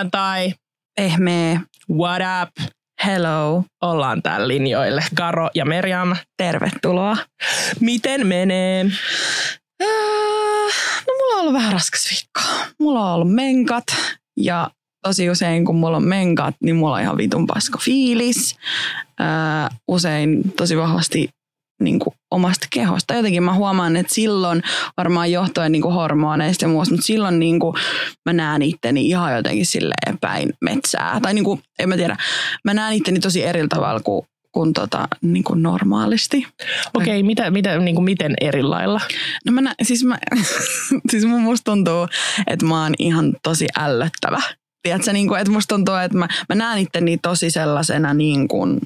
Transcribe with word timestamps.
Maanantai, 0.00 0.54
Pehmeä. 0.96 1.60
what 1.90 2.22
up? 2.42 2.72
Hello. 3.06 3.64
Ollaan 3.82 4.22
täällä 4.22 4.48
linjoille. 4.48 5.04
Karo 5.14 5.50
ja 5.54 5.64
Merjam. 5.64 6.16
Tervetuloa. 6.36 7.16
Miten 7.80 8.26
menee? 8.26 8.86
Äh, 9.82 9.88
no 11.06 11.14
mulla 11.18 11.34
on 11.34 11.40
ollut 11.40 11.54
vähän 11.54 11.72
raskas 11.72 12.08
viikko. 12.10 12.40
Mulla 12.78 13.00
on 13.08 13.14
ollut 13.14 13.34
menkat 13.34 13.84
ja 14.36 14.70
tosi 15.02 15.30
usein 15.30 15.64
kun 15.64 15.76
mulla 15.76 15.96
on 15.96 16.08
menkat, 16.08 16.54
niin 16.62 16.76
mulla 16.76 16.94
on 16.94 17.02
ihan 17.02 17.16
vitun 17.16 17.46
paska 17.46 17.78
fiilis. 17.78 18.56
Äh, 19.20 19.78
usein 19.88 20.52
tosi 20.56 20.76
vahvasti 20.76 21.28
niin 21.80 21.98
kuin 21.98 22.14
omasta 22.30 22.66
kehosta. 22.70 23.14
Jotenkin 23.14 23.42
mä 23.42 23.54
huomaan, 23.54 23.96
että 23.96 24.14
silloin 24.14 24.62
varmaan 24.96 25.32
johtuen 25.32 25.72
niin 25.72 25.82
kuin 25.82 25.94
hormoneista 25.94 26.64
ja 26.64 26.68
muusta, 26.68 26.94
mutta 26.94 27.06
silloin 27.06 27.38
niin 27.38 27.60
kuin 27.60 27.74
mä 28.26 28.32
näen 28.32 28.62
itteni 28.62 29.08
ihan 29.08 29.36
jotenkin 29.36 29.66
silleen 29.66 30.18
päin 30.20 30.52
metsää. 30.60 31.20
Tai 31.22 31.34
niin 31.34 31.44
kuin, 31.44 31.62
en 31.78 31.88
mä 31.88 31.96
tiedä, 31.96 32.16
mä 32.64 32.74
näen 32.74 32.94
itteni 32.94 33.20
tosi 33.20 33.44
eri 33.44 33.68
tavalla 33.68 34.00
kuin, 34.00 34.26
kuin, 34.52 34.72
tota, 34.72 35.08
niin 35.22 35.44
kuin 35.44 35.62
normaalisti. 35.62 36.46
Okei, 36.94 37.16
okay, 37.16 37.22
mitä, 37.22 37.50
mitä, 37.50 37.78
niin 37.78 37.94
kuin 37.94 38.04
miten 38.04 38.34
eri 38.40 38.62
lailla? 38.62 39.00
No 39.46 39.52
mä, 39.52 39.60
nä, 39.60 39.74
siis, 39.82 40.04
mä 40.04 40.18
siis 41.10 41.24
mun 41.24 41.42
musta 41.42 41.70
tuntuu, 41.70 42.08
että 42.46 42.66
mä 42.66 42.82
oon 42.82 42.94
ihan 42.98 43.34
tosi 43.42 43.66
ällöttävä. 43.78 44.40
Tiedätkö, 44.82 45.12
niin 45.12 45.28
kuin, 45.28 45.40
että 45.40 45.52
musta 45.52 45.74
tuntuu, 45.74 45.94
että 45.94 46.18
mä, 46.18 46.28
mä 46.48 46.54
näen 46.54 46.78
itteni 46.78 47.18
tosi 47.18 47.50
sellaisena 47.50 48.14
niin 48.14 48.48
kuin, 48.48 48.80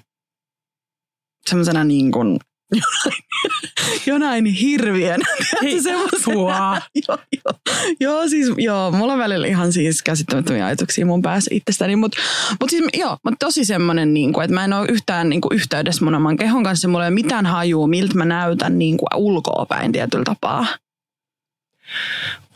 semmoisena 1.46 1.84
niin 1.84 2.12
kuin, 2.12 2.38
jonain 4.06 4.44
hirviön. 4.44 5.20
Hei, 5.62 5.78
joo, 7.08 7.18
joo, 7.44 7.54
joo, 8.00 8.28
siis 8.28 8.52
joo, 8.56 8.90
mulla 8.90 9.12
on 9.12 9.18
välillä 9.18 9.46
ihan 9.46 9.72
siis 9.72 10.02
käsittämättömiä 10.02 10.66
ajatuksia 10.66 11.06
mun 11.06 11.22
päässä 11.22 11.50
itsestäni, 11.54 11.96
mutta 11.96 12.20
mut 12.60 12.70
siis 12.70 12.84
joo, 12.94 13.16
mutta 13.24 13.46
tosi 13.46 13.64
semmoinen, 13.64 14.14
niin 14.14 14.32
kuin, 14.32 14.44
että 14.44 14.54
mä 14.54 14.64
en 14.64 14.72
ole 14.72 14.86
yhtään 14.90 15.28
niin 15.28 15.40
kuin, 15.40 15.56
yhteydessä 15.56 16.04
mun 16.04 16.14
oman 16.14 16.36
kehon 16.36 16.64
kanssa, 16.64 16.88
mulla 16.88 17.04
ei 17.04 17.08
ole 17.08 17.14
mitään 17.14 17.46
hajua, 17.46 17.86
miltä 17.86 18.14
mä 18.14 18.24
näytän 18.24 18.78
niin 18.78 18.96
kuin, 18.96 19.08
ulkoa 19.16 19.66
päin 19.66 19.92
tietyllä 19.92 20.24
tapaa. 20.24 20.66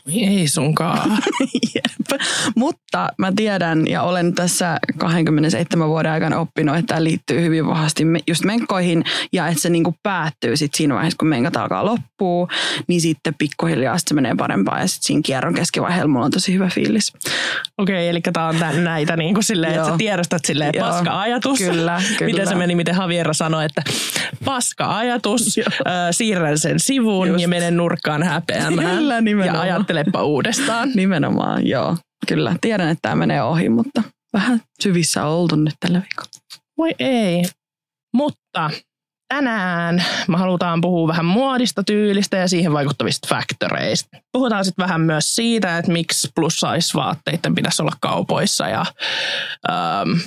Ei 0.08 0.48
sunkaan. 0.48 1.10
Jep. 1.74 2.20
Mutta 2.56 3.08
mä 3.18 3.32
tiedän 3.36 3.86
ja 3.86 4.02
olen 4.02 4.34
tässä 4.34 4.78
27 4.98 5.88
vuoden 5.88 6.12
aikana 6.12 6.38
oppinut, 6.38 6.76
että 6.76 6.86
tämä 6.86 7.04
liittyy 7.04 7.40
hyvin 7.40 7.66
vahvasti 7.66 8.04
just 8.26 8.44
menkkoihin 8.44 9.04
ja 9.32 9.48
että 9.48 9.60
se 9.60 9.70
niinku 9.70 9.94
päättyy 10.02 10.56
sit 10.56 10.74
siinä 10.74 10.94
vaiheessa, 10.94 11.16
kun 11.18 11.28
menkat 11.28 11.56
alkaa 11.56 11.84
loppua, 11.84 12.48
niin 12.86 13.00
sitten 13.00 13.34
pikkuhiljaa 13.38 13.98
se 13.98 14.14
menee 14.14 14.34
parempaa 14.38 14.80
ja 14.80 14.86
sitten 14.86 15.06
siinä 15.06 15.22
kierron 15.24 15.54
keskivaiheella 15.54 16.08
mulla 16.08 16.24
on 16.24 16.30
tosi 16.30 16.54
hyvä 16.54 16.68
fiilis. 16.74 17.12
Okei, 17.78 17.96
okay, 17.96 18.08
eli 18.08 18.20
tämä 18.20 18.48
on 18.48 18.56
tämän, 18.56 18.84
näitä 18.84 19.16
niin 19.16 19.34
kuin 19.34 19.44
silleen, 19.44 19.74
että 19.74 19.88
sä 19.88 19.94
tiedostat 19.98 20.44
silleen 20.44 20.72
Joo. 20.74 20.88
paska-ajatus. 20.88 21.58
Kyllä, 21.58 22.02
kyllä. 22.18 22.32
Miten 22.32 22.46
se 22.46 22.54
meni, 22.54 22.74
miten 22.74 22.96
Javiera 23.00 23.32
sanoi, 23.32 23.64
että 23.64 23.82
paska-ajatus, 24.44 25.58
äh, 25.58 25.92
siirrän 26.10 26.58
sen 26.58 26.80
sivuun 26.80 27.28
Just. 27.28 27.40
ja 27.40 27.48
menen 27.48 27.76
nurkkaan 27.76 28.22
häpeämään. 28.22 28.96
Kyllä, 28.96 29.20
nimenomaan. 29.20 29.68
Ja 29.68 29.74
ajattelepa 29.98 30.24
uudestaan. 30.24 30.90
Nimenomaan, 30.94 31.66
joo. 31.66 31.96
Kyllä, 32.28 32.56
tiedän, 32.60 32.88
että 32.88 33.02
tämä 33.02 33.14
menee 33.14 33.42
ohi, 33.42 33.68
mutta 33.68 34.02
vähän 34.32 34.62
syvissä 34.82 35.24
on 35.26 35.32
oltu 35.32 35.56
nyt 35.56 35.74
tällä 35.80 35.98
viikolla. 35.98 36.30
Voi 36.78 36.94
ei. 36.98 37.44
Mutta 38.14 38.70
tänään 39.28 40.04
me 40.28 40.36
halutaan 40.36 40.80
puhua 40.80 41.08
vähän 41.08 41.24
muodista, 41.24 41.84
tyylistä 41.84 42.36
ja 42.36 42.48
siihen 42.48 42.72
vaikuttavista 42.72 43.28
faktoreista. 43.28 44.08
Puhutaan 44.32 44.64
sitten 44.64 44.82
vähän 44.82 45.00
myös 45.00 45.34
siitä, 45.34 45.78
että 45.78 45.92
miksi 45.92 46.28
plus 46.34 46.56
size 46.60 46.94
vaatteiden 46.94 47.54
pitäisi 47.54 47.82
olla 47.82 47.96
kaupoissa 48.00 48.68
ja 48.68 48.84
ähm, 49.70 50.18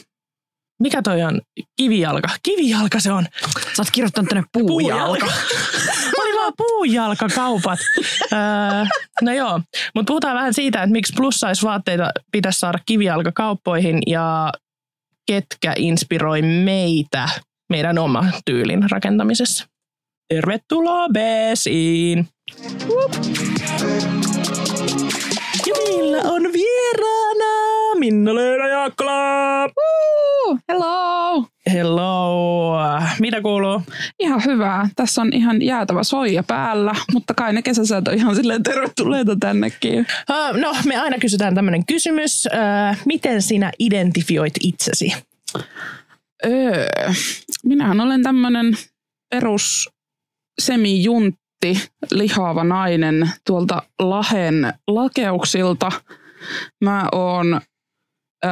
mikä 0.81 1.02
toi 1.02 1.22
on? 1.24 1.42
Kivijalka. 1.78 2.30
Kivijalka 2.44 3.00
se 3.00 3.12
on. 3.12 3.25
Sä 3.75 3.81
oot 3.81 3.92
kirjoittanut 3.92 4.30
tänne 4.30 4.44
puujalka. 4.53 5.25
Oli 6.19 6.38
vaan 6.38 6.53
puujalkakaupat. 6.58 7.80
öö, 8.34 8.40
no 9.22 9.31
joo, 9.34 9.62
mutta 9.96 10.09
puhutaan 10.12 10.36
vähän 10.36 10.53
siitä, 10.53 10.84
että 10.84 10.94
miksi 10.94 11.14
plus 11.16 11.36
size 11.40 11.68
vaatteita 11.68 12.12
pitäisi 12.31 12.59
saada 12.59 12.80
kivijalkakauppoihin 12.86 14.00
ja 14.08 14.52
ketkä 15.28 15.74
inspiroi 15.78 16.41
meitä 16.41 17.30
meidän 17.70 17.97
oma 17.97 18.25
tyylin 18.46 18.90
rakentamisessa. 18.91 19.68
Tervetuloa 20.30 21.09
Beesiin! 21.09 22.28
Ja 22.64 24.21
Mitä 33.31 33.42
kuuluu? 33.42 33.81
Ihan 34.19 34.42
hyvää. 34.46 34.90
Tässä 34.96 35.22
on 35.22 35.34
ihan 35.34 35.62
jäätävä 35.62 36.03
soija 36.03 36.44
päällä, 36.44 36.96
mutta 37.14 37.34
kai 37.34 37.53
ne 37.53 37.62
kesäsäät 37.62 38.08
on 38.08 38.14
ihan 38.14 38.36
silleen 38.36 38.64
tervetulleita 38.64 39.36
tännekin. 39.40 40.00
Uh, 40.30 40.62
no, 40.62 40.75
me 40.86 40.97
aina 40.97 41.18
kysytään 41.18 41.56
tämmöinen 41.56 41.86
kysymys. 41.86 42.46
Uh, 42.46 42.97
miten 43.06 43.41
sinä 43.41 43.72
identifioit 43.80 44.53
itsesi? 44.59 45.14
Öö, 46.46 46.88
minähän 47.64 48.02
olen 48.02 48.24
tämmöinen 48.24 48.78
perus 49.30 49.90
semijuntti, 50.62 51.81
lihava 52.12 52.64
nainen 52.64 53.30
tuolta 53.47 53.81
Lahen 54.00 54.74
lakeuksilta. 54.88 55.91
Mä 56.84 57.08
oon 57.12 57.62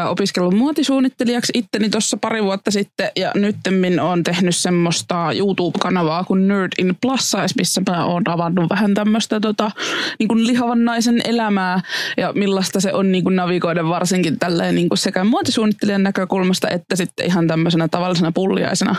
opiskellut 0.10 0.54
muotisuunnittelijaksi 0.54 1.54
itteni 1.56 1.90
tuossa 1.90 2.18
pari 2.18 2.44
vuotta 2.44 2.72
sitten 2.72 3.12
ja 3.16 3.32
nyttemmin 3.36 4.00
on 4.00 4.24
tehnyt 4.24 4.56
semmoista 4.56 5.32
YouTube-kanavaa 5.34 6.24
kuin 6.24 6.48
Nerd 6.48 6.72
in 6.78 6.98
Plus 7.02 7.32
Size, 7.32 7.54
missä 7.58 7.82
mä 7.90 8.06
oon 8.06 8.24
avannut 8.26 8.70
vähän 8.70 8.94
tämmöistä 8.94 9.40
tota, 9.40 9.72
niin 10.20 10.28
kuin 10.28 10.48
lihavan 10.48 10.86
naisen 10.86 11.22
elämää 11.26 11.82
ja 12.18 12.34
millaista 12.34 12.80
se 12.80 12.94
on 12.94 13.12
niin 13.12 13.24
kuin 13.24 13.36
navigoida 13.36 13.90
varsinkin 13.90 14.40
tälleen 14.40 14.76
niin 14.76 14.90
kuin 14.90 14.98
sekä 14.98 15.24
muotisuunnittelijan 15.24 16.04
näkökulmasta 16.04 16.70
että 16.70 16.96
sitten 16.96 17.26
ihan 17.26 17.48
tämmöisenä 17.48 17.88
tavallisena 17.88 18.32
pulliaisena 18.32 18.96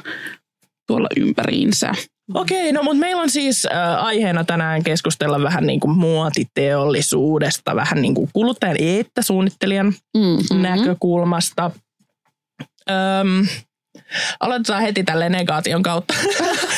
tuolla 0.86 1.08
ympäriinsä. 1.16 1.92
Okei, 2.34 2.72
no 2.72 2.82
mutta 2.82 2.98
meillä 2.98 3.22
on 3.22 3.30
siis 3.30 3.66
äh, 3.66 4.04
aiheena 4.04 4.44
tänään 4.44 4.82
keskustella 4.82 5.42
vähän 5.42 5.66
niin 5.66 5.80
kuin 5.80 5.98
muotiteollisuudesta, 5.98 7.76
vähän 7.76 8.02
niin 8.02 8.14
kuin 8.14 8.30
kuluttajan 8.32 8.76
että 8.80 9.22
suunnittelijan 9.22 9.94
Mm-hmm. 10.16 10.62
näkökulmasta. 10.62 11.70
Öm, 12.90 13.46
aloitetaan 14.40 14.82
heti 14.82 15.04
tälle 15.04 15.28
negaation 15.28 15.82
kautta. 15.82 16.14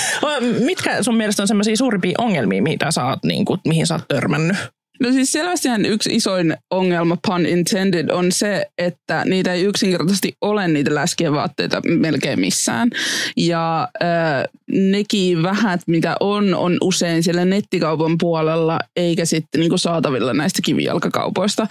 Mitkä 0.67 1.03
sun 1.03 1.17
mielestä 1.17 1.43
on 1.43 1.49
semmoisia 1.49 1.77
suurimpia 1.77 2.15
ongelmia, 2.19 2.63
mitä 2.63 2.91
sä 2.91 3.05
oot, 3.05 3.25
niin 3.25 3.45
kuin, 3.45 3.61
mihin 3.69 3.87
sä 3.87 3.95
oot 3.95 4.09
törmännyt? 4.09 4.57
No 5.03 5.13
siis 5.13 5.33
selvästihän 5.33 5.85
yksi 5.85 6.17
isoin 6.17 6.57
ongelma, 6.71 7.17
pun 7.29 7.47
intended, 7.47 8.11
on 8.11 8.33
se, 8.33 8.67
että 8.79 9.25
niitä 9.25 9.53
ei 9.53 9.63
yksinkertaisesti 9.63 10.33
ole 10.41 10.69
niitä 10.69 10.95
läskien 10.95 11.33
vaatteita 11.33 11.81
melkein 11.85 12.41
missään. 12.41 12.91
Ja 13.37 13.89
äh, 14.03 14.45
nekin 14.73 15.43
vähät, 15.43 15.81
mitä 15.87 16.17
on, 16.21 16.55
on 16.55 16.77
usein 16.81 17.23
siellä 17.23 17.45
nettikaupan 17.45 18.19
puolella, 18.21 18.79
eikä 18.97 19.25
sitten 19.25 19.61
niinku 19.61 19.79
saatavilla 19.79 20.35
näistä 20.35 20.63
kivijalkakaupoista. 20.65 21.67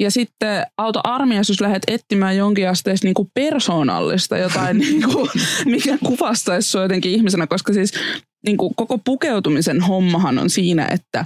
Ja 0.00 0.10
sitten 0.10 0.66
auto 0.78 1.00
armias, 1.04 1.48
jos 1.48 1.60
lähdet 1.60 1.82
etsimään 1.86 2.36
jonkinasteista 2.36 3.06
niinku 3.06 3.30
persoonallista 3.34 4.38
jotain, 4.38 4.78
niinku, 4.88 5.28
mikä 5.64 5.98
kuvastaisi 6.04 6.70
sua 6.70 6.82
jotenkin 6.82 7.12
ihmisenä, 7.12 7.46
koska 7.46 7.72
siis 7.72 7.92
niinku 8.46 8.72
koko 8.76 8.98
pukeutumisen 8.98 9.80
hommahan 9.80 10.38
on 10.38 10.50
siinä, 10.50 10.88
että 10.92 11.24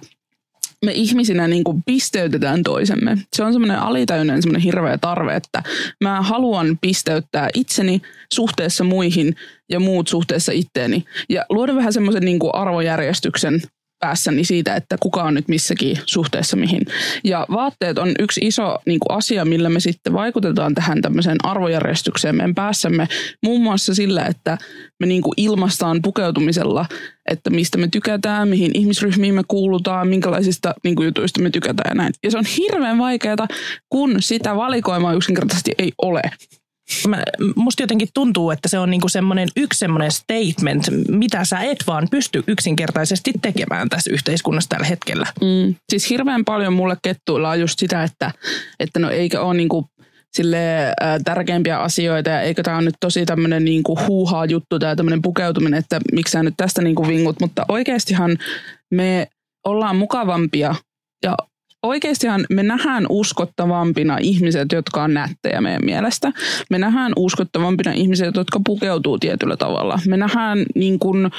me 0.85 0.93
ihmisinä 0.93 1.49
niin 1.49 1.65
kuin 1.65 1.83
pisteytetään 1.87 2.63
toisemme. 2.63 3.19
Se 3.37 3.45
on 3.45 3.53
semmoinen 3.53 3.79
alitajuinen 3.79 4.43
semmoinen 4.43 4.63
hirveä 4.63 4.99
tarve, 4.99 5.37
että 5.37 5.63
mä 6.01 6.23
haluan 6.23 6.79
pisteyttää 6.81 7.49
itseni 7.55 8.03
suhteessa 8.33 8.85
muihin 8.85 9.37
ja 9.71 9.81
muut 9.81 10.09
suhteessa 10.09 10.53
itteeni. 10.53 11.05
Ja 11.29 11.47
luoda 11.51 11.75
vähän 11.75 11.93
semmoisen 11.93 12.25
niin 12.25 12.39
kuin 12.39 12.55
arvojärjestyksen 12.55 13.63
päässäni 14.03 14.45
siitä, 14.45 14.77
että 14.77 14.97
kuka 15.01 15.23
on 15.23 15.35
nyt 15.35 15.49
missäkin 15.49 15.99
suhteessa 16.07 16.57
mihin. 16.57 16.83
Ja 17.25 17.47
vaatteet 17.51 17.99
on 17.99 18.15
yksi 18.19 18.41
iso 18.45 18.79
niin 18.87 19.01
kuin 19.01 19.17
asia, 19.19 19.45
millä 19.45 19.69
me 19.69 19.81
sitten 19.81 20.13
vaikutetaan 20.13 20.75
tähän 20.75 21.03
tämmöiseen 21.03 21.37
arvojärjestykseen 21.43 22.37
meidän 22.37 22.55
päässämme. 22.55 23.09
Muun 23.43 23.63
muassa 23.63 23.95
sillä, 23.95 24.27
että 24.27 24.59
me 25.01 25.07
niin 25.07 25.23
kuin 25.23 25.35
ilmastaan 25.37 26.03
pukeutumisella, 26.03 26.87
että 27.31 27.51
mistä 27.51 27.79
me 27.79 27.89
tykätään, 27.89 28.49
mihin 28.49 28.71
ihmisryhmiin 28.75 29.35
me 29.35 29.43
kuulutaan, 29.49 30.09
minkälaisista 30.09 30.75
niin 30.85 30.97
kuin 30.97 31.07
jutuista 31.07 31.41
me 31.41 31.51
tykätään 31.51 31.91
ja 31.91 31.95
näin. 31.95 32.13
Ja 32.25 32.31
se 32.31 32.39
on 32.39 32.45
hirveän 32.59 32.99
vaikeaa, 32.99 33.47
kun 33.89 34.17
sitä 34.21 34.57
valikoimaa 34.57 35.13
yksinkertaisesti 35.13 35.73
ei 35.79 35.93
ole. 36.03 36.23
Mä, 37.09 37.23
musta 37.57 37.83
jotenkin 37.83 38.09
tuntuu, 38.15 38.51
että 38.51 38.69
se 38.69 38.79
on 38.79 38.91
niinku 38.91 39.09
semmoinen 39.09 39.49
yksi 39.57 39.79
semmoinen 39.79 40.11
statement, 40.11 40.85
mitä 41.09 41.45
sä 41.45 41.61
et 41.61 41.85
vaan 41.87 42.09
pysty 42.11 42.45
yksinkertaisesti 42.47 43.33
tekemään 43.43 43.89
tässä 43.89 44.11
yhteiskunnassa 44.13 44.69
tällä 44.69 44.87
hetkellä. 44.87 45.27
Mm. 45.41 45.75
Siis 45.91 46.11
hirveän 46.11 46.45
paljon 46.45 46.73
mulle 46.73 46.97
kettuilla 47.03 47.51
on 47.51 47.61
just 47.61 47.79
sitä, 47.79 48.03
että, 48.03 48.31
että 48.81 48.99
no 48.99 49.11
eikö 49.11 49.41
ole 49.41 49.55
niinku 49.55 49.87
sille 50.37 50.59
tärkeimpiä 51.25 51.79
asioita 51.79 52.31
ja 52.31 52.41
eikö 52.41 52.63
tämä 52.63 52.77
on 52.77 52.85
nyt 52.85 52.95
tosi 53.01 53.27
tämmöinen 53.27 53.65
niinku 53.65 53.99
huuhaa 54.09 54.45
juttu 54.45 54.79
tai 54.79 54.97
tämmöinen 54.97 55.23
pukeutuminen, 55.23 55.79
että 55.79 56.01
miksi 56.13 56.33
sä 56.33 56.43
nyt 56.43 56.55
tästä 56.57 56.83
niinku 56.83 57.09
vingut, 57.09 57.41
mutta 57.41 57.65
oikeastihan 57.69 58.39
me 58.91 59.27
ollaan 59.67 59.97
mukavampia 59.97 60.75
ja 61.25 61.37
oikeastihan 61.83 62.47
me 62.51 62.63
nähdään 62.63 63.07
uskottavampina 63.09 64.19
ihmiset, 64.21 64.73
jotka 64.73 65.03
on 65.03 65.15
nättejä 65.15 65.61
meidän 65.61 65.85
mielestä. 65.85 66.33
Me 66.71 66.79
nähdään 66.79 67.13
uskottavampina 67.17 67.93
ihmiset, 67.93 68.37
jotka 68.37 68.61
pukeutuu 68.67 69.19
tietyllä 69.19 69.57
tavalla. 69.57 69.99
Me 70.07 70.17
nähdään 70.17 70.65
niin 70.75 70.99
kuin, 70.99 71.31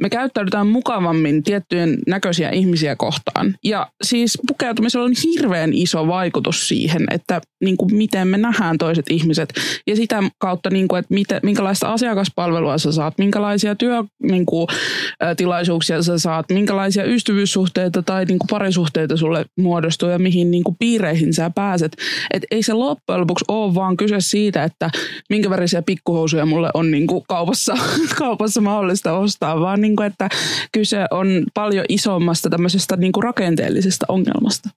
me 0.00 0.10
käyttäydytään 0.10 0.66
mukavammin 0.66 1.42
tiettyjen 1.42 1.98
näköisiä 2.06 2.50
ihmisiä 2.50 2.96
kohtaan. 2.96 3.54
Ja 3.64 3.86
siis 4.02 4.38
pukeutumisella 4.48 5.06
on 5.06 5.12
hirveän 5.24 5.72
iso 5.72 6.06
vaikutus 6.06 6.68
siihen, 6.68 7.04
että 7.10 7.40
niin 7.64 7.76
kuin 7.76 7.94
miten 7.94 8.28
me 8.28 8.38
nähdään 8.38 8.78
toiset 8.78 9.06
ihmiset. 9.10 9.52
Ja 9.86 9.96
sitä 9.96 10.22
kautta, 10.38 10.70
niin 10.70 10.88
kuin, 10.88 10.98
että 10.98 11.14
miten, 11.14 11.40
minkälaista 11.42 11.92
asiakaspalvelua 11.92 12.78
sä 12.78 12.92
saat, 12.92 13.18
minkälaisia 13.18 13.74
työtilaisuuksia 13.74 15.96
niin 15.96 16.04
sä 16.04 16.18
saat, 16.18 16.46
minkälaisia 16.52 17.04
ystävyyssuhteita 17.04 18.02
tai 18.02 18.24
niin 18.24 18.38
kuin 18.38 18.48
parisuhteita 18.50 19.16
sulle 19.16 19.44
muodostuu 19.58 20.08
ja 20.08 20.18
mihin 20.18 20.50
niin 20.50 20.64
kuin 20.64 20.76
piireihin 20.78 21.34
sä 21.34 21.50
pääset. 21.54 21.96
Et 22.30 22.42
ei 22.50 22.62
se 22.62 22.72
loppujen 22.72 23.20
lopuksi 23.20 23.44
ole 23.48 23.74
vaan 23.74 23.96
kyse 23.96 24.16
siitä, 24.18 24.64
että 24.64 24.90
minkä 25.30 25.50
värisiä 25.50 25.82
pikkuhousuja 25.82 26.46
mulle 26.46 26.70
on 26.74 26.90
niin 26.90 27.06
kuin 27.06 27.24
kaupassa, 27.28 27.74
kaupassa 28.18 28.60
mahdollista 28.60 29.12
ostaa, 29.12 29.60
vaan 29.60 29.80
niin 29.80 29.96
kuin, 29.96 30.06
että 30.06 30.28
kyse 30.72 31.06
on 31.10 31.26
paljon 31.54 31.84
isommasta 31.88 32.50
tämmöisestä 32.50 32.96
niin 32.96 33.12
kuin 33.12 33.24
rakenteellisesta 33.24 34.06
ongelmasta. 34.08 34.70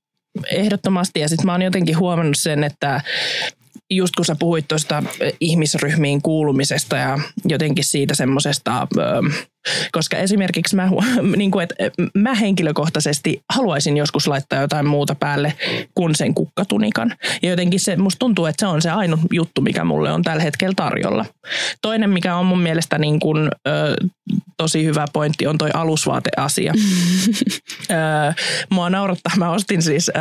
Ehdottomasti 0.52 1.20
ja 1.20 1.30
sitten 1.30 1.46
mä 1.46 1.52
oon 1.52 1.62
jotenkin 1.62 2.00
huomannut 2.00 2.38
sen, 2.38 2.64
että 2.64 3.02
just 3.92 4.16
kun 4.16 4.26
sä 4.26 4.36
puhuit 4.40 4.68
tuosta 4.68 5.04
ihmisryhmiin 5.40 6.22
kuulumisesta 6.22 6.98
ja 6.98 7.20
jotenkin 7.46 7.86
siitä 7.86 8.16
semmoisesta, 8.16 8.88
koska 9.92 10.18
esimerkiksi 10.18 10.76
mä, 10.76 10.90
niin 11.38 11.52
kuin, 11.52 11.64
että 11.64 11.76
mä 12.18 12.34
henkilökohtaisesti 12.34 13.42
haluaisin 13.54 13.98
joskus 13.98 14.28
laittaa 14.28 14.62
jotain 14.62 14.86
muuta 14.86 15.16
päälle 15.16 15.54
kuin 15.96 16.16
sen 16.16 16.34
kukkatunikan. 16.34 17.16
Ja 17.42 17.50
jotenkin 17.50 17.80
se, 17.80 17.96
musta 17.96 18.20
tuntuu, 18.20 18.46
että 18.46 18.60
se 18.60 18.68
on 18.68 18.82
se 18.82 18.90
ainut 18.90 19.20
juttu, 19.32 19.62
mikä 19.62 19.84
mulle 19.84 20.12
on 20.12 20.24
tällä 20.24 20.44
hetkellä 20.44 20.74
tarjolla. 20.76 21.26
Toinen, 21.82 22.10
mikä 22.10 22.36
on 22.36 22.46
mun 22.46 22.60
mielestä 22.60 22.98
niin 22.98 23.20
kuin, 23.20 23.50
tosi 24.58 24.86
hyvä 24.86 25.06
pointti, 25.14 25.48
on 25.48 25.58
toi 25.58 25.70
alusvaateasia. 25.74 26.74
mua 28.74 28.90
naurattaa, 28.90 29.34
mä 29.38 29.52
ostin 29.52 29.82
siis 29.82 30.12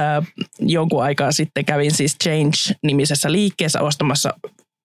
jonkun 0.61 1.03
aikaa 1.03 1.33
sitten, 1.33 1.65
kävin 1.65 1.95
siis 1.95 2.17
Change-nimisessä 2.25 3.33
liikkeessä 3.33 3.81
ostamassa 3.81 4.35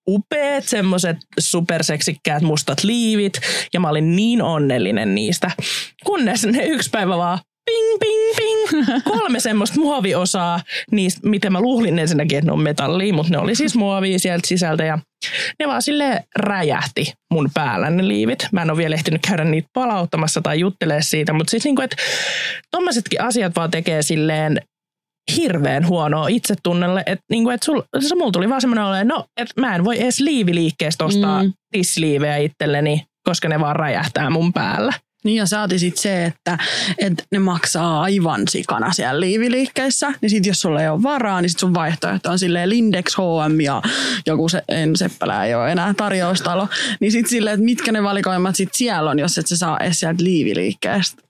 upeat 0.10 0.64
semmoiset 0.64 1.18
superseksikkäät 1.40 2.42
mustat 2.42 2.84
liivit 2.84 3.34
ja 3.74 3.80
mä 3.80 3.90
olin 3.90 4.16
niin 4.16 4.42
onnellinen 4.42 5.16
niistä. 5.16 5.52
Kunnes 6.06 6.46
ne 6.46 6.66
yksi 6.66 6.90
päivä 6.90 7.18
vaan 7.18 7.40
ping, 7.66 8.00
ping, 8.00 8.36
ping. 8.38 8.86
Kolme 9.18 9.40
semmoista 9.40 9.80
muoviosaa, 9.80 10.60
niistä, 10.92 11.30
miten 11.30 11.52
mä 11.52 11.62
luulin 11.62 12.00
ensinnäkin, 12.00 12.38
että 12.38 12.46
ne 12.46 12.52
on 12.52 12.62
metallia, 12.62 13.14
mutta 13.14 13.32
ne 13.32 13.38
oli 13.38 13.56
siis 13.56 13.76
muovia 13.76 14.20
sieltä 14.20 14.48
sisältä 14.48 14.84
ja 14.84 15.00
ne 15.60 15.68
vaan 15.68 15.82
sille 15.82 16.24
räjähti 16.36 17.14
mun 17.34 17.50
päällä 17.54 17.90
ne 17.90 18.08
liivit. 18.08 18.48
Mä 18.52 18.62
en 18.62 18.72
ole 18.72 18.78
vielä 18.78 18.96
ehtinyt 18.96 19.22
käydä 19.28 19.44
niitä 19.44 19.70
palauttamassa 19.74 20.42
tai 20.42 20.60
juttelee 20.60 21.02
siitä, 21.02 21.34
mutta 21.34 21.52
siis 21.52 21.64
niinku, 21.64 21.82
että 21.82 21.96
tommosetkin 22.72 23.22
asiat 23.22 23.56
vaan 23.56 23.72
tekee 23.72 24.02
silleen 24.02 24.62
hirveän 25.36 25.88
huonoa 25.88 26.28
itsetunnelle, 26.28 27.04
että 27.06 27.26
niinku, 27.30 27.50
et 27.50 27.64
sul, 27.64 27.82
se 28.00 28.16
mulla 28.16 28.32
tuli 28.32 28.50
vaan 28.50 28.62
semmoinen 28.62 28.86
ole, 28.86 29.04
no, 29.04 29.26
että 29.38 29.62
mä 29.62 29.76
en 29.76 29.86
voi 29.86 30.02
edes 30.02 30.20
liiviliikkeestä 30.20 31.06
ostaa 31.06 31.44
mm. 31.44 31.54
tissiliivejä 31.72 32.38
itselleni, 32.38 33.04
koska 33.24 33.50
ne 33.50 33.60
vaan 33.60 33.76
räjähtää 33.76 34.30
mun 34.30 34.54
päällä. 34.54 34.94
Niin 35.24 35.36
ja 35.36 35.46
saati 35.46 35.80
sitten 35.80 36.02
se, 36.02 36.26
että, 36.26 36.58
että 36.98 37.24
ne 37.32 37.40
maksaa 37.40 38.02
aivan 38.02 38.42
sikana 38.50 38.94
siellä 38.94 39.20
liiviliikkeissä. 39.20 40.14
Niin 40.22 40.30
sitten 40.30 40.50
jos 40.50 40.62
sulla 40.62 40.82
ei 40.82 40.90
ole 40.90 41.04
varaa, 41.04 41.42
niin 41.42 41.50
sit 41.50 41.60
sun 41.60 41.74
vaihtoehto 41.74 42.32
on 42.32 42.40
silleen 42.40 42.70
Lindex, 42.70 43.16
H&M 43.16 43.62
ja 43.62 43.82
joku 44.26 44.50
se, 44.50 44.62
en, 44.70 44.96
Seppälä 44.96 45.46
ei 45.46 45.56
ole 45.56 45.72
enää 45.72 45.94
tarjoustalo. 45.94 46.68
Niin 47.00 47.12
sitten 47.12 47.30
silleen, 47.30 47.54
että 47.54 47.66
mitkä 47.66 47.92
ne 47.92 48.04
valikoimat 48.04 48.56
sit 48.56 48.70
siellä 48.74 49.10
on, 49.10 49.20
jos 49.20 49.38
et 49.38 49.48
sä 49.48 49.58
saa 49.58 49.80
edes 49.80 50.00
sieltä 50.00 50.24
liiviliikkeestä 50.24 51.27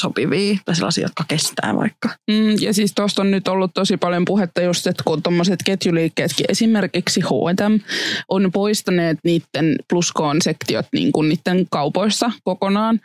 sopivia 0.00 0.56
tai 0.64 0.74
sellaisia, 0.76 1.04
jotka 1.04 1.24
kestää 1.28 1.76
vaikka. 1.76 2.08
Mm, 2.30 2.56
ja 2.60 2.74
siis 2.74 2.92
tuosta 2.94 3.22
on 3.22 3.30
nyt 3.30 3.48
ollut 3.48 3.70
tosi 3.74 3.96
paljon 3.96 4.24
puhetta 4.24 4.60
just, 4.60 4.86
että 4.86 5.02
kun 5.06 5.22
tuommoiset 5.22 5.60
ketjuliikkeetkin, 5.64 6.46
esimerkiksi 6.48 7.20
H&M, 7.20 7.80
on 8.28 8.52
poistaneet 8.52 9.18
niiden 9.24 9.76
pluskoon 9.90 10.42
sektiot 10.42 10.86
niin 10.92 11.12
kuin 11.12 11.28
niiden 11.28 11.66
kaupoissa 11.70 12.30
kokonaan. 12.44 13.00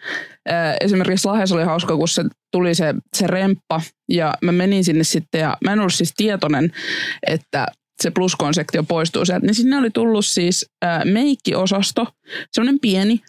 Esimerkiksi 0.82 1.28
Lahes 1.28 1.52
oli 1.52 1.64
hauska, 1.64 1.98
kun 1.98 2.08
se 2.08 2.24
tuli 2.52 2.76
se, 2.76 2.96
se 3.18 3.28
remppa 3.28 3.82
ja 4.10 4.34
mä 4.42 4.52
menin 4.52 4.84
sinne 4.84 5.04
sitten 5.04 5.42
ja 5.42 5.58
mä 5.64 5.74
en 5.74 5.80
ollut 5.80 5.94
siis 5.94 6.14
tietoinen, 6.18 6.72
että 7.28 7.68
se 8.04 8.12
pluskoon-sektio 8.12 8.84
poistuu 8.84 9.26
sieltä, 9.26 9.46
niin 9.46 9.56
sinne 9.56 9.78
oli 9.78 9.90
tullut 9.90 10.26
siis 10.26 10.66
meikkiosasto, 11.06 12.08
semmoinen 12.52 12.80
pieni, 12.80 13.22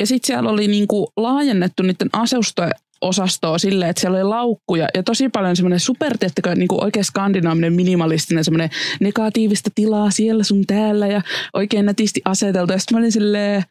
ja 0.00 0.06
sitten 0.06 0.26
siellä 0.26 0.50
oli 0.50 0.68
niinku 0.68 1.12
laajennettu 1.16 1.82
niiden 1.82 2.08
asustoja 2.12 2.70
osastoa 3.00 3.58
silleen, 3.58 3.90
että 3.90 4.00
siellä 4.00 4.16
oli 4.16 4.24
laukkuja 4.24 4.88
ja 4.94 5.02
tosi 5.02 5.28
paljon 5.28 5.56
semmoinen 5.56 5.80
super, 5.80 6.18
tiettäkö, 6.18 6.54
niin 6.54 6.68
kuin 6.68 6.84
oikein 6.84 7.04
skandinaaminen 7.04 7.72
minimalistinen 7.72 8.44
semmoinen 8.44 8.70
negatiivista 9.00 9.70
tilaa 9.74 10.10
siellä 10.10 10.44
sun 10.44 10.66
täällä 10.66 11.06
ja 11.06 11.22
oikein 11.54 11.86
nätisti 11.86 12.20
aseteltu. 12.24 12.72
Ja 12.72 12.78
sitten 12.78 12.96
mä 12.96 12.98
olin 12.98 13.12
silleen, 13.12 13.62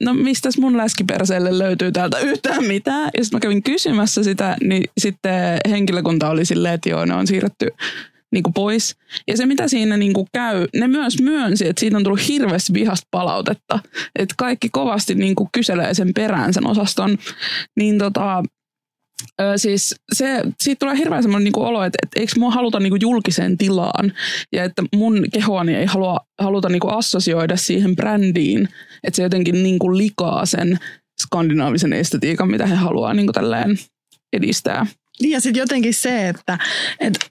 no 0.00 0.14
mistäs 0.14 0.58
mun 0.58 0.76
läskiperseelle 0.76 1.58
löytyy 1.58 1.92
täältä 1.92 2.18
yhtään 2.18 2.64
mitään. 2.64 3.10
Ja 3.16 3.24
sitten 3.24 3.36
mä 3.36 3.40
kävin 3.40 3.62
kysymässä 3.62 4.22
sitä, 4.22 4.56
niin 4.62 4.84
sitten 4.98 5.58
henkilökunta 5.70 6.30
oli 6.30 6.44
silleen, 6.44 6.74
että 6.74 6.88
joo, 6.88 7.04
ne 7.04 7.14
on 7.14 7.26
siirretty 7.26 7.68
niin 8.32 8.42
kuin 8.42 8.54
pois. 8.54 8.96
Ja 9.26 9.36
se, 9.36 9.46
mitä 9.46 9.68
siinä 9.68 9.96
niin 9.96 10.12
kuin 10.12 10.26
käy, 10.32 10.66
ne 10.76 10.88
myös 10.88 11.22
myönsi, 11.22 11.68
että 11.68 11.80
siitä 11.80 11.96
on 11.96 12.04
tullut 12.04 12.28
hirveästi 12.28 12.72
vihasta 12.72 13.08
palautetta. 13.10 13.78
Että 14.18 14.34
kaikki 14.38 14.68
kovasti 14.68 15.14
niin 15.14 15.34
kuin 15.34 15.48
kyselee 15.52 15.94
sen 15.94 16.14
perään 16.14 16.54
sen 16.54 16.66
osaston. 16.66 17.18
Niin 17.76 17.98
tota, 17.98 18.42
Ö, 19.40 19.58
siis 19.58 19.94
se, 20.12 20.42
siitä 20.60 20.78
tulee 20.78 20.96
hirveän 20.98 21.22
semmoinen 21.22 21.44
niin 21.44 21.64
olo, 21.64 21.84
että, 21.84 21.98
että 22.02 22.20
eikö 22.20 22.32
mua 22.38 22.50
haluta 22.50 22.80
niin 22.80 22.90
kuin 22.90 23.00
julkiseen 23.00 23.58
tilaan 23.58 24.12
ja 24.52 24.64
että 24.64 24.82
mun 24.94 25.24
kehoani 25.32 25.74
ei 25.74 25.86
halua, 25.86 26.20
haluta 26.40 26.68
niin 26.68 26.80
kuin 26.80 26.94
assosioida 26.94 27.56
siihen 27.56 27.96
brändiin, 27.96 28.68
että 29.04 29.16
se 29.16 29.22
jotenkin 29.22 29.62
niin 29.62 29.78
kuin 29.78 29.98
likaa 29.98 30.46
sen 30.46 30.78
skandinaavisen 31.22 31.92
estetiikan, 31.92 32.50
mitä 32.50 32.66
he 32.66 32.74
haluaa 32.74 33.14
niin 33.14 33.26
kuin 33.26 33.34
tälleen 33.34 33.78
edistää. 34.32 34.86
Niin 35.20 35.30
ja 35.30 35.40
sitten 35.40 35.60
jotenkin 35.60 35.94
se, 35.94 36.28
että, 36.28 36.58
että 37.00 37.26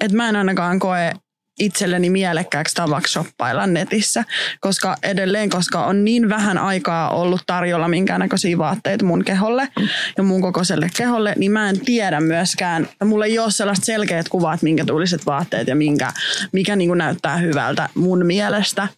että 0.00 0.16
mä 0.16 0.28
en 0.28 0.36
ainakaan 0.36 0.78
koe 0.78 1.12
itselleni 1.58 2.10
mielekkääksi 2.10 2.74
tavaksi 2.74 3.12
shoppailla 3.12 3.66
netissä, 3.66 4.24
koska 4.60 4.96
edelleen, 5.02 5.50
koska 5.50 5.84
on 5.84 6.04
niin 6.04 6.28
vähän 6.28 6.58
aikaa 6.58 7.10
ollut 7.10 7.42
tarjolla 7.46 7.88
minkäännäköisiä 7.88 8.58
vaatteita 8.58 9.04
mun 9.04 9.24
keholle 9.24 9.68
ja 10.16 10.22
mun 10.22 10.40
kokoiselle 10.40 10.90
keholle, 10.96 11.34
niin 11.36 11.52
mä 11.52 11.68
en 11.68 11.80
tiedä 11.80 12.20
myöskään, 12.20 12.88
mulla 13.04 13.24
ei 13.24 13.38
ole 13.38 13.50
sellaista 13.50 13.84
selkeät 13.84 14.28
kuvat, 14.28 14.62
minkä 14.62 14.84
tuliset 14.84 15.26
vaatteet 15.26 15.68
ja 15.68 15.76
minkä, 15.76 16.12
mikä 16.52 16.76
niin 16.76 16.88
kuin 16.88 16.98
näyttää 16.98 17.36
hyvältä 17.36 17.88
mun 17.94 18.26
mielestä 18.26 18.88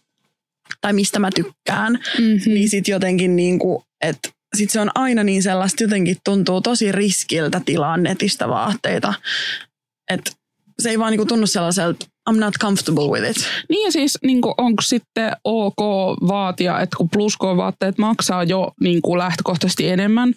tai 0.81 0.93
mistä 0.93 1.19
mä 1.19 1.29
tykkään, 1.35 1.93
mm-hmm. 1.93 2.53
niin 2.53 2.69
sit 2.69 2.87
jotenkin 2.87 3.35
niin 3.35 3.59
kuin, 3.59 3.83
että 4.01 4.29
sit 4.55 4.69
se 4.69 4.79
on 4.79 4.91
aina 4.95 5.23
niin 5.23 5.43
sellaista, 5.43 5.83
jotenkin 5.83 6.17
tuntuu 6.25 6.61
tosi 6.61 6.91
riskiltä 6.91 7.61
tilaa 7.65 7.97
netistä 7.97 8.49
vaatteita, 8.49 9.13
että 10.09 10.31
se 10.81 10.89
ei 10.89 10.99
vaan 10.99 11.11
niinku 11.11 11.25
tunnu 11.25 11.47
sellaiselta, 11.47 12.05
I'm 12.29 12.39
not 12.39 12.53
comfortable 12.61 13.07
with 13.07 13.29
it. 13.29 13.37
Niin 13.69 13.85
ja 13.85 13.91
siis 13.91 14.17
niin 14.23 14.41
onko 14.57 14.81
sitten 14.81 15.31
ok 15.43 15.77
vaatia, 16.27 16.79
että 16.79 16.97
kun 16.97 17.09
plusko-vaatteet 17.09 17.97
maksaa 17.97 18.43
jo 18.43 18.71
niin 18.81 19.01
kuin 19.01 19.17
lähtökohtaisesti 19.17 19.89
enemmän, 19.89 20.33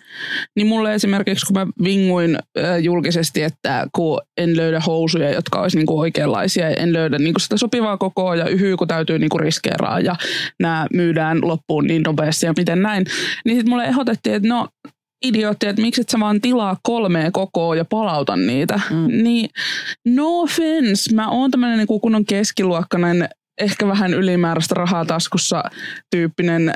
niin 0.56 0.66
mulle 0.66 0.94
esimerkiksi 0.94 1.46
kun 1.46 1.56
mä 1.56 1.66
vinguin 1.84 2.38
äh, 2.58 2.78
julkisesti, 2.78 3.42
että 3.42 3.86
kun 3.92 4.20
en 4.36 4.56
löydä 4.56 4.80
housuja, 4.80 5.30
jotka 5.30 5.60
olisi 5.60 5.76
niin 5.76 5.86
kuin 5.86 5.98
oikeanlaisia, 5.98 6.68
en 6.68 6.92
löydä 6.92 7.18
niin 7.18 7.34
kuin 7.34 7.42
sitä 7.42 7.56
sopivaa 7.56 7.96
kokoa 7.96 8.36
ja 8.36 8.48
yhyy, 8.48 8.76
kun 8.76 8.88
täytyy 8.88 9.18
niin 9.18 9.30
kuin 9.30 9.40
riskeeraa 9.40 10.00
ja 10.00 10.16
nämä 10.60 10.86
myydään 10.92 11.38
loppuun 11.42 11.86
niin 11.86 12.02
nopeasti 12.02 12.46
ja 12.46 12.54
miten 12.56 12.82
näin, 12.82 13.06
niin 13.44 13.56
sitten 13.56 13.70
mulle 13.70 13.84
ehdotettiin, 13.84 14.36
että 14.36 14.48
no 14.48 14.68
idiootti, 15.24 15.66
että 15.66 15.82
miksi 15.82 16.00
et 16.00 16.08
sä 16.08 16.20
vaan 16.20 16.40
tilaa 16.40 16.76
kolmea 16.82 17.30
kokoa 17.30 17.76
ja 17.76 17.84
palauta 17.84 18.36
niitä. 18.36 18.80
Mm. 18.90 19.22
Niin 19.22 19.50
no 20.06 20.40
offense, 20.40 21.14
mä 21.14 21.30
oon 21.30 21.50
tämmönen 21.50 21.78
niin 21.78 22.00
kunnon 22.00 22.24
keskiluokkainen 22.24 23.28
ehkä 23.60 23.86
vähän 23.86 24.14
ylimääräistä 24.14 24.74
rahaa 24.74 25.04
taskussa 25.04 25.62
tyyppinen 26.10 26.74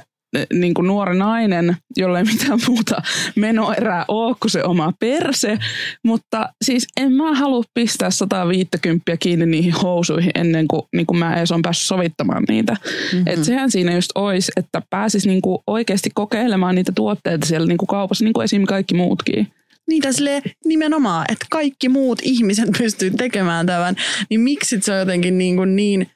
niin 0.53 0.75
kuin 0.75 0.87
nuori 0.87 1.19
nainen, 1.19 1.77
jolle 1.97 2.19
ei 2.19 2.25
mitään 2.25 2.59
muuta 2.67 3.03
menoerää 3.37 4.05
ole 4.09 4.37
kuin 4.41 4.51
se 4.51 4.65
oma 4.65 4.93
perse. 5.01 5.59
Mutta 6.05 6.49
siis 6.65 6.87
en 7.01 7.13
mä 7.13 7.35
halua 7.35 7.65
pistää 7.75 8.11
150 8.11 9.17
kiinni 9.17 9.47
niihin 9.47 9.73
housuihin 9.73 10.31
ennen 10.35 10.69
kuin, 10.69 10.83
niin 10.97 11.07
kuin 11.07 11.19
mä 11.19 11.37
edes 11.37 11.53
on 11.53 11.63
päässyt 11.63 11.87
sovittamaan 11.87 12.45
niitä. 12.49 12.73
Mm-hmm. 12.73 13.27
Et 13.27 13.45
sehän 13.45 13.71
siinä 13.71 13.95
just 13.95 14.11
olisi, 14.15 14.53
että 14.57 14.83
pääsis 14.91 15.27
niin 15.27 15.43
kuin 15.43 15.59
oikeasti 15.67 16.11
kokeilemaan 16.15 16.75
niitä 16.75 16.93
tuotteita 16.95 17.47
siellä 17.47 17.67
niin 17.67 17.79
kuin 17.79 17.87
kaupassa, 17.87 18.25
niin 18.25 18.33
kuin 18.33 18.45
esim. 18.45 18.65
kaikki 18.65 18.95
muutkin. 18.95 19.49
Niitä 19.89 20.13
sille 20.13 20.43
nimenomaan, 20.65 21.25
että 21.33 21.47
kaikki 21.51 21.89
muut 21.89 22.19
ihmiset 22.23 22.69
pystyy 22.79 23.11
tekemään 23.11 23.67
tämän, 23.67 23.97
niin 24.31 24.41
miksi 24.41 24.79
se 24.81 24.93
on 24.93 24.99
jotenkin 24.99 25.39
niin, 25.39 25.57
kuin 25.57 25.77
niin 25.77 26.11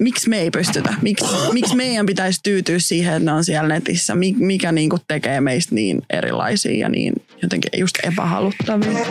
miksi 0.00 0.28
me 0.28 0.38
ei 0.38 0.50
pystytä? 0.50 0.94
Miksi, 1.02 1.26
miksi 1.52 1.76
meidän 1.76 2.06
pitäisi 2.06 2.40
tyytyä 2.42 2.78
siihen, 2.78 3.14
että 3.14 3.24
ne 3.24 3.32
on 3.32 3.44
siellä 3.44 3.68
netissä? 3.68 4.14
Mikä 4.36 4.72
niin 4.72 4.90
kuin 4.90 5.02
tekee 5.08 5.40
meistä 5.40 5.74
niin 5.74 6.02
erilaisia 6.10 6.78
ja 6.78 6.88
niin 6.88 7.12
jotenkin 7.42 7.70
just 7.80 7.94
epähaluttavia? 8.02 9.06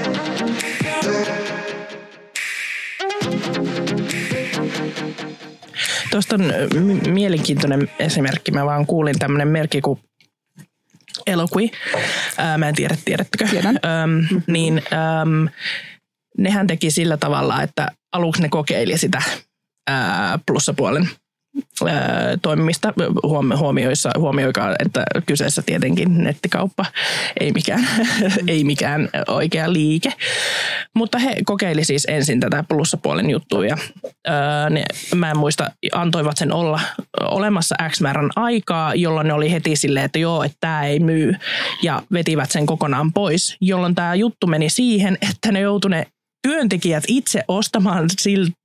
Tuosta 6.12 6.36
on 6.36 6.54
mielenkiintoinen 7.08 7.90
esimerkki. 8.00 8.52
Mä 8.52 8.66
vaan 8.66 8.86
kuulin 8.86 9.20
tämmöinen 9.20 9.48
merkki 9.48 9.82
kuin 9.82 10.00
Eloqui. 11.28 11.72
Ää, 12.38 12.58
mä 12.58 12.70
en 12.70 12.76
tiedä, 12.76 12.98
tiedättekö? 13.06 13.48
Tiedän. 13.48 13.80
Öm, 14.04 14.42
niin 14.48 14.84
öm, 15.22 15.50
nehän 16.38 16.68
teki 16.68 16.92
sillä 16.92 17.18
tavalla, 17.18 17.62
että 17.62 17.88
aluksi 18.12 18.42
ne 18.42 18.50
kokeili 18.50 18.98
sitä 18.98 19.22
plussapuolen 20.46 21.10
toimimista. 22.42 22.94
Huomioissa, 23.58 24.12
huomioikaa, 24.18 24.76
että 24.80 25.04
kyseessä 25.26 25.62
tietenkin 25.62 26.24
nettikauppa, 26.24 26.86
ei 27.40 27.52
mikään, 27.52 27.88
ei 28.48 28.64
mikään 28.64 29.10
oikea 29.28 29.74
liike. 29.74 30.14
Mutta 30.96 31.18
he 31.20 31.36
kokeili 31.46 31.84
siis 31.84 32.06
ensin 32.10 32.40
tätä 32.40 32.64
plussapuolen 32.70 33.30
juttua 33.30 33.66
ja 33.66 33.78
ne, 34.70 34.86
mä 35.16 35.32
en 35.32 35.38
muista, 35.38 35.72
antoivat 35.92 36.38
sen 36.38 36.54
olla 36.54 36.80
olemassa 37.22 37.76
X 37.90 38.02
määrän 38.02 38.30
aikaa, 38.36 38.96
jolloin 38.96 39.28
ne 39.28 39.34
oli 39.34 39.52
heti 39.52 39.76
silleen, 39.76 40.06
että 40.06 40.20
joo, 40.20 40.44
että 40.44 40.58
tämä 40.60 40.84
ei 40.84 41.00
myy 41.00 41.34
ja 41.82 42.02
vetivät 42.14 42.52
sen 42.52 42.66
kokonaan 42.66 43.14
pois, 43.14 43.58
jolloin 43.62 43.96
tämä 43.96 44.16
juttu 44.16 44.48
meni 44.48 44.70
siihen, 44.70 45.18
että 45.32 45.52
ne 45.52 45.60
joutuneet 45.60 46.08
työntekijät 46.44 47.04
itse 47.08 47.44
ostamaan 47.48 48.10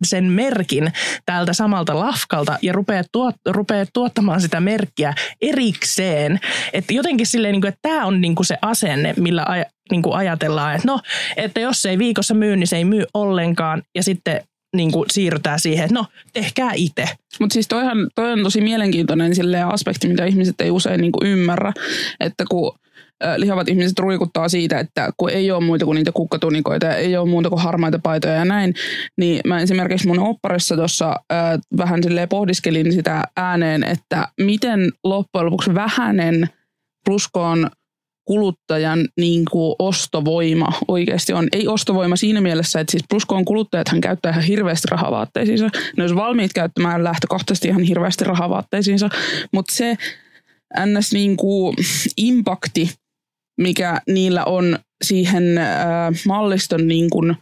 sen 0.06 0.24
merkin 0.24 0.92
tältä 1.26 1.52
samalta 1.52 1.98
lafkalta 1.98 2.58
ja 2.62 2.72
rupeaa, 2.72 3.02
tuot, 3.12 3.34
rupeaa 3.48 3.86
tuottamaan 3.92 4.40
sitä 4.40 4.60
merkkiä 4.60 5.14
erikseen. 5.42 6.40
Että 6.72 6.92
jotenkin 6.92 7.26
silleen, 7.26 7.52
niin 7.52 7.60
kuin, 7.60 7.68
että 7.68 7.88
tämä 7.88 8.06
on 8.06 8.20
niin 8.20 8.34
kuin 8.34 8.46
se 8.46 8.58
asenne, 8.62 9.14
millä 9.16 9.44
aj, 9.48 9.62
niin 9.90 10.02
kuin 10.02 10.16
ajatellaan, 10.16 10.74
että 10.74 10.88
no, 10.88 11.00
että 11.36 11.60
jos 11.60 11.86
ei 11.86 11.98
viikossa 11.98 12.34
myy, 12.34 12.56
niin 12.56 12.66
se 12.66 12.76
ei 12.76 12.84
myy 12.84 13.04
ollenkaan. 13.14 13.82
Ja 13.94 14.02
sitten 14.02 14.42
niin 14.76 14.92
kuin 14.92 15.10
siirrytään 15.10 15.60
siihen, 15.60 15.84
että 15.84 15.94
no, 15.94 16.06
tehkää 16.32 16.70
itse. 16.74 17.08
Mutta 17.40 17.54
siis 17.54 17.68
toihan, 17.68 18.08
toi 18.14 18.32
on 18.32 18.42
tosi 18.42 18.60
mielenkiintoinen 18.60 19.32
aspekti, 19.72 20.08
mitä 20.08 20.24
ihmiset 20.24 20.60
ei 20.60 20.70
usein 20.70 21.00
niin 21.00 21.12
kuin 21.12 21.30
ymmärrä, 21.30 21.72
että 22.20 22.44
kun 22.50 22.78
lihavat 23.36 23.68
ihmiset 23.68 23.98
ruikuttaa 23.98 24.48
siitä, 24.48 24.78
että 24.78 25.10
kun 25.16 25.30
ei 25.30 25.50
ole 25.50 25.64
muita 25.64 25.84
kuin 25.84 25.96
niitä 25.96 26.12
kukkatunikoita 26.12 26.86
ja 26.86 26.94
ei 26.94 27.16
ole 27.16 27.28
muuta 27.28 27.48
kuin 27.48 27.62
harmaita 27.62 27.98
paitoja 28.02 28.34
ja 28.34 28.44
näin, 28.44 28.74
niin 29.16 29.40
mä 29.46 29.60
esimerkiksi 29.60 30.06
mun 30.06 30.18
opparissa 30.18 30.76
tuossa 30.76 31.08
äh, 31.32 31.58
vähän 31.76 32.02
silleen 32.02 32.28
pohdiskelin 32.28 32.92
sitä 32.92 33.24
ääneen, 33.36 33.84
että 33.84 34.28
miten 34.40 34.92
loppujen 35.04 35.46
lopuksi 35.46 35.74
vähänen 35.74 36.48
pluskoon 37.04 37.70
kuluttajan 38.24 39.08
niin 39.20 39.44
kuin 39.50 39.76
ostovoima 39.78 40.68
oikeasti 40.88 41.32
on. 41.32 41.48
Ei 41.52 41.68
ostovoima 41.68 42.16
siinä 42.16 42.40
mielessä, 42.40 42.80
että 42.80 42.90
siis 42.90 43.04
pluskoon 43.08 43.44
kuluttajat 43.44 43.88
hän 43.88 44.00
käyttää 44.00 44.30
ihan 44.30 44.42
hirveästi 44.42 44.88
rahavaatteisiinsa. 44.90 45.70
Ne 45.96 46.02
olisi 46.02 46.16
valmiit 46.16 46.52
käyttämään 46.52 47.04
lähtökohtaisesti 47.04 47.68
ihan 47.68 47.82
hirveästi 47.82 48.24
rahavaatteisiinsa, 48.24 49.08
mutta 49.52 49.74
se 49.74 49.96
ns. 50.86 51.12
Niin 51.12 51.36
kuin 51.36 51.76
impakti, 52.16 52.90
mikä 53.58 54.00
niillä 54.06 54.44
on 54.44 54.78
siihen 55.04 55.58
äh, 55.58 55.66
malliston 56.26 56.88
niin 56.88 57.10
kuin 57.10 57.36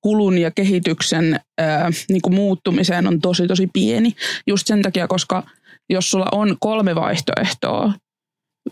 kulun 0.00 0.38
ja 0.38 0.50
kehityksen 0.50 1.40
äh, 1.60 1.90
niin 2.08 2.22
kuin 2.22 2.34
muuttumiseen 2.34 3.06
on 3.06 3.20
tosi 3.20 3.46
tosi 3.46 3.68
pieni. 3.72 4.12
Just 4.46 4.66
sen 4.66 4.82
takia, 4.82 5.08
koska 5.08 5.42
jos 5.90 6.10
sulla 6.10 6.26
on 6.32 6.56
kolme 6.60 6.94
vaihtoehtoa 6.94 7.92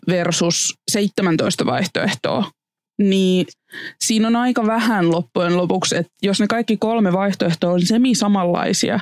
versus 0.09 0.75
17 0.91 1.67
vaihtoehtoa, 1.67 2.51
niin 3.01 3.47
siinä 4.01 4.27
on 4.27 4.37
aika 4.37 4.67
vähän 4.67 5.11
loppujen 5.11 5.57
lopuksi, 5.57 5.97
että 5.97 6.13
jos 6.23 6.41
ne 6.41 6.47
kaikki 6.47 6.77
kolme 6.77 7.13
vaihtoehtoa 7.13 7.73
on 7.73 7.87
semi-samanlaisia, 7.87 9.01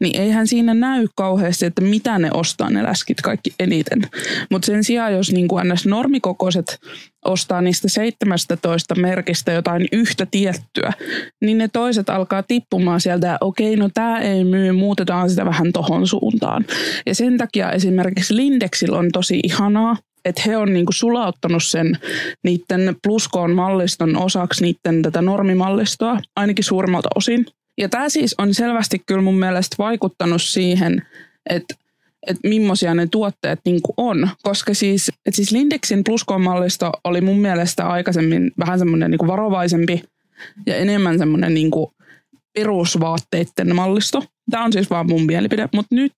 niin 0.00 0.20
eihän 0.20 0.46
siinä 0.46 0.74
näy 0.74 1.06
kauheasti, 1.16 1.66
että 1.66 1.82
mitä 1.82 2.18
ne 2.18 2.30
ostaa 2.34 2.70
ne 2.70 2.82
läskit 2.82 3.20
kaikki 3.20 3.54
eniten. 3.58 4.02
Mutta 4.50 4.66
sen 4.66 4.84
sijaan, 4.84 5.12
jos 5.12 5.32
niin 5.32 5.48
kuin 5.48 5.68
ns. 5.68 5.86
normikokoiset 5.86 6.78
ostaa 7.24 7.60
niistä 7.60 7.88
17 7.88 8.94
merkistä 8.94 9.52
jotain 9.52 9.88
yhtä 9.92 10.26
tiettyä, 10.30 10.92
niin 11.40 11.58
ne 11.58 11.68
toiset 11.68 12.10
alkaa 12.10 12.42
tippumaan 12.42 13.00
sieltä, 13.00 13.38
okei, 13.40 13.76
no 13.76 13.90
tämä 13.94 14.20
ei 14.20 14.44
myy, 14.44 14.72
muutetaan 14.72 15.30
sitä 15.30 15.44
vähän 15.44 15.72
tohon 15.72 16.06
suuntaan. 16.06 16.64
Ja 17.06 17.14
sen 17.14 17.38
takia 17.38 17.72
esimerkiksi 17.72 18.36
Lindexillä 18.36 18.98
on 18.98 19.08
tosi 19.12 19.40
ihanaa, 19.42 19.96
että 20.24 20.42
he 20.46 20.56
on 20.56 20.72
niinku 20.72 20.92
sulauttanut 20.92 21.64
sen 21.64 21.98
niiden 22.42 22.96
pluskoon 23.02 23.50
malliston 23.50 24.16
osaksi 24.16 24.64
niiden 24.64 25.02
tätä 25.02 25.22
normimallistoa, 25.22 26.18
ainakin 26.36 26.64
suurimmalta 26.64 27.08
osin. 27.14 27.46
Ja 27.78 27.88
tämä 27.88 28.08
siis 28.08 28.34
on 28.38 28.54
selvästi 28.54 29.02
kyllä 29.06 29.22
mun 29.22 29.38
mielestä 29.38 29.76
vaikuttanut 29.78 30.42
siihen, 30.42 31.02
että 31.50 31.74
että 32.26 32.48
millaisia 32.48 32.94
ne 32.94 33.06
tuotteet 33.06 33.60
niin 33.64 33.80
on. 33.96 34.28
Koska 34.42 34.74
siis, 34.74 35.08
että 35.08 35.36
siis 35.36 35.52
Lindexin 35.52 36.04
pluskoon 36.04 36.42
mallisto 36.42 36.92
oli 37.04 37.20
mun 37.20 37.38
mielestä 37.38 37.88
aikaisemmin 37.88 38.52
vähän 38.58 38.78
semmoinen 38.78 39.10
niin 39.10 39.26
varovaisempi 39.26 40.02
ja 40.66 40.76
enemmän 40.76 41.18
semmoinen 41.18 41.54
niin 41.54 41.70
perusvaatteiden 42.54 43.74
mallisto. 43.74 44.24
Tämä 44.50 44.64
on 44.64 44.72
siis 44.72 44.90
vaan 44.90 45.06
mun 45.06 45.26
mielipide, 45.26 45.68
mutta 45.74 45.94
nyt 45.94 46.12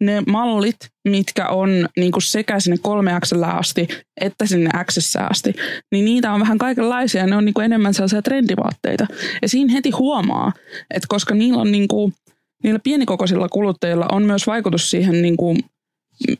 ne 0.00 0.22
mallit, 0.26 0.76
mitkä 1.08 1.48
on 1.48 1.88
niin 1.96 2.12
kuin 2.12 2.22
sekä 2.22 2.60
sinne 2.60 2.78
3 2.82 3.20
x 3.24 3.32
asti 3.46 3.88
että 4.20 4.46
sinne 4.46 4.70
x 4.84 5.16
asti, 5.30 5.54
niin 5.92 6.04
niitä 6.04 6.32
on 6.32 6.40
vähän 6.40 6.58
kaikenlaisia. 6.58 7.26
Ne 7.26 7.36
on 7.36 7.44
niin 7.44 7.54
kuin 7.54 7.64
enemmän 7.64 7.94
sellaisia 7.94 8.22
trendivaatteita. 8.22 9.06
Ja 9.42 9.48
siinä 9.48 9.72
heti 9.72 9.90
huomaa, 9.90 10.52
että 10.90 11.06
koska 11.08 11.34
niillä 11.34 11.60
on 11.60 11.72
niin 11.72 11.88
kuin, 11.88 12.14
niillä 12.64 12.80
pienikokoisilla 12.84 13.48
kuluttajilla 13.48 14.06
on 14.12 14.22
myös 14.22 14.46
vaikutus 14.46 14.90
siihen, 14.90 15.22
niin 15.22 15.36
kuin, 15.36 15.58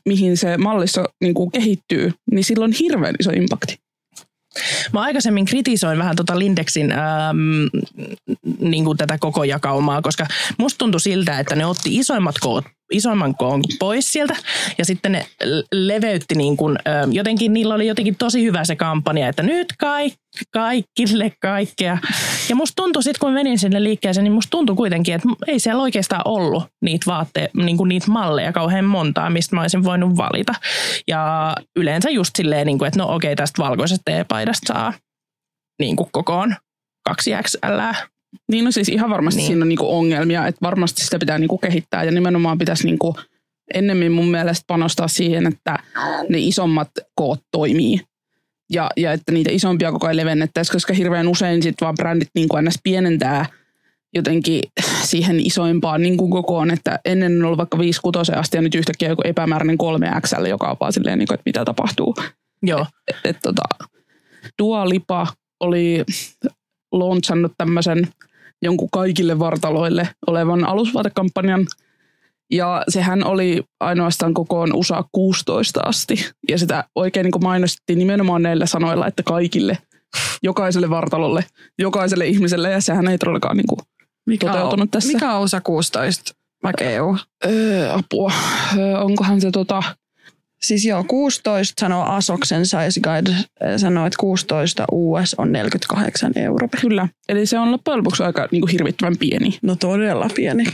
mihin 0.05 0.37
se 0.37 0.57
mallissa 0.57 1.05
niin 1.21 1.33
kuin 1.33 1.51
kehittyy, 1.51 2.13
niin 2.31 2.43
sillä 2.43 2.65
on 2.65 2.71
hirveän 2.71 3.15
iso 3.19 3.31
impakti. 3.31 3.77
Mä 4.93 5.01
aikaisemmin 5.01 5.45
kritisoin 5.45 5.97
vähän 5.97 6.15
tota 6.15 6.39
Lindexin 6.39 6.91
äm, 6.91 7.69
niin 8.59 8.85
kuin 8.85 8.97
tätä 8.97 9.17
koko 9.19 9.43
jakaumaa, 9.43 10.01
koska 10.01 10.27
musta 10.57 10.77
tuntui 10.77 11.01
siltä, 11.01 11.39
että 11.39 11.55
ne 11.55 11.65
otti 11.65 11.97
isoimmat 11.97 12.35
koot 12.39 12.65
isoimman 12.91 13.35
koon 13.35 13.61
pois 13.79 14.13
sieltä. 14.13 14.35
Ja 14.77 14.85
sitten 14.85 15.11
ne 15.11 15.25
leveytti 15.73 16.35
niin 16.35 16.57
kuin, 16.57 16.77
jotenkin, 17.11 17.53
niillä 17.53 17.75
oli 17.75 17.87
jotenkin 17.87 18.15
tosi 18.15 18.43
hyvä 18.43 18.65
se 18.65 18.75
kampanja, 18.75 19.27
että 19.27 19.43
nyt 19.43 19.67
kaikki, 19.79 20.17
kaikille 20.53 21.31
kaikkea. 21.41 21.97
Ja 22.49 22.55
musta 22.55 22.73
tuntui 22.75 23.03
sitten, 23.03 23.19
kun 23.19 23.33
menin 23.33 23.59
sinne 23.59 23.83
liikkeeseen, 23.83 24.23
niin 24.23 24.33
musta 24.33 24.49
tuntui 24.49 24.75
kuitenkin, 24.75 25.15
että 25.15 25.27
ei 25.47 25.59
siellä 25.59 25.81
oikeastaan 25.83 26.21
ollut 26.25 26.63
niitä 26.81 27.05
vaatteita, 27.05 27.63
niin 27.63 27.77
kuin 27.77 27.87
niitä 27.87 28.11
malleja 28.11 28.53
kauhean 28.53 28.85
montaa, 28.85 29.29
mistä 29.29 29.55
mä 29.55 29.61
olisin 29.61 29.83
voinut 29.83 30.17
valita. 30.17 30.53
Ja 31.07 31.53
yleensä 31.75 32.09
just 32.09 32.35
silleen, 32.37 32.67
niin 32.67 32.77
kuin, 32.77 32.87
että 32.87 32.99
no 32.99 33.15
okei, 33.15 33.35
tästä 33.35 33.63
valkoisesta 33.63 34.03
teepaidasta 34.05 34.73
saa 34.73 34.93
niin 35.79 35.95
kuin 35.95 36.09
kokoon 36.11 36.55
kaksi 37.09 37.31
XL 37.43 37.79
niin 38.51 38.65
no 38.65 38.71
siis 38.71 38.89
ihan 38.89 39.09
varmasti 39.09 39.37
niin. 39.37 39.47
siinä 39.47 39.63
on 39.63 39.69
niinku 39.69 39.97
ongelmia, 39.97 40.47
että 40.47 40.59
varmasti 40.61 41.03
sitä 41.03 41.19
pitää 41.19 41.37
niinku 41.37 41.57
kehittää 41.57 42.03
ja 42.03 42.11
nimenomaan 42.11 42.57
pitäisi 42.57 42.85
niinku 42.85 43.15
ennemmin 43.73 44.11
mun 44.11 44.31
mielestä 44.31 44.63
panostaa 44.67 45.07
siihen, 45.07 45.47
että 45.47 45.77
ne 46.29 46.39
isommat 46.39 46.89
koot 47.15 47.39
toimii. 47.51 48.01
Ja, 48.69 48.89
ja 48.97 49.11
että 49.11 49.31
niitä 49.31 49.49
isompia 49.51 49.91
koko 49.91 50.07
ajan 50.07 50.17
levennettäisiin, 50.17 50.73
koska 50.73 50.93
hirveän 50.93 51.27
usein 51.27 51.63
sitten 51.63 51.85
vaan 51.85 51.95
brändit 51.95 52.29
niin 52.35 52.49
kuin 52.49 52.69
pienentää 52.83 53.45
jotenkin 54.13 54.61
siihen 55.03 55.39
isoimpaan 55.39 56.01
niin 56.01 56.17
kuin 56.17 56.31
kokoon, 56.31 56.71
että 56.71 56.99
ennen 57.05 57.39
on 57.39 57.45
ollut 57.45 57.57
vaikka 57.57 57.79
5 57.79 58.01
6 58.01 58.31
asti 58.31 58.57
ja 58.57 58.61
nyt 58.61 58.75
yhtäkkiä 58.75 59.09
joku 59.09 59.21
epämääräinen 59.25 59.77
3 59.77 60.11
XL, 60.21 60.45
joka 60.45 60.69
on 60.69 60.77
vaan 60.79 60.93
silleen, 60.93 61.19
niin 61.19 61.27
kuin, 61.27 61.35
että 61.35 61.49
mitä 61.49 61.65
tapahtuu. 61.65 62.15
Joo. 62.63 62.85
Et, 63.07 63.15
et, 63.23 63.37
tota, 63.43 63.63
Dua 64.61 64.89
Lipa 64.89 65.27
oli 65.59 66.03
launchannut 66.91 67.51
tämmöisen 67.57 68.07
jonkun 68.61 68.89
kaikille 68.91 69.39
vartaloille 69.39 70.09
olevan 70.27 70.65
alusvaatekampanjan. 70.65 71.65
Ja 72.51 72.83
sehän 72.89 73.23
oli 73.25 73.63
ainoastaan 73.79 74.33
kokoon 74.33 74.75
USA 74.75 75.03
16 75.11 75.79
asti. 75.85 76.29
Ja 76.49 76.57
sitä 76.57 76.83
oikein 76.95 77.23
niin 77.23 77.43
mainostettiin 77.43 77.99
nimenomaan 77.99 78.43
näillä 78.43 78.65
sanoilla, 78.65 79.07
että 79.07 79.23
kaikille, 79.23 79.77
jokaiselle 80.43 80.89
vartalolle, 80.89 81.43
jokaiselle 81.79 82.27
ihmiselle. 82.27 82.71
Ja 82.71 82.81
sehän 82.81 83.07
ei 83.07 83.17
todellakaan 83.17 83.57
niin 83.57 83.67
kuin 83.67 83.79
Mikä 84.25 84.47
toteutunut 84.47 84.81
on, 84.81 84.89
tässä. 84.89 85.13
Mikä 85.13 85.33
on 85.33 85.41
osa 85.41 85.61
16? 85.61 86.33
Vaikka 86.63 86.83
EU. 86.83 87.17
Öö, 87.45 87.93
apua. 87.93 88.31
Öö, 88.77 88.97
onkohan 88.99 89.41
se 89.41 89.51
tota... 89.51 89.83
Siis 90.61 90.85
joo, 90.85 91.03
16 91.03 91.73
sanoo 91.81 92.03
Asoksen 92.03 92.65
Size 92.65 92.99
Guide, 93.03 93.31
eh, 93.31 93.77
sanoo, 93.77 94.05
että 94.05 94.17
16 94.19 94.85
US 94.91 95.35
on 95.37 95.51
48 95.51 96.31
euroa. 96.35 96.69
Kyllä. 96.81 97.07
Eli 97.29 97.45
se 97.45 97.59
on 97.59 97.71
loppujen 97.71 97.97
lopuksi 97.97 98.23
aika 98.23 98.47
niin 98.51 98.61
kuin 98.61 98.71
hirvittävän 98.71 99.17
pieni. 99.19 99.57
No 99.61 99.75
todella 99.75 100.29
pieni. 100.35 100.65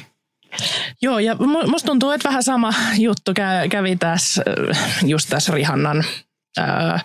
Joo, 1.02 1.20
ja 1.20 1.34
mu- 1.34 1.70
musta 1.70 1.86
tuntuu, 1.86 2.12
että 2.12 2.30
vähän 2.30 2.44
sama 2.44 2.74
juttu 2.98 3.32
kä- 3.32 3.70
kävi 3.70 3.96
tässä, 3.96 4.44
äh, 4.72 4.98
just 5.06 5.30
tässä 5.30 5.54
Rihannan 5.54 6.04
ää, 6.58 7.00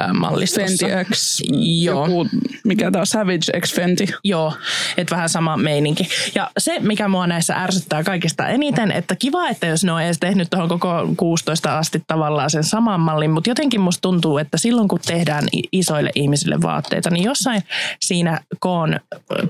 ää, 0.00 0.12
mallistossa. 0.12 0.86
Fenty 0.86 1.14
X, 1.14 1.40
Joo. 1.82 2.06
joku, 2.06 2.28
mikä 2.64 2.90
tämä 2.90 3.04
Savage 3.04 3.60
X 3.60 3.74
Fenty. 3.74 4.04
Joo, 4.24 4.52
että 4.96 5.14
vähän 5.14 5.28
sama 5.28 5.56
meininki. 5.56 6.08
Ja 6.34 6.50
se, 6.58 6.78
mikä 6.80 7.08
mua 7.08 7.26
näissä 7.26 7.54
ärsyttää 7.54 8.04
kaikista 8.04 8.48
eniten, 8.48 8.92
että 8.92 9.16
kiva, 9.16 9.48
että 9.48 9.66
jos 9.66 9.84
ne 9.84 9.92
on 9.92 10.02
edes 10.02 10.18
tehnyt 10.18 10.50
tuohon 10.50 10.68
koko 10.68 11.08
16 11.16 11.78
asti 11.78 12.02
tavallaan 12.06 12.50
sen 12.50 12.64
saman 12.64 13.00
mallin, 13.00 13.30
mutta 13.30 13.50
jotenkin 13.50 13.80
musta 13.80 14.00
tuntuu, 14.02 14.38
että 14.38 14.58
silloin 14.58 14.88
kun 14.88 15.00
tehdään 15.06 15.44
isoille 15.72 16.10
ihmisille 16.14 16.62
vaatteita, 16.62 17.10
niin 17.10 17.24
jossain 17.24 17.62
siinä 18.00 18.40
koon, 18.60 19.00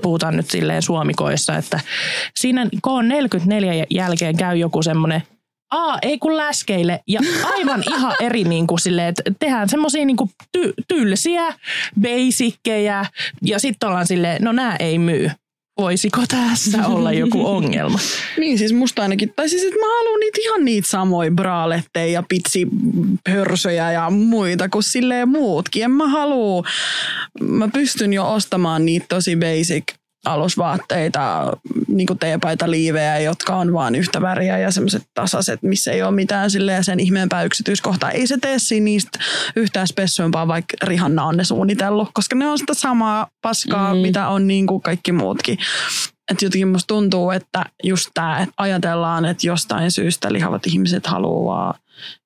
puhutaan 0.01 0.37
nyt 0.37 0.49
silleen 0.49 0.81
suomikoissa, 0.81 1.57
että 1.57 1.79
siinä 2.35 2.67
koon 2.81 3.07
44 3.07 3.85
jälkeen 3.89 4.37
käy 4.37 4.57
joku 4.57 4.83
semmoinen 4.83 5.23
Aa, 5.71 5.99
ei 6.01 6.17
kun 6.17 6.37
läskeille. 6.37 6.99
Ja 7.07 7.19
aivan 7.43 7.83
ihan 7.89 8.13
eri 8.19 8.43
niin 8.43 8.67
kuin 8.67 8.79
silleen, 8.79 9.07
että 9.07 9.23
tehdään 9.39 9.69
semmoisia 9.69 10.05
niin 10.05 10.17
ty- 10.57 10.73
tylsiä, 10.87 11.53
basickejä. 12.01 13.05
Ja 13.41 13.59
sitten 13.59 13.89
ollaan 13.89 14.07
silleen, 14.07 14.43
no 14.43 14.51
nämä 14.51 14.75
ei 14.79 14.99
myy. 14.99 15.31
Voisiko 15.77 16.21
tässä 16.27 16.87
olla 16.87 17.11
joku 17.11 17.47
ongelma? 17.47 17.99
Niin 18.39 18.57
siis 18.57 18.73
musta 18.73 19.01
ainakin, 19.01 19.33
tai 19.35 19.49
siis 19.49 19.63
että 19.63 19.79
mä 19.79 19.85
haluan 19.97 20.19
niitä 20.19 20.37
ihan 20.41 20.65
niitä 20.65 20.87
samoja 20.89 21.31
braaletteja 21.31 22.13
ja 22.13 22.23
pitsipörsöjä 22.29 23.91
ja 23.91 24.09
muita 24.09 24.69
kuin 24.69 24.83
silleen 24.83 25.29
muutkin. 25.29 25.83
En 25.83 25.91
mä 25.91 26.07
halua, 26.07 26.63
mä 27.41 27.67
pystyn 27.67 28.13
jo 28.13 28.33
ostamaan 28.33 28.85
niitä 28.85 29.05
tosi 29.09 29.35
basic 29.35 29.83
alusvaatteita, 30.25 31.53
niin 31.87 32.07
kuin 32.07 32.19
teepaita 32.19 32.71
liivejä, 32.71 33.19
jotka 33.19 33.55
on 33.55 33.73
vaan 33.73 33.95
yhtä 33.95 34.21
väriä 34.21 34.57
ja 34.57 34.71
semmoiset 34.71 35.03
tasaiset, 35.13 35.63
missä 35.63 35.91
ei 35.91 36.03
ole 36.03 36.11
mitään 36.11 36.51
silleen 36.51 36.83
sen 36.83 36.99
ihmeempää 36.99 37.43
yksityiskohtaa. 37.43 38.11
Ei 38.11 38.27
se 38.27 38.37
tee 38.37 38.59
siinä 38.59 38.83
niistä 38.83 39.19
yhtään 39.55 39.87
spessuimpaa, 39.87 40.47
vaikka 40.47 40.77
Rihanna 40.83 41.25
on 41.25 41.37
ne 41.37 41.43
suunnitellut, 41.43 42.09
koska 42.13 42.35
ne 42.35 42.47
on 42.47 42.57
sitä 42.57 42.73
samaa 42.73 43.27
paskaa, 43.41 43.93
mm. 43.93 43.99
mitä 43.99 44.27
on 44.27 44.47
niin 44.47 44.67
kuin 44.67 44.81
kaikki 44.81 45.11
muutkin. 45.11 45.57
Että 46.31 46.45
jotenkin 46.45 46.67
musta 46.67 46.87
tuntuu, 46.87 47.31
että 47.31 47.65
just 47.83 48.09
tämä, 48.13 48.39
että 48.39 48.53
ajatellaan, 48.57 49.25
että 49.25 49.47
jostain 49.47 49.91
syystä 49.91 50.33
lihavat 50.33 50.67
ihmiset 50.67 51.07
haluaa 51.07 51.73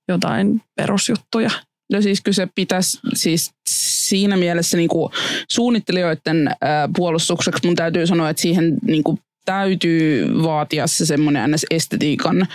jotain 0.08 0.62
perusjuttuja. 0.76 1.52
No 1.94 2.02
siis 2.02 2.22
kyllä 2.22 2.36
se 2.36 2.48
pitäisi 2.56 3.00
siis 3.14 3.52
siinä 4.08 4.38
mielessä 4.38 4.78
niin 4.78 4.90
kuin 4.90 5.12
suunnittelijoiden 5.50 6.52
puolustukseksi 6.96 7.68
mun 7.68 7.76
täytyy 7.76 8.08
sanoa, 8.08 8.30
että 8.30 8.42
siihen 8.42 8.78
niin 8.86 9.04
kuin 9.04 9.20
täytyy 9.46 10.28
vaatia 10.44 10.88
se 10.88 11.06
semmoinen 11.06 11.52
ns. 11.52 11.66
estetiikan 11.72 12.48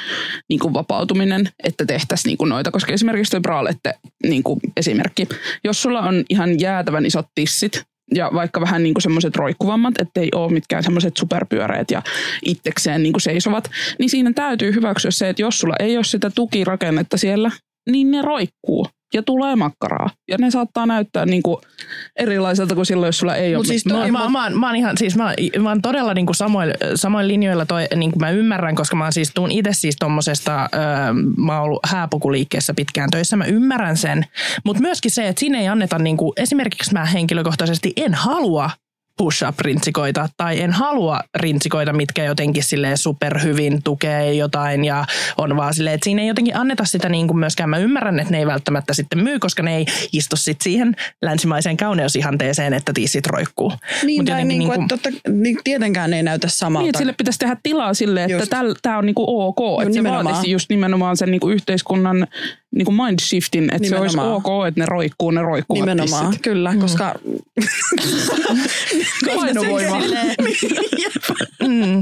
niin 0.49 0.61
kuin 0.61 0.75
vapautuminen, 0.75 1.49
että 1.65 1.87
tehtäisiin 1.87 2.31
niin 2.31 2.39
kuin 2.39 2.49
noita, 2.49 2.71
koska 2.71 2.93
esimerkiksi 2.93 3.31
tuo 3.31 3.41
braalette 3.41 3.95
niin 4.27 4.43
kuin 4.43 4.61
esimerkki, 4.77 5.29
jos 5.65 5.83
sulla 5.83 6.01
on 6.01 6.25
ihan 6.29 6.61
jäätävän 6.61 7.07
isot 7.07 7.27
tissit, 7.35 7.83
ja 8.15 8.31
vaikka 8.35 8.61
vähän 8.61 8.83
niin 8.83 8.95
semmoiset 8.99 9.37
roikkuvammat, 9.37 9.95
ettei 10.01 10.29
ole 10.35 10.53
mitkään 10.53 10.83
semmoiset 10.83 11.17
superpyöreät 11.17 11.91
ja 11.91 12.03
itsekseen 12.45 13.03
niin 13.03 13.13
kuin 13.13 13.21
seisovat, 13.21 13.71
niin 13.99 14.11
siinä 14.11 14.33
täytyy 14.33 14.75
hyväksyä 14.75 15.11
se, 15.11 15.29
että 15.29 15.43
jos 15.43 15.59
sulla 15.59 15.75
ei 15.79 15.97
ole 15.97 16.05
sitä 16.05 16.31
tukirakennetta 16.31 17.17
siellä, 17.17 17.51
niin 17.91 18.11
ne 18.11 18.23
roikkuu 18.23 18.87
ja 19.15 19.23
tulee 19.23 19.57
makkaraa. 19.57 20.11
Ja 20.31 20.37
ne 20.41 20.51
saattaa 20.51 20.87
näyttää 20.87 21.27
niin 21.27 21.43
kuin 21.43 21.57
erilaiselta 22.17 22.75
kuin 22.75 22.87
silloin, 22.87 23.09
jos 23.09 23.19
sulla 23.19 23.37
ei 23.37 23.51
Mut 23.51 23.59
ole. 23.59 23.67
siis 23.67 23.87
Mä, 23.87 23.93
toi- 23.93 24.11
mä, 24.11 24.29
mä, 24.29 24.51
mä, 24.51 24.67
oon 24.67 24.77
ihan, 24.77 24.99
siis 24.99 25.17
mä, 25.17 25.35
mä 25.59 25.69
oon 25.69 25.83
todella 25.83 26.15
niin 26.15 26.27
kuin 26.27 26.37
samoilla, 26.37 26.75
samoilla 26.95 27.29
linjoilla 27.29 27.67
toi, 27.67 27.87
niin 27.97 28.11
kuin 28.11 28.21
mä 28.21 28.31
ymmärrän, 28.31 28.75
koska 28.75 28.97
mä 28.97 29.11
siis 29.11 29.31
tuun 29.35 29.51
itse 29.51 29.71
siis 29.73 29.97
tommosesta, 29.99 30.63
öö, 30.63 31.13
mä 31.37 31.53
oon 31.55 31.65
ollut 31.65 31.81
hääpukuliikkeessä 31.87 32.75
pitkään 32.75 33.11
töissä, 33.11 33.37
mä 33.37 33.45
ymmärrän 33.45 33.97
sen, 33.97 34.25
mutta 34.65 34.83
myöskin 34.83 35.11
se, 35.11 35.29
että 35.29 35.41
siinä 35.41 35.61
ei 35.61 35.69
anneta 35.69 35.99
niin 35.99 36.17
kuin, 36.17 36.33
esimerkiksi 36.37 36.93
mä 36.93 37.05
henkilökohtaisesti 37.05 37.93
en 37.97 38.15
halua 38.15 38.71
push-up-rintsikoita 39.17 40.29
tai 40.37 40.61
en 40.61 40.73
halua 40.73 41.21
rintsikoita, 41.35 41.93
mitkä 41.93 42.25
jotenkin 42.25 42.65
sille 42.65 42.97
superhyvin 42.97 43.83
tukee 43.83 44.35
jotain 44.35 44.85
ja 44.85 45.05
on 45.39 45.57
vaan 45.57 45.75
silleen, 45.75 45.95
että 45.95 46.05
siinä 46.05 46.23
ei 46.23 46.29
jotenkin 46.29 46.57
anneta 46.57 46.85
sitä 46.85 47.09
niin 47.09 47.27
kuin 47.27 47.39
myöskään. 47.39 47.71
Mä 47.71 47.79
ymmärrän, 47.79 48.21
että 48.21 48.33
ne 48.33 48.39
ei 48.39 48.47
välttämättä 48.47 48.95
sitten 48.95 49.19
myy, 49.19 49.39
koska 49.39 49.63
ne 49.63 49.77
ei 49.77 49.87
istu 50.13 50.37
sit 50.37 50.61
siihen 50.61 50.97
länsimaiseen 51.23 51.77
kauneusihanteeseen, 51.77 52.75
että 52.75 52.93
tiisit 52.93 53.27
roikkuu. 53.27 53.73
Niin, 54.05 54.21
Mut 54.21 54.27
tai 54.27 54.45
niin 54.45 54.69
kuin, 54.69 54.81
niinku- 54.81 54.95
että 54.95 55.11
totta, 55.11 55.31
niin 55.33 55.59
tietenkään 55.65 56.11
ne 56.11 56.17
ei 56.17 56.23
näytä 56.23 56.49
samalta. 56.49 56.83
Niin, 56.83 56.89
että 56.89 56.99
sille 56.99 57.13
pitäisi 57.13 57.39
tehdä 57.39 57.57
tilaa 57.63 57.95
sille, 57.95 58.25
että 58.25 58.47
tämä 58.83 58.99
on 58.99 59.07
niinku 59.07 59.25
ok. 59.29 59.83
Että 59.83 59.95
se 59.95 60.05
vaatisi 60.05 60.51
just 60.51 60.71
nimenomaan 60.71 61.17
sen 61.17 61.31
niinku 61.31 61.49
yhteiskunnan 61.49 62.27
niinku 62.75 62.93
mindshiftin, 62.93 63.75
että 63.75 63.89
se 63.89 63.99
olisi 63.99 64.17
Nimenomaan. 64.17 64.43
ok, 64.45 64.67
että 64.69 64.81
ne 64.81 64.87
roikkuu, 64.87 65.31
ne 65.31 65.43
roikkuvat 65.43 65.81
Nimenomaan, 65.81 66.27
tissit. 66.27 66.43
kyllä, 66.43 66.75
koska 66.81 67.15
Painovoima. 69.37 69.97
Mm. 71.69 72.01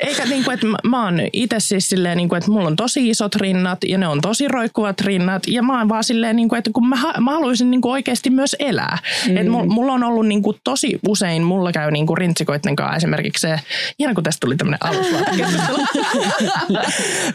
Eikä 0.00 0.24
niin 0.24 0.44
kuin, 0.44 0.54
että 0.54 0.66
mä, 0.88 1.04
oon 1.04 1.20
itse 1.32 1.56
siis 1.58 1.88
silleen, 1.88 2.16
niin 2.16 2.28
kuin, 2.28 2.36
että 2.38 2.50
mulla 2.50 2.66
on 2.66 2.76
tosi 2.76 3.08
isot 3.08 3.34
rinnat 3.34 3.78
ja 3.84 3.98
ne 3.98 4.08
on 4.08 4.20
tosi 4.20 4.48
roikkuvat 4.48 5.00
rinnat 5.00 5.42
ja 5.46 5.62
mä 5.62 5.78
oon 5.78 5.88
vaan 5.88 6.04
silleen, 6.04 6.36
niin 6.36 6.48
kuin, 6.48 6.58
että 6.58 6.70
kun 6.74 6.88
mä, 6.88 6.96
mä 7.20 7.30
haluaisin 7.30 7.70
niin 7.70 7.80
kuin 7.80 7.92
oikeasti 7.92 8.30
myös 8.30 8.56
elää. 8.58 8.98
Mm. 9.28 9.36
Et 9.36 9.46
mulla, 9.46 9.66
mulla 9.66 9.92
on 9.92 10.04
ollut 10.04 10.26
niin 10.26 10.42
kuin 10.42 10.56
tosi 10.64 10.98
usein, 11.08 11.42
mulla 11.42 11.72
käy 11.72 11.90
niin 11.90 12.06
kuin 12.06 12.18
rintsikoitten 12.18 12.76
kanssa 12.76 12.96
esimerkiksi 12.96 13.40
se, 13.40 13.60
ihan 13.98 14.14
kun 14.14 14.24
tästä 14.24 14.40
tuli 14.40 14.56
tämmöinen 14.56 14.78
alusvaatekeskustelu. 14.84 15.78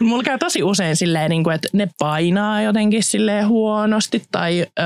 mulla 0.08 0.22
käy 0.22 0.38
tosi 0.38 0.62
usein 0.62 0.96
silleen, 0.96 1.30
niin 1.30 1.44
kuin, 1.44 1.54
että 1.54 1.68
ne 1.72 1.88
painaa 1.98 2.62
jotenkin 2.76 3.02
silleen 3.02 3.48
huonosti 3.48 4.22
tai, 4.32 4.60
ö, 4.60 4.82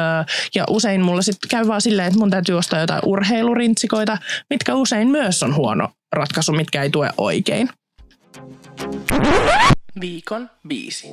ja 0.55 0.65
usein 0.71 1.01
mulla 1.01 1.23
sitten 1.23 1.49
käy 1.51 1.67
vaan 1.67 1.81
silleen, 1.81 2.09
että 2.09 2.19
mun 2.19 2.31
täytyy 2.31 2.55
ostaa 2.55 2.81
jotain 2.81 3.01
urheilurintsikoita, 3.07 4.19
mitkä 4.51 4.75
usein 4.75 5.09
myös 5.09 5.43
on 5.43 5.57
huono 5.57 5.89
ratkaisu, 6.13 6.53
mitkä 6.53 6.83
ei 6.83 6.91
tue 6.91 7.11
oikein. 7.19 7.69
Viikon 10.01 10.51
biisi. 10.69 11.09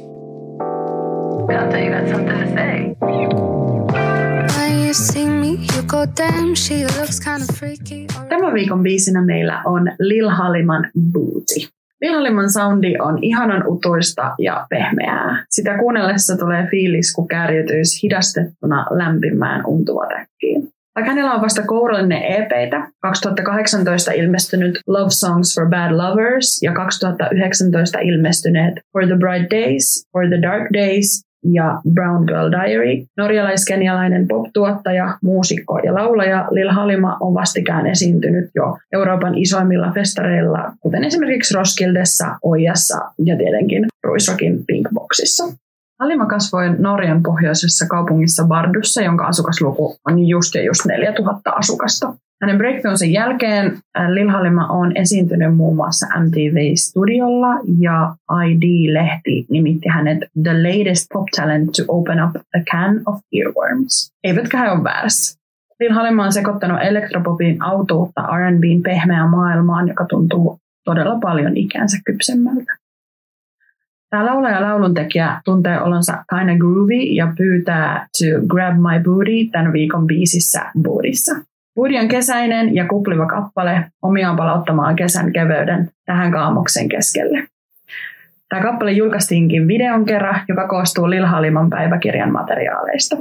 Tämän 8.29 8.53
viikon 8.53 8.83
biisinä 8.83 9.25
meillä 9.25 9.61
on 9.65 9.91
Lil 9.99 10.29
Haliman 10.29 10.89
Booty. 11.11 11.76
Lil 12.01 12.13
Haliman 12.13 12.49
soundi 12.49 12.95
on 12.99 13.23
ihanan 13.23 13.63
utuista 13.67 14.35
ja 14.39 14.65
pehmeää. 14.69 15.45
Sitä 15.49 15.77
kuunnellessa 15.77 16.37
tulee 16.37 16.67
fiilis, 16.71 17.13
kun 17.13 17.27
kärjytyisi 17.27 18.03
hidastettuna 18.03 18.85
lämpimään 18.91 19.65
untuvatäkkiin. 19.65 20.69
Vaikka 20.95 21.11
hänellä 21.11 21.33
on 21.33 21.41
vasta 21.41 21.61
kourallinen 21.61 22.23
EPitä, 22.23 22.87
2018 23.01 24.11
ilmestynyt 24.11 24.79
Love 24.87 25.09
Songs 25.09 25.55
for 25.55 25.69
Bad 25.69 25.91
Lovers 25.91 26.63
ja 26.63 26.73
2019 26.73 27.99
ilmestyneet 27.99 28.73
For 28.91 29.05
the 29.05 29.15
Bright 29.15 29.51
Days, 29.51 30.07
For 30.11 30.27
the 30.27 30.41
Dark 30.41 30.73
Days 30.73 31.26
ja 31.53 31.81
Brown 31.93 32.23
Girl 32.25 32.51
Diary. 32.51 33.05
Norjalaiskenialainen 33.17 34.27
pop-tuottaja, 34.27 35.17
muusikko 35.21 35.79
ja 35.79 35.93
laulaja 35.93 36.47
Lil 36.51 36.69
Halima 36.69 37.17
on 37.19 37.33
vastikään 37.33 37.87
esiintynyt 37.87 38.49
jo 38.55 38.77
Euroopan 38.93 39.37
isoimmilla 39.37 39.91
festareilla, 39.91 40.73
kuten 40.79 41.03
esimerkiksi 41.03 41.53
Roskildessa, 41.53 42.25
Oijassa 42.43 42.97
ja 43.25 43.37
tietenkin 43.37 43.85
Ruisrokin 44.03 44.65
Pinkboxissa. 44.67 45.43
Halima 45.99 46.25
kasvoi 46.25 46.69
Norjan 46.77 47.23
pohjoisessa 47.23 47.85
kaupungissa 47.87 48.45
Bardussa, 48.47 49.01
jonka 49.01 49.25
asukasluku 49.25 49.95
on 50.07 50.27
just 50.27 50.55
ja 50.55 50.63
just 50.63 50.85
4000 50.85 51.51
asukasta. 51.51 52.13
Hänen 52.41 52.57
breakthroughnsa 52.57 53.05
jälkeen 53.05 53.77
Lil 54.07 54.29
Halima 54.29 54.67
on 54.67 54.97
esiintynyt 54.97 55.55
muun 55.55 55.75
muassa 55.75 56.07
MTV-studiolla 56.19 57.59
ja 57.79 58.15
ID-lehti 58.47 59.45
nimitti 59.49 59.89
hänet 59.89 60.17
The 60.43 60.53
Latest 60.53 61.05
Pop 61.13 61.25
Talent 61.35 61.71
to 61.71 61.83
Open 61.87 62.23
Up 62.23 62.35
a 62.35 62.59
Can 62.71 63.01
of 63.05 63.21
Earworms. 63.33 64.11
Eivätkä 64.23 64.57
he 64.57 64.71
ole 64.71 64.83
väärässä. 64.83 65.39
Lil 65.79 65.93
Halima 65.93 66.23
on 66.23 66.33
sekoittanut 66.33 66.79
elektropopin 66.81 67.63
autuutta 67.63 68.21
R&Bn 68.21 68.81
pehmeään 68.83 69.29
maailmaan, 69.29 69.87
joka 69.87 70.05
tuntuu 70.05 70.59
todella 70.85 71.19
paljon 71.19 71.57
ikänsä 71.57 71.97
kypsemmältä. 72.05 72.77
Tämä 74.09 74.25
laulaja 74.25 74.55
ja 74.55 74.61
lauluntekijä 74.61 75.41
tuntee 75.45 75.81
olonsa 75.81 76.23
kinda 76.29 76.57
groovy 76.57 77.01
ja 77.01 77.33
pyytää 77.37 78.07
To 78.17 78.47
Grab 78.47 78.75
My 78.75 79.03
Booty 79.03 79.51
tämän 79.51 79.73
viikon 79.73 80.07
biisissä 80.07 80.71
Bootissa. 80.81 81.35
On 81.77 82.07
kesäinen 82.07 82.75
ja 82.75 82.87
kupliva 82.87 83.25
kappale, 83.25 83.85
omiaan 84.01 84.35
palauttamaan 84.35 84.95
kesän 84.95 85.33
keveyden 85.33 85.89
tähän 86.05 86.31
kaamoksen 86.31 86.89
keskelle. 86.89 87.43
Tämä 88.49 88.61
kappale 88.61 88.91
julkaistiinkin 88.91 89.67
videon 89.67 90.05
kerran, 90.05 90.41
joka 90.47 90.67
koostuu 90.67 91.09
Lil 91.09 91.25
Haliman 91.25 91.69
päiväkirjan 91.69 92.31
materiaaleista. 92.31 93.17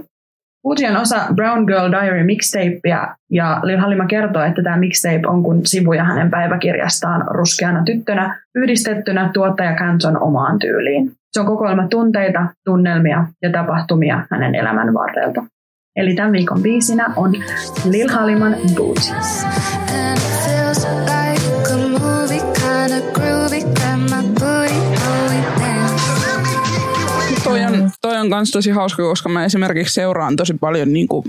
Uusi 0.65 0.87
on 0.87 0.97
osa 0.97 1.17
Brown 1.35 1.65
Girl 1.65 1.91
Diary 1.91 2.25
mixtapea 2.25 3.17
ja 3.31 3.61
Lil 3.63 3.79
Halima 3.79 4.07
kertoo, 4.07 4.43
että 4.43 4.63
tämä 4.63 4.77
mixtape 4.77 5.27
on 5.27 5.43
kuin 5.43 5.67
sivuja 5.67 6.05
hänen 6.05 6.31
päiväkirjastaan 6.31 7.25
ruskeana 7.31 7.85
tyttönä 7.85 8.41
yhdistettynä 8.55 9.31
tuottaja 9.35 9.77
Canton 9.77 10.23
omaan 10.23 10.59
tyyliin. 10.59 11.13
Se 11.33 11.41
on 11.41 11.47
kokoelma 11.47 11.89
tunteita, 11.89 12.47
tunnelmia 12.65 13.27
ja 13.43 13.51
tapahtumia 13.51 14.27
hänen 14.31 14.55
elämän 14.55 14.95
varrelta. 14.95 15.45
Eli 15.97 16.15
tämän 16.15 16.33
viikon 16.33 16.63
biisinä 16.63 17.13
on 17.17 17.33
Lil 17.91 18.09
Haliman 18.13 18.57
Boots. 18.75 19.11
And 19.11 20.17
it 20.17 20.23
feels 20.45 20.85
like 20.85 21.73
a 21.73 21.77
movie, 21.77 22.41
kinda 22.41 23.13
groovy. 23.13 23.61
Grab 23.61 24.01
my 24.01 24.29
booty, 24.41 24.75
hold 25.05 25.33
it 25.33 25.45
down. 25.59 26.01
Toi 27.45 27.65
on, 27.65 27.91
toi 28.01 28.17
on 28.17 28.31
kans 28.31 28.51
tosi 28.51 28.71
hauska, 28.71 29.03
koska 29.03 29.29
mä 29.29 29.45
esimerkiksi 29.45 29.95
seuraan 29.95 30.37
tosi 30.37 30.55
paljon 30.55 30.93
niin 30.93 31.09
kuin, 31.09 31.25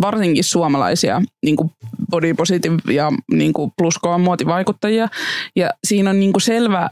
varsinkin 0.00 0.44
suomalaisia 0.44 1.22
niin 1.42 1.56
kuin 1.56 1.70
body 2.10 2.34
positive 2.34 2.92
ja 2.92 3.12
niin 3.30 3.52
kuin 3.52 3.72
pluskoa 3.76 4.18
muotivaikuttajia. 4.18 5.08
Ja 5.56 5.70
siinä 5.84 6.10
on 6.10 6.20
niin 6.20 6.32
kuin 6.32 6.42
selvä 6.42 6.90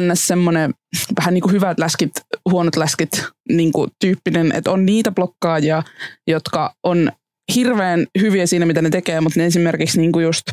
ns. 0.00 0.26
semmoinen 0.26 0.74
vähän 1.20 1.34
niin 1.34 1.42
kuin 1.42 1.52
hyvät 1.52 1.78
läskit, 1.78 2.10
huonot 2.50 2.76
läskit 2.76 3.10
niin 3.48 3.72
kuin 3.72 3.90
tyyppinen, 4.00 4.52
että 4.52 4.70
on 4.70 4.86
niitä 4.86 5.12
blokkaajia, 5.12 5.82
jotka 6.26 6.74
on 6.82 7.12
hirveän 7.54 8.06
hyviä 8.20 8.46
siinä, 8.46 8.66
mitä 8.66 8.82
ne 8.82 8.90
tekee, 8.90 9.20
mutta 9.20 9.40
ne 9.40 9.46
esimerkiksi 9.46 10.00
niin 10.00 10.12
kuin 10.12 10.24
just 10.24 10.46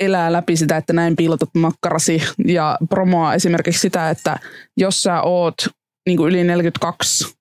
elää 0.00 0.32
läpi 0.32 0.56
sitä, 0.56 0.76
että 0.76 0.92
näin 0.92 1.16
piilotat 1.16 1.50
makkarasi 1.54 2.22
ja 2.46 2.78
promoaa 2.88 3.34
esimerkiksi 3.34 3.80
sitä, 3.80 4.10
että 4.10 4.38
jos 4.76 5.02
sä 5.02 5.22
oot 5.22 5.54
niin 6.08 6.16
kuin 6.16 6.28
yli 6.28 6.44
42, 6.44 7.37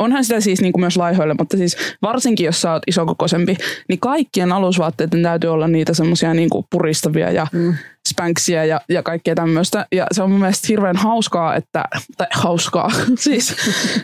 onhan 0.00 0.24
sitä 0.24 0.40
siis 0.40 0.60
niin 0.60 0.72
kuin 0.72 0.80
myös 0.80 0.96
laihoille, 0.96 1.34
mutta 1.38 1.56
siis 1.56 1.76
varsinkin 2.02 2.46
jos 2.46 2.62
sä 2.62 2.72
oot 2.72 2.82
isokokoisempi, 2.86 3.56
niin 3.88 4.00
kaikkien 4.00 4.52
alusvaatteiden 4.52 5.22
täytyy 5.22 5.52
olla 5.52 5.68
niitä 5.68 5.94
semmoisia 5.94 6.34
niin 6.34 6.50
kuin 6.50 6.66
puristavia 6.70 7.30
ja 7.30 7.46
mm. 7.52 7.74
spanksia 8.08 8.64
ja, 8.64 8.80
ja 8.88 9.02
kaikkea 9.02 9.34
tämmöistä. 9.34 9.86
Ja 9.92 10.06
se 10.12 10.22
on 10.22 10.30
mun 10.30 10.40
mielestä 10.40 10.66
hirveän 10.68 10.96
hauskaa, 10.96 11.54
että, 11.54 11.84
tai 12.16 12.26
hauskaa, 12.34 12.90
siis 13.18 13.56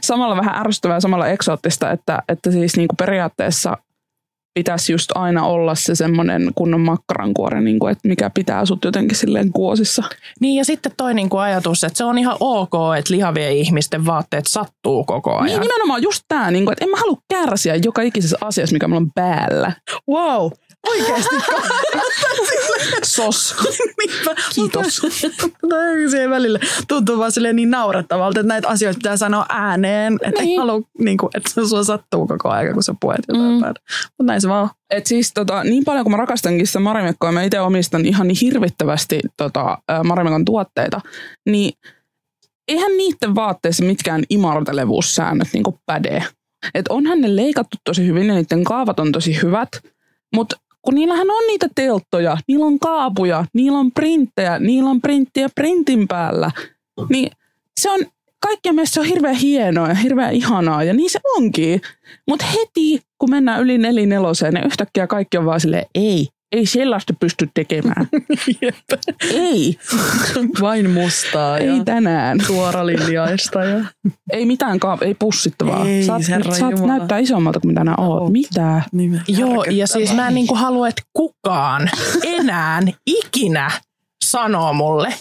samalla 0.02 0.36
vähän 0.36 0.66
ärsyttävää 0.66 0.96
ja 0.96 1.00
samalla 1.00 1.28
eksoottista, 1.28 1.90
että, 1.90 2.22
että 2.28 2.50
siis 2.50 2.76
niin 2.76 2.88
kuin 2.88 2.96
periaatteessa 2.96 3.76
pitäisi 4.56 4.92
just 4.92 5.10
aina 5.14 5.46
olla 5.46 5.74
se 5.74 5.94
semmoinen 5.94 6.50
kunnon 6.54 6.80
makkarankuori, 6.80 7.60
niin 7.60 7.78
kuin, 7.78 7.92
että 7.92 8.08
mikä 8.08 8.30
pitää 8.34 8.66
sut 8.66 8.84
jotenkin 8.84 9.16
silleen 9.16 9.52
kuosissa. 9.52 10.02
Niin 10.40 10.56
ja 10.58 10.64
sitten 10.64 10.92
toi 10.96 11.14
niinku 11.14 11.36
ajatus, 11.38 11.84
että 11.84 11.96
se 11.96 12.04
on 12.04 12.18
ihan 12.18 12.36
ok, 12.40 12.72
että 12.98 13.14
lihavien 13.14 13.52
ihmisten 13.52 14.06
vaatteet 14.06 14.46
sattuu 14.46 15.04
koko 15.04 15.32
ajan. 15.34 15.44
Niin 15.46 15.60
nimenomaan 15.60 16.02
just 16.02 16.22
tämä, 16.28 16.50
niin 16.50 16.64
kuin, 16.64 16.72
että 16.72 16.84
en 16.84 16.90
mä 16.90 16.96
halua 16.96 17.18
kärsiä 17.28 17.74
joka 17.74 18.02
ikisessä 18.02 18.36
asiassa, 18.40 18.72
mikä 18.74 18.88
mulla 18.88 19.00
on 19.00 19.10
päällä. 19.14 19.72
Wow, 20.10 20.50
oikeasti. 20.88 21.34
Sos. 23.04 23.56
Kiitos. 24.54 25.02
Mutta 25.02 25.76
siihen 26.10 26.30
välillä 26.30 26.58
tuntuu 26.88 27.18
vaan 27.18 27.32
silleen 27.32 27.56
niin 27.56 27.70
naurettavalta, 27.70 28.40
että 28.40 28.48
näitä 28.48 28.68
asioita 28.68 28.96
pitää 28.96 29.16
sanoa 29.16 29.46
ääneen. 29.48 30.12
Että 30.22 30.40
Niin. 30.42 30.50
ei 30.50 30.56
halua, 30.56 30.80
niin 30.98 31.16
kuin, 31.18 31.30
että 31.34 31.50
se 31.50 31.68
sua 31.68 31.84
sattuu 31.84 32.26
koko 32.26 32.48
ajan, 32.48 32.74
kun 32.74 32.82
sä 32.82 32.94
puhet 33.00 33.20
jotain 33.28 33.46
Mm. 33.46 33.52
mm. 33.54 33.74
Mutta 34.18 34.22
näin 34.32 34.40
se 34.40 34.45
vaan 34.48 34.62
on. 34.62 34.68
Et 34.90 35.06
siis 35.06 35.32
tota, 35.34 35.64
niin 35.64 35.84
paljon 35.84 36.04
kuin 36.04 36.10
mä 36.10 36.16
rakastankin 36.16 36.66
sitä 36.66 36.80
Marimekkoa, 36.80 37.32
mä 37.32 37.42
itse 37.42 37.60
omistan 37.60 38.06
ihan 38.06 38.28
niin 38.28 38.38
hirvittävästi 38.40 39.20
tota, 39.36 39.78
Marimekon 40.04 40.44
tuotteita, 40.44 41.00
niin 41.46 41.72
eihän 42.68 42.96
niiden 42.96 43.34
vaatteissa 43.34 43.84
mitkään 43.84 44.22
imartelevuussäännöt 44.30 45.48
niin 45.52 45.64
päde. 45.86 46.24
Et 46.74 46.88
onhan 46.88 47.20
ne 47.20 47.36
leikattu 47.36 47.76
tosi 47.84 48.06
hyvin 48.06 48.26
ja 48.26 48.34
niiden 48.34 48.64
kaavat 48.64 49.00
on 49.00 49.12
tosi 49.12 49.42
hyvät, 49.42 49.68
mutta 50.34 50.56
kun 50.82 50.94
niillähän 50.94 51.30
on 51.30 51.46
niitä 51.46 51.68
telttoja, 51.74 52.36
niillä 52.48 52.66
on 52.66 52.78
kaapuja, 52.78 53.44
niillä 53.52 53.78
on 53.78 53.92
printtejä, 53.92 54.58
niillä 54.58 54.90
on 54.90 55.00
printtiä 55.00 55.48
printin 55.54 56.08
päällä, 56.08 56.50
niin 57.08 57.30
se 57.80 57.90
on 57.90 58.00
kaikkien 58.40 58.74
mielestä 58.74 58.94
se 58.94 59.00
on 59.00 59.06
hirveän 59.06 59.34
hienoa 59.34 59.88
ja 59.88 59.94
hirveän 59.94 60.32
ihanaa 60.34 60.84
ja 60.84 60.92
niin 60.94 61.10
se 61.10 61.20
onkin. 61.36 61.80
Mutta 62.28 62.44
heti 62.44 63.00
kun 63.18 63.30
mennään 63.30 63.62
yli 63.62 63.78
nelineloseen, 63.78 64.54
niin 64.54 64.66
yhtäkkiä 64.66 65.06
kaikki 65.06 65.38
on 65.38 65.44
vaan 65.44 65.60
silleen, 65.60 65.86
ei, 65.94 66.28
ei 66.52 66.66
sellaista 66.66 67.12
pysty 67.20 67.48
tekemään. 67.54 68.08
ei, 69.34 69.78
Vain 70.60 70.90
mustaa 70.90 71.58
ja 71.58 71.72
ei 71.72 71.84
tänään. 71.84 72.40
suoralinjaista. 72.46 73.64
Ja... 73.64 73.84
Ei 74.32 74.46
mitään, 74.46 74.80
ka- 74.80 74.98
ei 75.00 75.14
pussittavaa. 75.14 75.86
Ei, 75.86 76.02
saat, 76.04 76.28
Herra 76.28 76.54
saat 76.54 76.86
näyttää 76.86 77.18
isommalta 77.18 77.60
kuin 77.60 77.70
mitä 77.70 77.84
nää 77.84 77.94
oot. 77.98 78.32
Mitä? 78.32 78.82
Niin, 78.92 79.22
Joo, 79.28 79.64
ja 79.64 79.86
siis 79.86 80.14
mä 80.14 80.28
en 80.28 80.34
niinku 80.34 80.54
halua, 80.54 80.88
että 80.88 81.02
kukaan 81.12 81.90
enää 82.22 82.82
ikinä 83.06 83.70
sanoo 84.24 84.72
mulle, 84.72 85.14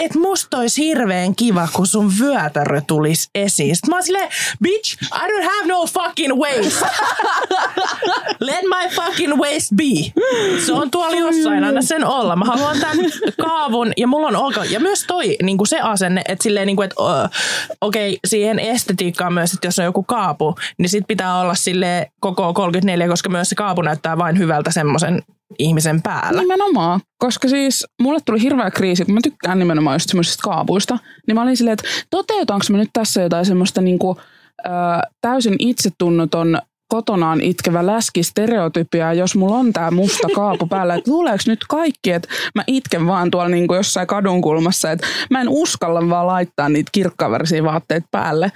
että 0.00 0.18
musta 0.18 0.58
olisi 0.58 0.84
hirveän 0.84 1.34
kiva, 1.34 1.68
kun 1.72 1.86
sun 1.86 2.12
vyötärö 2.20 2.80
tulisi 2.86 3.28
esiin. 3.34 3.76
Sitten 3.76 3.90
mä 3.90 3.96
oon 3.96 4.02
silleen, 4.02 4.28
bitch, 4.62 5.02
I 5.02 5.28
don't 5.28 5.42
have 5.42 5.66
no 5.66 5.86
fucking 5.86 6.34
waist. 6.34 6.82
Let 8.40 8.62
my 8.62 8.94
fucking 8.94 9.34
waist 9.34 9.70
be. 9.76 10.22
Se 10.66 10.72
on 10.72 10.90
tuolla 10.90 11.16
jossain, 11.16 11.64
anna 11.64 11.82
sen 11.82 12.04
olla. 12.04 12.36
Mä 12.36 12.44
haluan 12.44 12.80
tämän 12.80 12.96
kaavun 13.40 13.92
ja 13.96 14.06
mulla 14.06 14.28
on 14.28 14.36
ok. 14.36 14.54
Ja 14.70 14.80
myös 14.80 15.04
toi 15.06 15.36
niin 15.42 15.58
kuin 15.58 15.68
se 15.68 15.80
asenne, 15.80 16.22
että 16.28 16.42
silleen 16.42 16.66
niin 16.66 16.76
kuin, 16.76 16.84
että 16.84 17.02
okei, 17.80 18.10
okay, 18.10 18.18
siihen 18.26 18.58
estetiikkaan 18.58 19.32
myös, 19.32 19.52
että 19.52 19.66
jos 19.66 19.78
on 19.78 19.84
joku 19.84 20.02
kaapu, 20.02 20.54
niin 20.78 20.88
sit 20.88 21.04
pitää 21.08 21.40
olla 21.40 21.54
sille 21.54 22.10
koko 22.20 22.54
34, 22.54 23.08
koska 23.08 23.28
myös 23.28 23.48
se 23.48 23.54
kaapu 23.54 23.82
näyttää 23.82 24.18
vain 24.18 24.38
hyvältä 24.38 24.70
semmoisen 24.70 25.22
ihmisen 25.58 26.02
päällä. 26.02 26.40
Nimenomaan, 26.40 27.00
koska 27.18 27.48
siis 27.48 27.86
mulle 28.02 28.20
tuli 28.26 28.42
hirveä 28.42 28.70
kriisi, 28.70 29.04
kun 29.04 29.14
mä 29.14 29.20
tykkään 29.22 29.58
nimenomaan 29.58 29.94
just 29.94 30.08
semmoisista 30.08 30.42
kaapuista, 30.42 30.98
niin 31.26 31.34
mä 31.34 31.42
olin 31.42 31.56
silleen, 31.56 31.72
että 31.72 31.88
toteutanko 32.10 32.64
mä 32.70 32.78
nyt 32.78 32.90
tässä 32.92 33.22
jotain 33.22 33.46
semmoista 33.46 33.80
niinku, 33.80 34.16
ö, 34.66 34.70
täysin 35.20 35.56
itsetunnoton 35.58 36.58
kotonaan 36.88 37.40
itkevä 37.40 37.86
läski 37.86 38.22
stereotypia, 38.22 39.12
jos 39.12 39.36
mulla 39.36 39.56
on 39.56 39.72
tää 39.72 39.90
musta 39.90 40.28
kaapu 40.34 40.66
päällä, 40.66 40.94
että 40.94 41.10
luuleeko 41.10 41.42
nyt 41.46 41.64
kaikki, 41.68 42.12
että 42.12 42.28
mä 42.54 42.64
itken 42.66 43.06
vaan 43.06 43.30
tuolla 43.30 43.48
niinku 43.48 43.74
jossain 43.74 44.06
kadunkulmassa, 44.06 44.90
että 44.90 45.06
mä 45.30 45.40
en 45.40 45.48
uskalla 45.48 46.08
vaan 46.08 46.26
laittaa 46.26 46.68
niitä 46.68 46.90
kirkkavärisiä 46.92 47.64
vaatteet 47.64 48.04
päälle, 48.10 48.52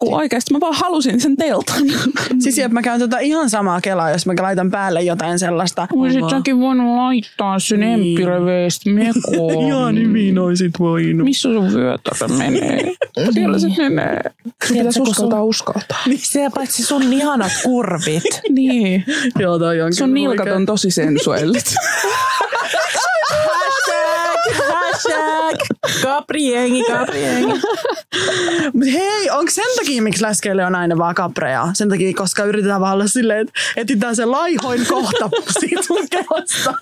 kun 0.00 0.14
oikeasti 0.14 0.52
mä 0.54 0.60
vaan 0.60 0.74
halusin 0.74 1.20
sen 1.20 1.36
teltan. 1.36 1.82
Siis 2.42 2.58
jep, 2.58 2.72
mä 2.72 2.82
käyn 2.82 3.00
tota 3.00 3.18
ihan 3.18 3.50
samaa 3.50 3.80
kelaa, 3.80 4.10
jos 4.10 4.26
mä 4.26 4.34
laitan 4.40 4.70
päälle 4.70 5.02
jotain 5.02 5.38
sellaista. 5.38 5.88
Olisit 5.92 6.30
säkin 6.30 6.60
voinut 6.60 6.96
laittaa 6.96 7.58
sen 7.58 7.80
Niin. 7.80 8.20
mekoon. 8.84 9.64
Ihan 9.66 9.96
hyvin 9.96 10.38
oisit 10.38 10.72
voinut. 10.78 11.24
Missä 11.24 11.48
sun 11.52 11.72
vyötärö 11.74 12.28
menee? 12.38 12.92
Siellä 13.32 13.58
se 13.58 13.68
menee. 13.78 14.20
Sun 14.66 14.76
pitäisi 14.76 15.00
uskaltaa 15.00 15.42
uskaltaa. 15.44 15.98
Se 16.16 16.50
paitsi 16.54 16.82
sun 16.82 17.12
ihanat 17.12 17.52
kurvit. 17.62 18.22
Niin. 18.48 19.04
Joo, 19.38 19.58
toi 19.58 19.80
on 19.80 19.94
Sun 19.94 20.14
nilkat 20.14 20.48
on 20.48 20.66
tosi 20.66 20.90
sensuellit. 20.90 21.74
Hashtag, 23.28 24.54
hashtag, 24.68 25.60
kapriengi, 26.02 26.84
kapriengi. 26.84 27.60
Mut 28.72 28.86
hei, 28.92 29.30
onko 29.30 29.50
sen 29.50 29.64
takia, 29.76 30.02
miksi 30.02 30.22
läskeille 30.22 30.66
on 30.66 30.74
aina 30.74 30.98
vaan 30.98 31.14
kapreja? 31.14 31.68
Sen 31.74 31.88
takia, 31.88 32.12
koska 32.16 32.44
yritetään 32.44 32.80
vaan 32.80 32.92
olla 32.94 33.06
silleen, 33.06 33.40
että 33.40 33.52
etsitään 33.76 34.16
se 34.16 34.24
laihoin 34.24 34.86
kohta 34.86 35.30
siitä 35.60 35.82
sun 35.82 36.08
kehosta. 36.10 36.74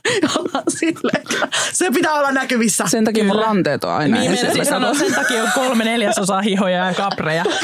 Silleen, 0.68 1.16
että 1.30 1.48
se 1.72 1.90
pitää 1.90 2.14
olla 2.14 2.30
näkyvissä. 2.32 2.84
Sen 2.86 3.04
takia 3.04 3.24
mun 3.24 3.36
ranteet 3.36 3.84
on 3.84 3.90
aina 3.92 4.18
Niin 4.18 4.32
esillä. 4.32 4.64
sanoa, 4.64 4.94
sen 4.94 5.14
takia 5.14 5.42
on 5.42 5.50
kolme 5.54 5.84
neljäsosaa 5.84 6.40
hihoja 6.40 6.86
ja 6.86 6.94
kapreja. 6.94 7.44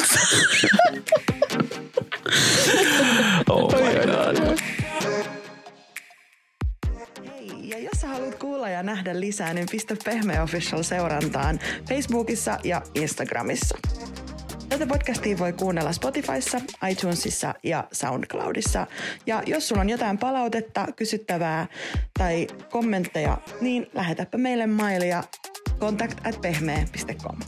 nähdä 8.95 9.21
lisää, 9.21 9.55
niin 9.55 9.67
pistä 9.71 9.97
Pehmeä 10.05 10.43
Official 10.43 10.83
seurantaan 10.83 11.61
Facebookissa 11.89 12.59
ja 12.65 12.83
Instagramissa. 12.95 13.79
Tätä 14.69 14.87
podcastia 14.87 15.39
voi 15.39 15.53
kuunnella 15.53 15.93
Spotifyssa, 15.93 16.61
iTunesissa 16.91 17.55
ja 17.63 17.89
SoundCloudissa. 17.93 18.87
Ja 19.27 19.43
jos 19.47 19.69
sulla 19.69 19.81
on 19.81 19.89
jotain 19.89 20.19
palautetta, 20.19 20.87
kysyttävää 20.97 21.67
tai 22.19 22.47
kommentteja, 22.71 23.39
niin 23.61 23.87
lähetäpä 23.95 24.39
meille 24.39 24.67
mailia 24.67 25.25
contact 25.79 26.27
at 26.27 26.41
pehmeä.com. 26.41 27.39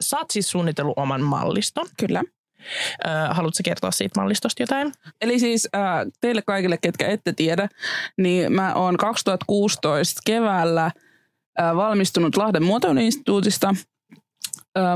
Sä 0.00 0.18
oot 0.18 0.30
siis 0.30 0.50
suunnitellut 0.50 0.98
oman 0.98 1.22
malliston. 1.22 1.86
Kyllä. 2.00 2.22
Äh, 3.06 3.36
haluatko 3.36 3.60
kertoa 3.64 3.90
siitä 3.90 4.20
mallistosta 4.20 4.62
jotain? 4.62 4.92
Eli 5.20 5.38
siis 5.38 5.68
äh, 5.74 5.82
teille 6.20 6.42
kaikille, 6.42 6.78
ketkä 6.82 7.08
ette 7.08 7.32
tiedä, 7.32 7.68
niin 8.18 8.52
mä 8.52 8.74
oon 8.74 8.96
2016 8.96 10.20
keväällä 10.26 10.84
äh, 10.86 11.76
valmistunut 11.76 12.36
Lahden 12.36 12.64
muotoiluinstituutista 12.64 13.74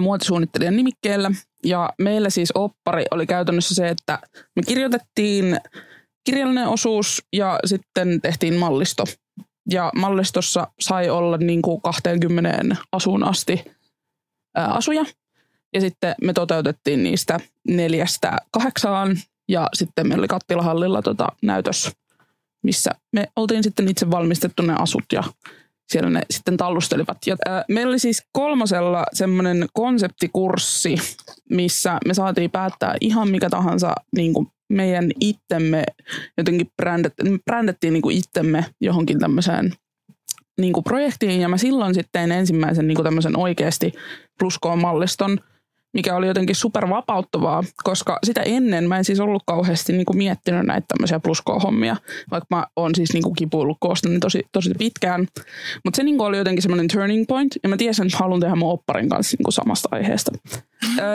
muotisuunnittelijan 0.01 0.77
nimikkeellä. 0.77 1.31
Ja 1.65 1.91
meillä 1.99 2.31
siis 2.31 2.53
oppari 2.55 3.05
oli 3.11 3.27
käytännössä 3.27 3.75
se, 3.75 3.89
että 3.89 4.19
me 4.57 4.63
kirjoitettiin 4.67 5.61
kirjallinen 6.25 6.69
osuus 6.69 7.23
ja 7.33 7.61
sitten 7.65 8.21
tehtiin 8.21 8.55
mallisto. 8.55 9.05
Ja 9.71 9.93
mallistossa 9.97 10.67
sai 10.81 11.11
olla 11.11 11.37
niin 11.37 11.63
kuin 11.63 11.81
20 11.83 12.77
asuun 12.93 13.25
asti 13.25 13.65
asuja. 14.55 15.05
Ja 15.75 15.81
sitten 15.81 16.15
me 16.23 16.33
toteutettiin 16.33 17.03
niistä 17.03 17.41
neljästä 17.69 18.39
kahdeksaan. 18.51 19.17
Ja 19.49 19.69
sitten 19.75 20.09
meillä 20.09 20.21
oli 20.21 20.29
Kattilahallilla 20.29 21.03
tota 21.03 21.29
näytös, 21.43 21.93
missä 22.63 22.91
me 23.13 23.29
oltiin 23.37 23.63
sitten 23.63 23.89
itse 23.89 24.11
valmistettu 24.11 24.63
ne 24.63 24.75
asut 24.79 25.05
ja 25.13 25.23
siellä 25.89 26.11
ne 26.11 26.23
sitten 26.31 26.57
tallustelivat. 26.57 27.19
Ja, 27.27 27.37
ää, 27.49 27.65
meillä 27.69 27.91
oli 27.91 27.99
siis 27.99 28.23
kolmosella 28.33 29.07
semmoinen 29.13 29.67
konseptikurssi, 29.73 30.97
missä 31.51 31.99
me 32.07 32.15
saatiin 32.15 32.51
päättää 32.51 32.95
ihan 33.01 33.29
mikä 33.29 33.51
tahansa 33.51 33.95
niin 34.17 34.33
kuin 34.33 34.47
meidän 34.69 35.11
itsemme 35.21 35.85
jotenkin 36.39 36.71
brändät, 36.77 37.13
brändettiin 37.45 37.93
niin 37.93 38.03
kuin 38.03 38.17
itsemme 38.17 38.65
johonkin 38.81 39.19
tämmöiseen 39.19 39.73
niin 40.61 40.73
kuin 40.73 40.85
projektiin. 40.85 41.41
Ja 41.41 41.49
mä 41.49 41.57
silloin 41.57 41.95
sitten 41.95 42.33
ensimmäisen 42.33 42.87
niin 42.87 42.97
kuin 42.97 43.05
tämmöisen 43.05 43.39
oikeasti 43.39 43.93
pluskoon-malliston, 44.39 45.39
mikä 45.95 46.17
oli 46.17 46.27
jotenkin 46.27 46.57
super 46.57 46.89
vapauttavaa, 46.89 47.65
koska 47.85 48.19
sitä 48.25 48.43
ennen 48.43 48.89
mä 48.89 48.99
en 48.99 49.05
siis 49.05 49.21
ollut 49.21 49.43
kauheasti 49.47 49.93
niin 49.93 50.05
kuin 50.05 50.17
miettinyt 50.17 50.67
näitä 50.67 50.85
tämmöisiä 50.89 51.21
pluskoon-hommia, 51.21 51.97
vaikka 52.31 52.57
mä 52.57 52.67
oon 52.77 52.95
siis 52.95 53.13
niin 53.13 53.23
kuin 53.23 53.35
kipuillut 53.35 53.77
koosta 53.81 54.09
niin 54.09 54.21
tosi, 54.21 54.43
tosi 54.53 54.71
pitkään. 54.79 55.27
Mutta 55.85 55.97
se 55.97 56.03
niin 56.03 56.19
kuin 56.19 56.27
oli 56.27 56.39
jotenkin 56.39 56.63
semmoinen 56.63 56.89
turning 56.89 57.25
point, 57.29 57.53
ja 57.63 57.69
mä 57.69 57.77
tiesin, 57.77 58.07
että 58.07 58.19
haluan 58.19 58.41
tehdä 58.41 58.57
mun 58.57 58.73
opparin 58.73 59.09
kanssa 59.09 59.37
niin 59.37 59.45
kuin 59.45 59.53
samasta 59.53 59.89
aiheesta. 59.93 60.33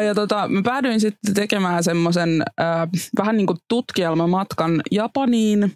Ja 0.06 0.16
tota, 0.16 0.48
mä 0.48 0.62
päädyin 0.62 1.00
sitten 1.00 1.34
tekemään 1.34 1.84
semmoisen 1.84 2.44
äh, 2.62 2.90
vähän 3.18 3.38
niin 3.38 3.48
kuin 3.48 3.58
tutkielmamatkan 3.68 4.82
Japaniin 4.92 5.72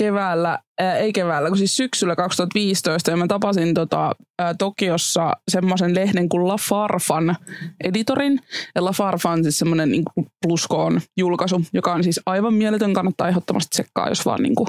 keväällä, 0.00 0.58
äh, 0.82 0.96
ei 0.96 1.12
keväällä, 1.12 1.48
kun 1.48 1.58
siis 1.58 1.76
syksyllä 1.76 2.16
2015, 2.16 3.10
ja 3.10 3.16
mä 3.16 3.26
tapasin 3.26 3.74
tota, 3.74 4.14
äh, 4.42 4.54
Tokiossa 4.58 5.32
semmoisen 5.48 5.94
lehden 5.94 6.28
kuin 6.28 6.48
La 6.48 6.56
Farfan 6.68 7.36
editorin. 7.84 8.40
Ja 8.74 8.84
La 8.84 8.92
Farfa 8.92 9.30
on 9.30 9.42
siis 9.42 9.58
semmoinen 9.58 9.90
niin 9.90 10.04
pluskoon 10.42 11.00
julkaisu, 11.16 11.62
joka 11.72 11.92
on 11.92 12.04
siis 12.04 12.20
aivan 12.26 12.54
mieletön, 12.54 12.92
kannattaa 12.92 13.28
ehdottomasti 13.28 13.70
tsekkaa, 13.70 14.08
jos 14.08 14.26
vaan 14.26 14.42
niin 14.42 14.54
kuin 14.54 14.68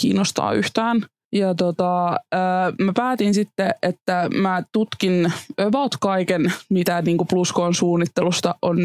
kiinnostaa 0.00 0.52
yhtään. 0.52 1.02
Ja 1.32 1.54
tota, 1.54 2.08
äh, 2.10 2.72
mä 2.80 2.92
päätin 2.96 3.34
sitten, 3.34 3.74
että 3.82 4.28
mä 4.34 4.62
tutkin 4.72 5.32
about 5.66 5.96
kaiken, 6.00 6.52
mitä 6.68 7.02
niin 7.02 7.16
kuin 7.16 7.28
pluskoon 7.28 7.74
suunnittelusta 7.74 8.54
on 8.62 8.78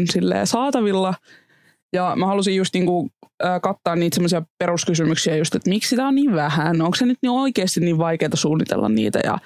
saatavilla. 0.44 1.14
Ja 1.96 2.12
mä 2.16 2.26
halusin 2.26 2.56
just 2.56 2.74
niin 2.74 2.86
kuin, 2.86 3.10
äh, 3.44 3.60
kattaa 3.60 3.96
niitä 3.96 4.14
semmoisia 4.14 4.42
peruskysymyksiä 4.58 5.36
just, 5.36 5.54
että 5.54 5.70
miksi 5.70 5.88
sitä 5.88 6.06
on 6.06 6.14
niin 6.14 6.34
vähän, 6.34 6.82
onko 6.82 6.94
se 6.94 7.06
nyt 7.06 7.18
niin 7.22 7.30
oikeasti 7.30 7.80
niin 7.80 7.98
vaikeaa 7.98 8.30
suunnitella 8.34 8.88
niitä 8.88 9.20
ja, 9.24 9.38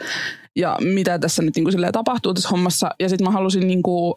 ja 0.57 0.79
mitä 0.81 1.19
tässä 1.19 1.43
nyt 1.43 1.57
niin 1.57 1.73
silleen 1.73 1.93
tapahtuu 1.93 2.35
tässä 2.35 2.49
hommassa. 2.49 2.91
Ja 3.01 3.09
sitten 3.09 3.25
mä 3.25 3.31
halusin 3.31 3.67
niin 3.67 3.83
kuin, 3.83 4.15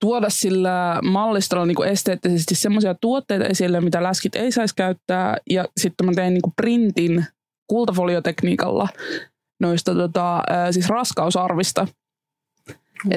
tuoda 0.00 0.30
sillä 0.30 1.00
mallistolla 1.02 1.66
niin 1.66 1.84
esteettisesti 1.84 2.54
semmoisia 2.54 2.94
tuotteita 2.94 3.44
esille, 3.44 3.80
mitä 3.80 4.02
läskit 4.02 4.36
ei 4.36 4.52
saisi 4.52 4.74
käyttää. 4.74 5.36
Ja 5.50 5.64
sitten 5.76 6.06
mä 6.06 6.12
tein 6.12 6.34
niin 6.34 6.52
printin 6.56 7.26
kultafoliotekniikalla 7.66 8.88
noista 9.60 9.94
tota, 9.94 10.42
siis 10.70 10.88
raskausarvista. 10.88 11.86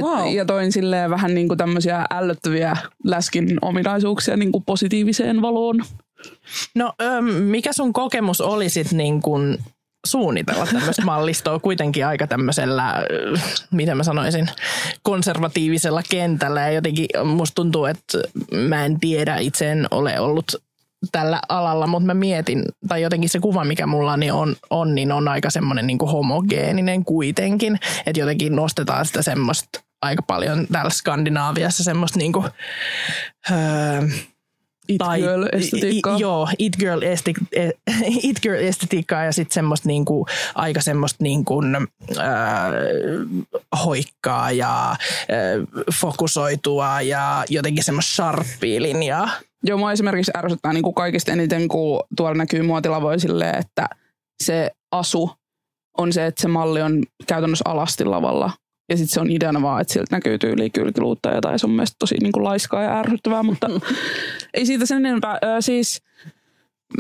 Wow. 0.02 0.28
Et, 0.28 0.34
ja 0.34 0.46
toin 0.46 0.72
silleen 0.72 1.10
vähän 1.10 1.34
niin 1.34 1.48
kuin 1.48 1.58
tämmöisiä 1.58 2.06
ällöttäviä 2.10 2.78
läskin 3.04 3.58
ominaisuuksia 3.62 4.38
niin 4.38 4.52
kuin 4.52 4.64
positiiviseen 4.66 5.42
valoon. 5.42 5.84
No 6.76 6.94
öm, 7.02 7.26
mikä 7.26 7.74
sun 7.74 7.94
kokemus 7.94 8.42
oli 8.42 8.70
sit 8.70 8.92
niin 8.92 9.22
kun 9.22 9.58
suunnitella 10.06 10.66
tämmöistä 10.66 11.06
mallistoa 11.06 11.60
kuitenkin 11.60 12.06
aika 12.06 12.28
tämmöisellä, 12.28 13.06
ö, 13.12 13.40
miten 13.72 13.98
mä 13.98 14.04
sanoisin, 14.04 14.50
konservatiivisella 15.04 16.02
kentällä. 16.10 16.62
Ja 16.62 16.72
jotenkin 16.72 17.08
musta 17.26 17.56
tuntuu, 17.56 17.86
että 17.86 18.18
mä 18.52 18.86
en 18.86 19.00
tiedä, 19.00 19.38
itse 19.38 19.72
en 19.72 19.88
ole 19.92 20.20
ollut 20.20 20.56
tällä 21.12 21.40
alalla, 21.50 21.88
mutta 21.88 22.06
mä 22.08 22.14
mietin, 22.14 22.66
tai 22.88 23.02
jotenkin 23.02 23.30
se 23.30 23.40
kuva, 23.40 23.64
mikä 23.64 23.88
mulla 23.88 24.18
niin 24.18 24.34
on, 24.34 24.56
on, 24.70 24.96
niin 24.96 25.12
on 25.12 25.28
aika 25.28 25.50
semmoinen 25.50 25.88
niin 25.88 25.98
homogeeninen 26.12 27.06
kuitenkin, 27.06 27.80
että 28.06 28.20
jotenkin 28.20 28.56
nostetaan 28.56 29.06
sitä 29.06 29.22
semmoista 29.22 29.80
aika 30.02 30.22
paljon 30.22 30.68
täällä 30.72 30.90
Skandinaaviassa 30.90 31.84
semmoista 31.84 32.20
niin 32.20 32.34
kuin, 32.34 32.46
öö, 33.52 33.58
It 34.88 34.98
tai- 34.98 35.22
girl 35.22 35.46
estetiikkaa. 35.52 36.18
i- 36.18 36.20
Joo, 36.20 36.48
it 36.58 36.78
girl, 36.80 37.02
esti, 37.02 37.34
e- 37.52 37.70
it 38.30 38.40
girl 38.42 38.60
estetiikkaa 38.60 39.24
ja 39.24 39.32
sitten 39.32 39.54
semmoista 39.54 39.88
niinku, 39.88 40.26
aika 40.56 40.82
semmoista 40.82 41.24
niinku, 41.24 41.62
äh, 42.18 42.26
hoikkaa 43.86 44.52
ja 44.52 44.92
äh, 44.92 44.98
fokusoitua 45.94 47.02
ja 47.02 47.44
jotenkin 47.50 47.84
semmoista 47.84 48.14
sharppia 48.16 48.82
linjaa. 48.82 49.30
Joo, 49.64 49.78
mua 49.78 49.92
esimerkiksi 49.92 50.32
ärsyttää 50.38 50.74
niin 50.74 50.84
kuin 50.84 50.96
kaikista 50.96 51.32
eniten, 51.32 51.68
kun 51.68 52.04
tuolla 52.18 52.36
näkyy 52.36 52.62
muotilavoin 52.62 53.20
silleen, 53.20 53.60
että 53.60 53.88
se 54.44 54.72
asu 54.92 55.32
on 55.98 56.14
se, 56.14 56.26
että 56.26 56.42
se 56.42 56.48
malli 56.48 56.82
on 56.82 57.04
käytännössä 57.28 57.70
alasti 57.70 58.06
lavalla. 58.06 58.52
Ja 58.90 58.98
sitten 58.98 59.14
se 59.14 59.20
on 59.20 59.32
ideana 59.32 59.62
vaan, 59.62 59.82
että 59.82 59.94
siltä 59.94 60.16
näkyy 60.16 60.38
tyyliä 60.38 60.70
kylkiluutta 60.70 61.30
ja 61.30 61.42
tai 61.42 61.60
se 61.60 61.66
on 61.66 61.72
mielestäni 61.72 61.98
tosi 62.00 62.16
niin 62.22 62.32
kuin 62.32 62.44
laiskaa 62.44 62.84
ja 62.84 63.00
ärsyttävää, 63.00 63.44
mutta 63.44 63.70
ei 64.54 64.66
siitä 64.66 64.86
sen 64.86 65.06
enempää. 65.06 65.38
Ö, 65.44 65.62
siis, 65.62 66.02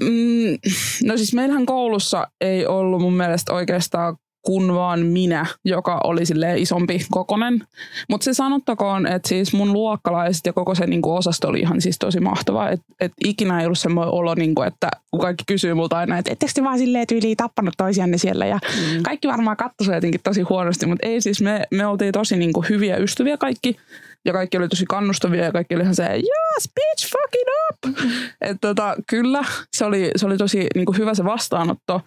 mm, 0.01 0.57
no 1.03 1.17
siis 1.17 1.33
meillähän 1.33 1.65
koulussa 1.65 2.27
ei 2.41 2.67
ollut 2.67 3.01
mun 3.01 3.13
mielestä 3.13 3.53
oikeastaan 3.53 4.17
kun 4.43 4.75
vaan 4.75 5.05
minä, 5.05 5.45
joka 5.65 5.99
oli 6.03 6.25
sille 6.25 6.59
isompi 6.59 7.05
kokonen. 7.11 7.67
Mutta 8.09 8.25
se 8.25 8.33
sanottakoon, 8.33 9.07
että 9.07 9.29
siis 9.29 9.53
mun 9.53 9.73
luokkalaiset 9.73 10.45
ja 10.45 10.53
koko 10.53 10.75
se 10.75 10.87
niinku 10.87 11.15
osasto 11.15 11.47
oli 11.47 11.59
ihan 11.59 11.81
siis 11.81 11.99
tosi 11.99 12.19
mahtavaa. 12.19 12.69
Että 12.69 12.85
et 12.99 13.11
ikinä 13.25 13.59
ei 13.59 13.65
ollut 13.65 13.79
semmoinen 13.79 14.13
olo, 14.13 14.35
niinku, 14.35 14.61
että 14.61 14.89
kun 15.11 15.19
kaikki 15.19 15.43
kysyy 15.47 15.73
multa 15.73 15.97
aina, 15.97 16.17
että 16.17 16.31
ettekö 16.31 16.51
te 16.55 16.63
vaan 16.63 16.77
silleen 16.77 17.07
tyyliin 17.07 17.37
tappanut 17.37 17.73
toisianne 17.77 18.17
siellä. 18.17 18.45
Ja 18.45 18.59
mm. 18.65 19.03
kaikki 19.03 19.27
varmaan 19.27 19.57
katsoi 19.57 19.95
jotenkin 19.95 20.21
tosi 20.23 20.41
huonosti, 20.41 20.85
mutta 20.85 21.07
ei 21.07 21.21
siis 21.21 21.41
me, 21.41 21.63
me 21.71 21.85
oltiin 21.85 22.11
tosi 22.11 22.37
niinku 22.37 22.65
hyviä 22.69 22.97
ystäviä 22.97 23.37
kaikki. 23.37 23.77
Ja 24.25 24.33
kaikki 24.33 24.57
oli 24.57 24.67
tosi 24.67 24.85
kannustavia 24.85 25.43
ja 25.43 25.51
kaikki 25.51 25.75
oli 25.75 25.83
ihan 25.83 25.95
se, 25.95 26.03
yes, 26.03 26.71
bitch, 26.75 27.11
fuck 27.11 27.35
it 27.35 27.47
up. 27.69 28.09
Et 28.41 28.57
tota, 28.61 28.95
kyllä, 29.09 29.45
se 29.73 29.85
oli, 29.85 30.11
se 30.15 30.25
oli 30.25 30.37
tosi 30.37 30.67
niinku 30.75 30.91
hyvä 30.91 31.13
se 31.13 31.25
vastaanotto. 31.25 32.01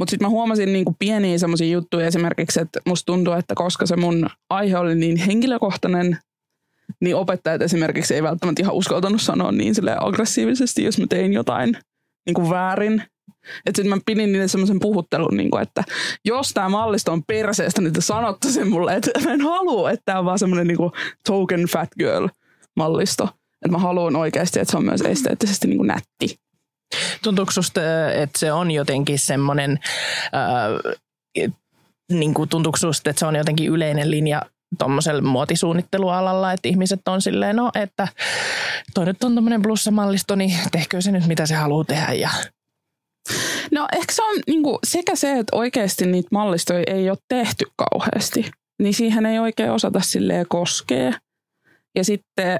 Mutta 0.00 0.10
sitten 0.10 0.26
mä 0.26 0.30
huomasin 0.30 0.72
niinku 0.72 0.96
pieniä 0.98 1.38
semmoisia 1.38 1.72
juttuja 1.72 2.06
esimerkiksi, 2.06 2.60
että 2.60 2.80
musta 2.88 3.06
tuntuu, 3.06 3.34
että 3.34 3.54
koska 3.54 3.86
se 3.86 3.96
mun 3.96 4.30
aihe 4.50 4.78
oli 4.78 4.94
niin 4.94 5.16
henkilökohtainen, 5.16 6.18
niin 7.00 7.16
opettajat 7.16 7.62
esimerkiksi 7.62 8.14
ei 8.14 8.22
välttämättä 8.22 8.62
ihan 8.62 8.74
uskaltanut 8.74 9.22
sanoa 9.22 9.52
niin 9.52 9.74
sille 9.74 9.96
aggressiivisesti, 10.00 10.84
jos 10.84 10.98
mä 10.98 11.06
tein 11.06 11.32
jotain 11.32 11.76
niinku 12.26 12.50
väärin. 12.50 13.02
Että 13.66 13.78
sitten 13.78 13.88
mä 13.88 13.98
pidin 14.06 14.32
niille 14.32 14.48
semmoisen 14.48 14.80
puhuttelun, 14.80 15.36
niinku, 15.36 15.56
että 15.56 15.84
jos 16.24 16.48
tämä 16.48 16.68
mallisto 16.68 17.12
on 17.12 17.24
perseestä, 17.24 17.80
niin 17.80 17.92
te 17.92 18.00
sanotte 18.00 18.48
sen 18.48 18.70
mulle, 18.70 18.94
että 18.94 19.10
mä 19.24 19.32
en 19.32 19.40
halua, 19.40 19.90
että 19.90 20.02
tämä 20.04 20.18
on 20.18 20.24
vaan 20.24 20.38
semmoinen 20.38 20.66
niinku 20.66 20.92
token 21.26 21.64
fat 21.64 21.88
girl 21.98 22.28
mallisto. 22.76 23.24
Että 23.54 23.72
mä 23.72 23.78
haluan 23.78 24.16
oikeasti, 24.16 24.60
että 24.60 24.70
se 24.70 24.76
on 24.76 24.84
myös 24.84 25.00
esteettisesti 25.00 25.68
niinku 25.68 25.84
nätti. 25.84 26.40
Tuntuuko 27.22 27.52
susta, 27.52 27.80
että 28.14 28.38
se 28.38 28.52
on 28.52 28.70
jotenkin 28.70 29.18
semmoinen, 29.18 29.78
äh, 30.24 31.50
niin 32.12 32.34
kuin 32.34 32.48
tuntuuko 32.48 32.78
susta, 32.78 33.10
että 33.10 33.20
se 33.20 33.26
on 33.26 33.36
jotenkin 33.36 33.70
yleinen 33.70 34.10
linja 34.10 34.42
tuommoisella 34.78 35.22
muotisuunnittelualalla, 35.22 36.52
että 36.52 36.68
ihmiset 36.68 37.08
on 37.08 37.22
silleen, 37.22 37.56
no, 37.56 37.70
että 37.74 38.08
toi 38.94 39.06
nyt 39.06 39.24
on 39.24 39.34
tämmöinen 39.34 39.62
plussamallisto, 39.62 40.34
niin 40.34 40.58
tehkö 40.72 41.00
se 41.00 41.12
nyt 41.12 41.26
mitä 41.26 41.46
se 41.46 41.54
haluaa 41.54 41.84
tehdä 41.84 42.12
ja 42.12 42.30
No 43.70 43.88
ehkä 43.92 44.12
se 44.12 44.22
on 44.22 44.36
niinku 44.46 44.78
sekä 44.84 45.16
se, 45.16 45.38
että 45.38 45.56
oikeasti 45.56 46.06
niitä 46.06 46.28
mallistoja 46.32 46.84
ei 46.86 47.10
ole 47.10 47.18
tehty 47.28 47.64
kauheasti, 47.76 48.50
niin 48.82 48.94
siihen 48.94 49.26
ei 49.26 49.38
oikein 49.38 49.70
osata 49.70 50.00
silleen 50.00 50.46
koskea. 50.48 51.12
Ja 51.96 52.04
sitten 52.04 52.58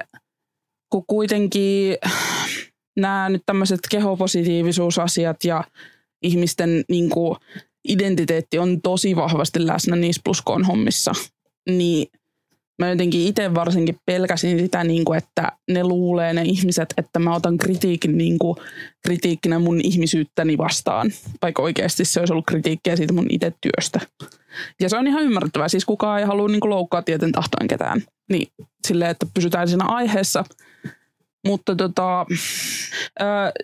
kun 0.89 1.03
kuitenkin 1.07 1.97
nämä 3.01 3.29
nyt 3.29 3.41
tämmöiset 3.45 3.79
kehopositiivisuusasiat 3.91 5.43
ja 5.43 5.63
ihmisten 6.21 6.83
niinku 6.89 7.37
identiteetti 7.87 8.59
on 8.59 8.81
tosi 8.81 9.15
vahvasti 9.15 9.67
läsnä 9.67 9.95
niissä 9.95 10.21
pluskoon 10.25 10.65
hommissa, 10.65 11.11
niin 11.69 12.07
mä 12.79 12.89
jotenkin 12.89 13.27
itse 13.27 13.53
varsinkin 13.53 13.95
pelkäsin 14.05 14.59
sitä, 14.59 14.83
niin 14.83 15.05
kuin, 15.05 15.17
että 15.17 15.51
ne 15.71 15.83
luulee 15.83 16.33
ne 16.33 16.41
ihmiset, 16.41 16.93
että 16.97 17.19
mä 17.19 17.35
otan 17.35 17.57
kritiikin 17.57 18.17
niin 18.17 18.39
kuin, 18.39 18.57
kritiikkinä 19.05 19.59
mun 19.59 19.81
ihmisyyttäni 19.83 20.57
vastaan, 20.57 21.11
vaikka 21.41 21.61
oikeasti 21.61 22.05
se 22.05 22.19
olisi 22.19 22.33
ollut 22.33 22.45
kritiikkiä 22.45 22.95
siitä 22.95 23.13
mun 23.13 23.27
itse 23.29 23.53
työstä. 23.61 23.99
Ja 24.79 24.89
se 24.89 24.97
on 24.97 25.07
ihan 25.07 25.23
ymmärrettävää, 25.23 25.67
siis 25.67 25.85
kukaan 25.85 26.19
ei 26.19 26.25
halua 26.25 26.47
niin 26.47 26.59
kuin, 26.59 26.69
loukkaa 26.69 27.01
tieten 27.01 27.31
tahtoen 27.31 27.67
ketään. 27.67 28.01
Niin 28.31 28.47
silleen, 28.87 29.11
että 29.11 29.25
pysytään 29.33 29.67
siinä 29.67 29.85
aiheessa. 29.85 30.43
Mutta 31.47 31.75
tota, 31.75 32.25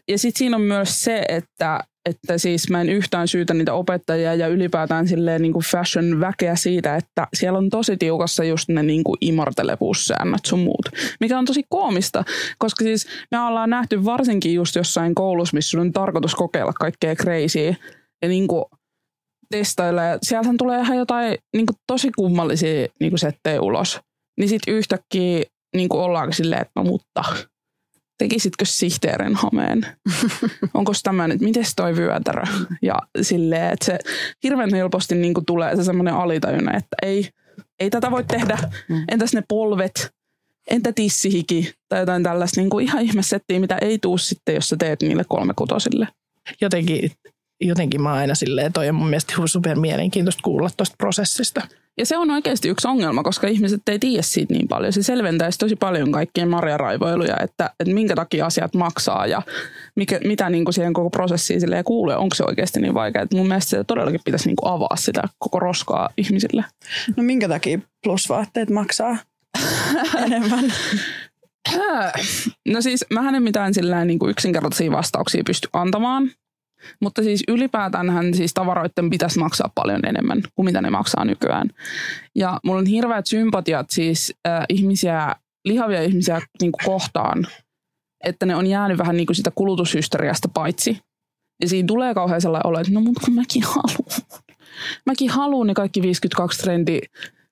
ja 0.08 0.18
sitten 0.18 0.40
siinä 0.40 0.56
on 0.56 0.62
myös 0.62 1.04
se, 1.04 1.24
että 1.30 1.80
että 2.10 2.38
siis 2.38 2.70
mä 2.70 2.82
en 2.82 2.90
yhtään 2.90 3.28
syytä 3.28 3.54
niitä 3.54 3.74
opettajia 3.74 4.36
ja 4.36 4.48
ylipäätään 4.48 5.08
silleen 5.08 5.42
niin 5.42 5.54
kuin 5.54 5.63
fashion-väkeä 5.63 6.56
siitä, 6.56 6.96
että 6.96 7.28
siellä 7.34 7.58
on 7.58 7.70
tosi 7.70 7.98
tiukassa 7.98 8.44
just 8.44 8.70
ne 8.70 8.84
niin 8.84 9.04
kuin 9.04 9.18
imartelevuussäännöt 9.22 10.46
sun 10.46 10.60
muut. 10.60 10.90
Mikä 11.20 11.40
on 11.40 11.46
tosi 11.46 11.63
koomista, 11.70 12.24
koska 12.58 12.84
siis 12.84 13.08
me 13.32 13.40
ollaan 13.40 13.70
nähty 13.70 14.06
varsinkin 14.06 14.54
just 14.54 14.76
jossain 14.76 15.16
koulussa, 15.16 15.56
missä 15.56 15.82
on 15.82 15.94
tarkoitus 15.94 16.36
kokeilla 16.36 16.74
kaikkea 16.74 17.16
crazyä 17.16 17.76
ja 18.22 18.28
niin 18.28 18.48
kuin 18.48 18.66
testailla. 19.52 20.04
Ja 20.04 20.18
sieltähän 20.22 20.58
tulee 20.58 20.82
ihan 20.82 20.98
jotain 20.98 21.38
niin 21.56 21.66
kuin 21.66 21.78
tosi 21.88 22.12
kummallisia 22.12 22.88
niin 23.00 23.12
kuin 23.12 23.20
settejä 23.20 23.62
ulos. 23.62 24.00
Niin 24.40 24.50
sitten 24.50 24.74
yhtäkkiä 24.74 25.44
niin 25.76 25.90
kuin 25.90 26.02
ollaanko 26.02 26.34
silleen, 26.34 26.62
että 26.62 26.72
no 26.76 26.84
mutta 26.84 27.24
tekisitkö 28.17 28.65
sihteerin 28.65 29.36
hameen? 29.36 29.86
Onko 30.73 30.91
tämä 31.03 31.27
nyt, 31.27 31.41
miten 31.41 31.63
toi 31.75 31.95
vyötärö? 31.95 32.43
Ja 32.82 32.95
silleen, 33.21 33.73
että 33.73 33.86
se 33.86 33.99
hirveän 34.43 34.73
helposti 34.73 35.15
niin 35.15 35.34
kuin 35.34 35.45
tulee 35.45 35.75
se 35.75 35.84
semmoinen 35.84 36.13
alitajunne, 36.13 36.71
että 36.71 36.95
ei, 37.01 37.30
ei 37.80 37.89
tätä 37.89 38.12
voi 38.12 38.23
tehdä. 38.23 38.58
Entäs 39.12 39.34
ne 39.34 39.43
polvet? 39.47 40.12
Entä 40.69 40.93
tissihiki? 40.93 41.73
Tai 41.89 41.99
jotain 41.99 42.23
tällaista 42.23 42.62
niin 42.62 42.69
kuin 42.69 42.86
ihan 42.86 43.01
ihmesettiä, 43.01 43.60
mitä 43.60 43.77
ei 43.82 43.99
tuu 43.99 44.17
sitten, 44.17 44.56
jos 44.56 44.69
sä 44.69 44.75
teet 44.80 45.01
niille 45.01 45.23
kolmekutosille. 45.27 46.08
Jotenkin, 46.62 47.12
jotenkin 47.62 48.01
mä 48.01 48.13
aina 48.13 48.36
silleen, 48.36 48.73
toi 48.73 48.89
on 48.89 48.95
mun 48.95 49.10
mielestä 49.10 49.34
super 49.45 49.80
mielenkiintoista 49.80 50.41
kuulla 50.43 50.69
tuosta 50.77 50.95
prosessista. 50.97 51.67
Ja 51.98 52.06
se 52.06 52.18
on 52.18 52.32
oikeasti 52.32 52.70
yksi 52.70 52.88
ongelma, 52.88 53.24
koska 53.24 53.48
ihmiset 53.48 53.90
ei 53.90 54.00
tiedä 54.00 54.22
siitä 54.22 54.54
niin 54.54 54.68
paljon. 54.68 54.94
Se 54.94 55.04
selventäisi 55.04 55.60
tosi 55.60 55.76
paljon 55.76 56.12
kaikkien 56.12 56.50
marjaraivoiluja, 56.50 57.36
että, 57.44 57.70
että 57.80 57.94
minkä 57.94 58.16
takia 58.16 58.46
asiat 58.46 58.74
maksaa 58.74 59.28
ja 59.28 59.42
mikä, 59.96 60.20
mitä 60.26 60.50
niin 60.50 60.66
kuin 60.66 60.74
siihen 60.74 60.94
koko 60.94 61.10
prosessiin 61.10 61.62
silleen 61.62 61.84
kuuluu 61.84 62.14
onko 62.18 62.36
se 62.36 62.44
oikeasti 62.48 62.80
niin 62.80 62.94
vaikea. 62.94 63.22
Että 63.22 63.36
mun 63.36 63.48
mielestä 63.48 63.70
se 63.70 63.84
todellakin 63.84 64.20
pitäisi 64.26 64.48
niin 64.48 64.56
kuin 64.56 64.74
avaa 64.74 64.96
sitä 64.96 65.22
koko 65.40 65.60
roskaa 65.60 66.10
ihmisille. 66.18 66.66
No 67.18 67.24
minkä 67.24 67.48
takia 67.48 67.80
plusvaatteet 68.04 68.70
maksaa 68.70 69.18
enemmän? 70.26 70.74
No 72.68 72.82
siis 72.82 73.06
mähän 73.14 73.36
en 73.36 73.44
mitään 73.44 73.74
sillä 73.74 74.06
niin 74.06 74.20
kuin 74.20 74.30
yksinkertaisia 74.30 74.92
vastauksia 74.92 75.44
pysty 75.46 75.70
antamaan. 75.74 76.32
Mutta 77.02 77.24
siis 77.24 77.44
ylipäätään 77.48 78.34
siis 78.34 78.54
tavaroiden 78.54 79.10
pitäisi 79.10 79.40
maksaa 79.40 79.72
paljon 79.76 80.06
enemmän 80.06 80.42
kuin 80.56 80.66
mitä 80.66 80.82
ne 80.82 80.90
maksaa 80.90 81.26
nykyään. 81.26 81.70
Ja 82.36 82.60
mulla 82.63 82.80
on 82.80 82.86
hirveät 82.86 83.28
sympatiat 83.28 83.90
siis 83.90 84.34
äh, 84.48 84.66
ihmisiä, 84.70 85.36
lihavia 85.66 86.02
ihmisiä 86.02 86.42
niin 86.62 86.72
kuin 86.72 86.86
kohtaan, 86.86 87.48
että 88.26 88.46
ne 88.46 88.56
on 88.56 88.68
jäänyt 88.68 88.98
vähän 88.98 89.18
niin 89.18 89.28
kuin 89.28 89.36
sitä 89.36 89.52
kulutushysteriasta 89.56 90.48
paitsi. 90.54 91.00
Ja 91.62 91.70
siinä 91.70 91.88
tulee 91.88 92.13
kauhean 92.13 92.42
sellainen 92.42 92.68
olo, 92.68 92.80
että 92.80 92.94
no 92.94 93.02
mutta 93.02 93.22
kun 93.26 93.36
mäkin 93.36 93.63
haluan. 93.63 94.22
Mäkin 95.06 95.30
haluan 95.30 95.68
ne 95.68 95.74
kaikki 95.74 96.02
52 96.02 96.60
trendi 96.60 97.00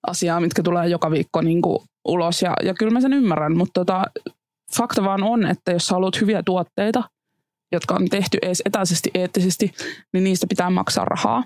asiaa, 0.07 0.39
mitkä 0.39 0.63
tulee 0.63 0.87
joka 0.87 1.11
viikko 1.11 1.41
niin 1.41 1.61
kuin 1.61 1.79
ulos. 2.07 2.41
Ja, 2.41 2.53
ja 2.63 2.73
kyllä 2.73 2.91
mä 2.91 3.01
sen 3.01 3.13
ymmärrän, 3.13 3.57
mutta 3.57 3.73
tota, 3.73 4.03
fakta 4.77 5.03
vaan 5.03 5.23
on, 5.23 5.45
että 5.45 5.71
jos 5.71 5.89
haluat 5.89 6.21
hyviä 6.21 6.43
tuotteita– 6.43 7.03
jotka 7.75 7.95
on 7.95 8.09
tehty 8.09 8.37
edes 8.41 8.61
etäisesti 8.65 9.09
eettisesti, 9.13 9.71
niin 10.13 10.23
niistä 10.23 10.47
pitää 10.47 10.69
maksaa 10.69 11.05
rahaa. 11.05 11.43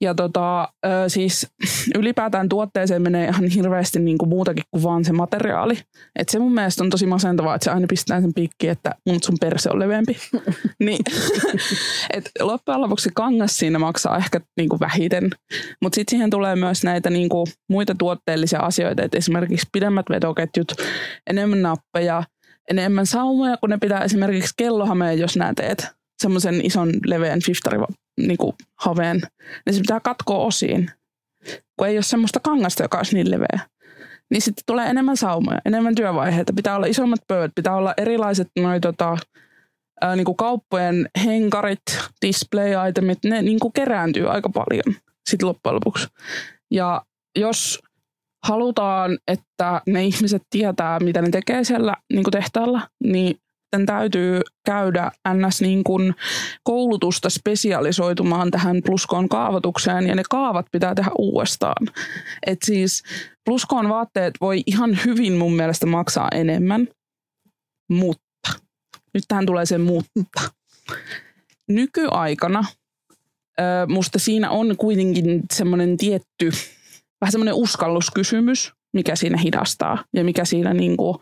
Ja 0.00 0.14
tota, 0.14 0.68
siis 1.08 1.46
ylipäätään 1.98 2.48
tuotteeseen 2.48 3.02
menee 3.02 3.28
ihan 3.28 3.44
hirveästi 3.44 3.98
niin 3.98 4.18
kuin 4.18 4.28
muutakin 4.28 4.64
kuin 4.70 4.82
vaan 4.82 5.04
se 5.04 5.12
materiaali. 5.12 5.78
Et 6.18 6.28
se 6.28 6.38
mun 6.38 6.54
mielestä 6.54 6.84
on 6.84 6.90
tosi 6.90 7.06
masentavaa, 7.06 7.54
että 7.54 7.64
se 7.64 7.70
aina 7.70 7.86
pistää 7.86 8.20
sen 8.20 8.34
pikki, 8.34 8.68
että 8.68 8.94
mun 9.06 9.22
sun 9.22 9.36
perse 9.40 9.70
on 9.70 9.78
leveämpi. 9.78 10.16
niin, 10.86 10.98
et 12.14 12.30
loppujen 12.40 12.80
lopuksi 12.80 13.10
kangas 13.14 13.56
siinä 13.56 13.78
maksaa 13.78 14.16
ehkä 14.16 14.40
niin 14.56 14.68
kuin 14.68 14.80
vähiten. 14.80 15.30
Mutta 15.82 15.94
sitten 15.94 16.10
siihen 16.10 16.30
tulee 16.30 16.56
myös 16.56 16.84
näitä 16.84 17.10
niin 17.10 17.28
kuin 17.28 17.46
muita 17.70 17.94
tuotteellisia 17.98 18.60
asioita, 18.60 19.02
että 19.02 19.18
esimerkiksi 19.18 19.66
pidemmät 19.72 20.06
vetoketjut, 20.10 20.72
enemmän 21.26 21.62
nappeja– 21.62 22.22
enemmän 22.70 23.06
saumoja, 23.06 23.56
kun 23.56 23.70
ne 23.70 23.78
pitää 23.78 24.04
esimerkiksi 24.04 24.54
kellohameen, 24.56 25.18
jos 25.18 25.36
nää 25.36 25.52
teet 25.54 25.86
semmoisen 26.22 26.66
ison 26.66 26.92
leveän 27.06 27.40
fiftari 27.46 27.78
niin 28.16 28.38
haveen, 28.76 29.20
niin 29.66 29.74
se 29.74 29.80
pitää 29.80 30.00
katkoa 30.00 30.38
osiin, 30.38 30.90
kun 31.76 31.88
ei 31.88 31.96
ole 31.96 32.02
semmoista 32.02 32.40
kangasta, 32.40 32.82
joka 32.82 32.96
olisi 32.96 33.14
niin 33.14 33.30
leveä. 33.30 33.60
Niin 34.30 34.42
sitten 34.42 34.62
tulee 34.66 34.86
enemmän 34.86 35.16
saumoja, 35.16 35.58
enemmän 35.64 35.94
työvaiheita, 35.94 36.52
pitää 36.52 36.76
olla 36.76 36.86
isommat 36.86 37.20
pöydät, 37.26 37.52
pitää 37.54 37.76
olla 37.76 37.94
erilaiset 37.96 38.48
noi, 38.60 38.80
tota, 38.80 39.16
ää, 40.00 40.16
niin 40.16 40.24
kuin 40.24 40.36
kauppojen 40.36 41.08
henkarit, 41.24 41.82
display-itemit, 42.26 43.18
ne 43.24 43.42
niin 43.42 43.60
kuin 43.60 43.72
kerääntyy 43.72 44.30
aika 44.30 44.48
paljon 44.48 44.94
sitten 45.30 45.48
loppujen 45.48 45.74
lopuksi. 45.74 46.06
Ja 46.70 47.02
jos 47.36 47.78
halutaan, 48.44 49.18
että 49.28 49.82
ne 49.86 50.04
ihmiset 50.04 50.42
tietää, 50.50 51.00
mitä 51.00 51.22
ne 51.22 51.30
tekee 51.30 51.64
siellä 51.64 51.94
niin 52.12 52.24
kuin 52.24 52.32
tehtaalla, 52.32 52.88
niin 53.04 53.38
sitten 53.68 53.86
täytyy 53.86 54.40
käydä 54.66 55.10
ns. 55.34 55.60
Niin 55.60 55.84
kuin 55.84 56.14
koulutusta 56.64 57.30
spesialisoitumaan 57.30 58.50
tähän 58.50 58.80
pluskoon 58.86 59.28
kaavoitukseen 59.28 60.06
ja 60.06 60.14
ne 60.14 60.22
kaavat 60.30 60.66
pitää 60.72 60.94
tehdä 60.94 61.10
uudestaan. 61.18 61.86
Et 62.46 62.58
siis 62.64 63.02
pluskoon 63.44 63.88
vaatteet 63.88 64.34
voi 64.40 64.62
ihan 64.66 64.98
hyvin 65.04 65.32
mun 65.32 65.56
mielestä 65.56 65.86
maksaa 65.86 66.28
enemmän, 66.34 66.88
mutta 67.90 68.52
nyt 69.14 69.24
tähän 69.28 69.46
tulee 69.46 69.66
se 69.66 69.78
mutta. 69.78 70.42
Nykyaikana 71.68 72.64
musta 73.88 74.18
siinä 74.18 74.50
on 74.50 74.76
kuitenkin 74.76 75.42
semmoinen 75.52 75.96
tietty 75.96 76.50
vähän 77.20 77.32
semmoinen 77.32 77.54
uskalluskysymys, 77.54 78.72
mikä 78.94 79.16
siinä 79.16 79.38
hidastaa 79.38 80.04
ja 80.14 80.24
mikä 80.24 80.44
siinä 80.44 80.74
niin 80.74 80.96
kuin 80.96 81.18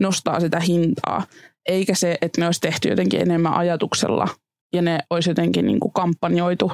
nostaa 0.00 0.40
sitä 0.40 0.60
hintaa. 0.60 1.24
Eikä 1.68 1.94
se, 1.94 2.18
että 2.22 2.40
ne 2.40 2.46
olisi 2.46 2.60
tehty 2.60 2.88
jotenkin 2.88 3.20
enemmän 3.20 3.54
ajatuksella 3.54 4.28
ja 4.74 4.82
ne 4.82 4.98
olisi 5.10 5.30
jotenkin 5.30 5.66
niin 5.66 5.80
kuin 5.80 5.92
kampanjoitu 5.92 6.72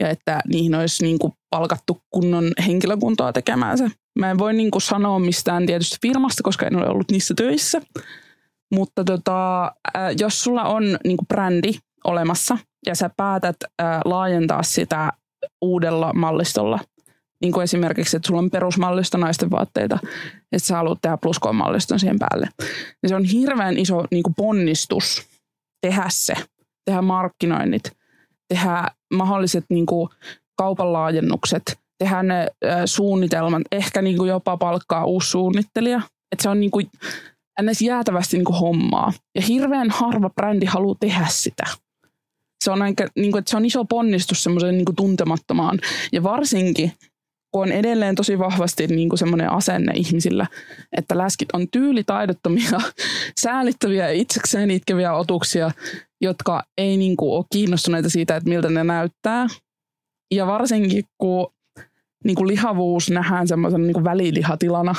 ja 0.00 0.08
että 0.08 0.40
niihin 0.48 0.74
olisi 0.74 1.04
niin 1.04 1.18
kuin 1.18 1.32
palkattu 1.50 2.02
kunnon 2.10 2.52
henkilökuntaa 2.66 3.32
tekemään 3.32 3.78
se. 3.78 3.90
Mä 4.18 4.30
en 4.30 4.38
voi 4.38 4.54
niin 4.54 4.70
kuin 4.70 4.82
sanoa 4.82 5.18
mistään 5.18 5.66
tietysti 5.66 5.96
firmasta, 6.02 6.42
koska 6.42 6.66
en 6.66 6.76
ole 6.76 6.88
ollut 6.88 7.10
niissä 7.10 7.34
töissä. 7.36 7.80
Mutta 8.74 9.04
tota, 9.04 9.72
jos 10.20 10.44
sulla 10.44 10.64
on 10.64 10.82
niin 11.04 11.16
kuin 11.16 11.26
brändi 11.28 11.72
olemassa 12.04 12.58
ja 12.86 12.94
sä 12.94 13.10
päätät 13.16 13.56
laajentaa 14.04 14.62
sitä 14.62 15.12
uudella 15.62 16.12
mallistolla, 16.12 16.78
niin 17.42 17.52
kuin 17.52 17.64
esimerkiksi, 17.64 18.16
että 18.16 18.26
sulla 18.26 18.40
on 18.40 18.50
perusmallista 18.50 19.18
naisten 19.18 19.50
vaatteita, 19.50 19.98
että 20.52 20.66
sä 20.68 20.76
haluat 20.76 20.98
tehdä 21.02 21.16
pluskoon-malliston 21.16 22.00
siihen 22.00 22.18
päälle. 22.18 22.48
Niin 23.02 23.08
se 23.08 23.14
on 23.14 23.24
hirveän 23.24 23.78
iso 23.78 24.04
niin 24.10 24.22
kuin 24.22 24.34
ponnistus 24.34 25.26
tehdä 25.80 26.06
se, 26.08 26.34
tehdä 26.84 27.02
markkinoinnit, 27.02 27.92
tehdä 28.48 28.88
mahdolliset 29.14 29.64
niin 29.70 29.86
kuin 29.86 30.08
kaupan 30.56 30.92
laajennukset, 30.92 31.78
tehdä 31.98 32.22
ne 32.22 32.46
suunnitelmat, 32.84 33.62
ehkä 33.72 34.02
niin 34.02 34.16
kuin 34.16 34.28
jopa 34.28 34.56
palkkaa 34.56 35.04
uusi 35.04 35.30
suunnittelija. 35.30 36.00
Että 36.32 36.42
se 36.42 36.48
on 36.48 36.60
niin 36.60 36.70
kuin, 36.70 36.90
ns. 37.62 37.82
jäätävästi 37.82 38.36
niin 38.36 38.44
kuin 38.44 38.58
hommaa. 38.58 39.12
Ja 39.34 39.42
hirveän 39.42 39.90
harva 39.90 40.30
brändi 40.30 40.66
haluaa 40.66 40.96
tehdä 41.00 41.26
sitä. 41.28 41.64
Se 42.64 42.70
on, 42.70 42.82
aika, 42.82 43.06
niin 43.16 43.32
kuin, 43.32 43.38
että 43.38 43.50
se 43.50 43.56
on 43.56 43.64
iso 43.64 43.84
ponnistus 43.84 44.42
semmoiseen 44.42 44.76
niin 44.76 44.96
tuntemattomaan. 44.96 45.78
Ja 46.12 46.22
varsinkin, 46.22 46.92
kun 47.52 47.62
on 47.62 47.72
edelleen 47.72 48.14
tosi 48.14 48.38
vahvasti 48.38 48.86
niin 48.86 49.08
kuin 49.08 49.18
semmoinen 49.18 49.50
asenne 49.50 49.92
ihmisillä, 49.96 50.46
että 50.96 51.18
läskit 51.18 51.48
on 51.52 51.68
tyylitaidottomia, 51.70 52.80
säälittäviä 53.42 54.08
ja 54.08 54.20
itsekseen 54.20 54.70
itkeviä 54.70 55.12
otuksia, 55.12 55.70
jotka 56.20 56.62
ei 56.78 56.96
niin 56.96 57.16
kuin 57.16 57.36
ole 57.36 57.44
kiinnostuneita 57.52 58.10
siitä, 58.10 58.36
että 58.36 58.48
miltä 58.48 58.70
ne 58.70 58.84
näyttää. 58.84 59.46
Ja 60.34 60.46
varsinkin, 60.46 61.04
kun 61.18 61.52
niin 62.24 62.36
kuin 62.36 62.48
lihavuus 62.48 63.10
nähdään 63.10 63.48
semmoisen 63.48 63.82
niin 63.82 63.94
kuin 63.94 64.04
välilihatilana, 64.04 64.94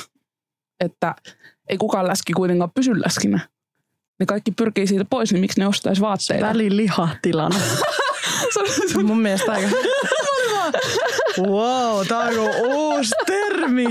että 0.80 1.16
ei 1.70 1.78
kukaan 1.78 2.08
läski 2.08 2.34
kuitenkaan 2.34 2.72
pysy 2.76 3.02
läskinä. 3.02 3.40
Ne 4.20 4.26
kaikki 4.26 4.52
pyrkii 4.52 4.88
siitä 4.88 5.06
pois, 5.06 5.32
niin 5.32 5.42
miksi 5.42 5.60
ne 5.60 5.68
ostaisi 5.68 6.02
vaatteita? 6.02 6.46
Välilihatilana. 6.46 7.60
Se 8.92 8.98
on 8.98 9.06
mun 9.12 9.22
mielestä 9.22 9.52
aika... 9.52 9.68
wow, 11.38 12.08
tää 12.08 12.18
on 12.20 12.36
joku 12.36 12.58
uusi 12.64 13.12
termi. 13.26 13.86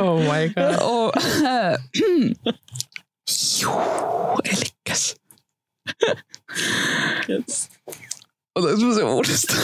Oh 0.00 0.18
my 0.20 0.48
god. 0.54 0.76
Oh, 0.80 1.12
Juu, 3.60 4.40
elikkäs. 4.44 5.16
Yes. 7.28 7.70
Otan 8.54 8.94
se 8.94 9.02
uudestaan. 9.02 9.60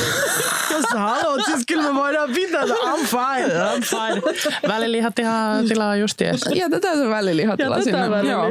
Jos 0.71 0.85
sä 0.93 0.99
haluat, 0.99 1.41
siis 1.47 1.63
kyllä 1.67 1.83
me 1.83 1.95
voidaan 1.95 2.31
pitää 2.31 2.61
tätä. 2.61 2.75
I'm 2.75 3.07
fine, 3.07 3.55
I'm 3.55 3.85
fine. 3.85 4.23
Välilihatila 4.69 5.31
tilaa 5.69 5.97
just 5.97 6.21
jes. 6.21 6.41
Jätetään 6.55 6.99
se 6.99 7.09
välilihatila 7.09 7.83
sinne. 7.83 8.29
Joo. 8.31 8.45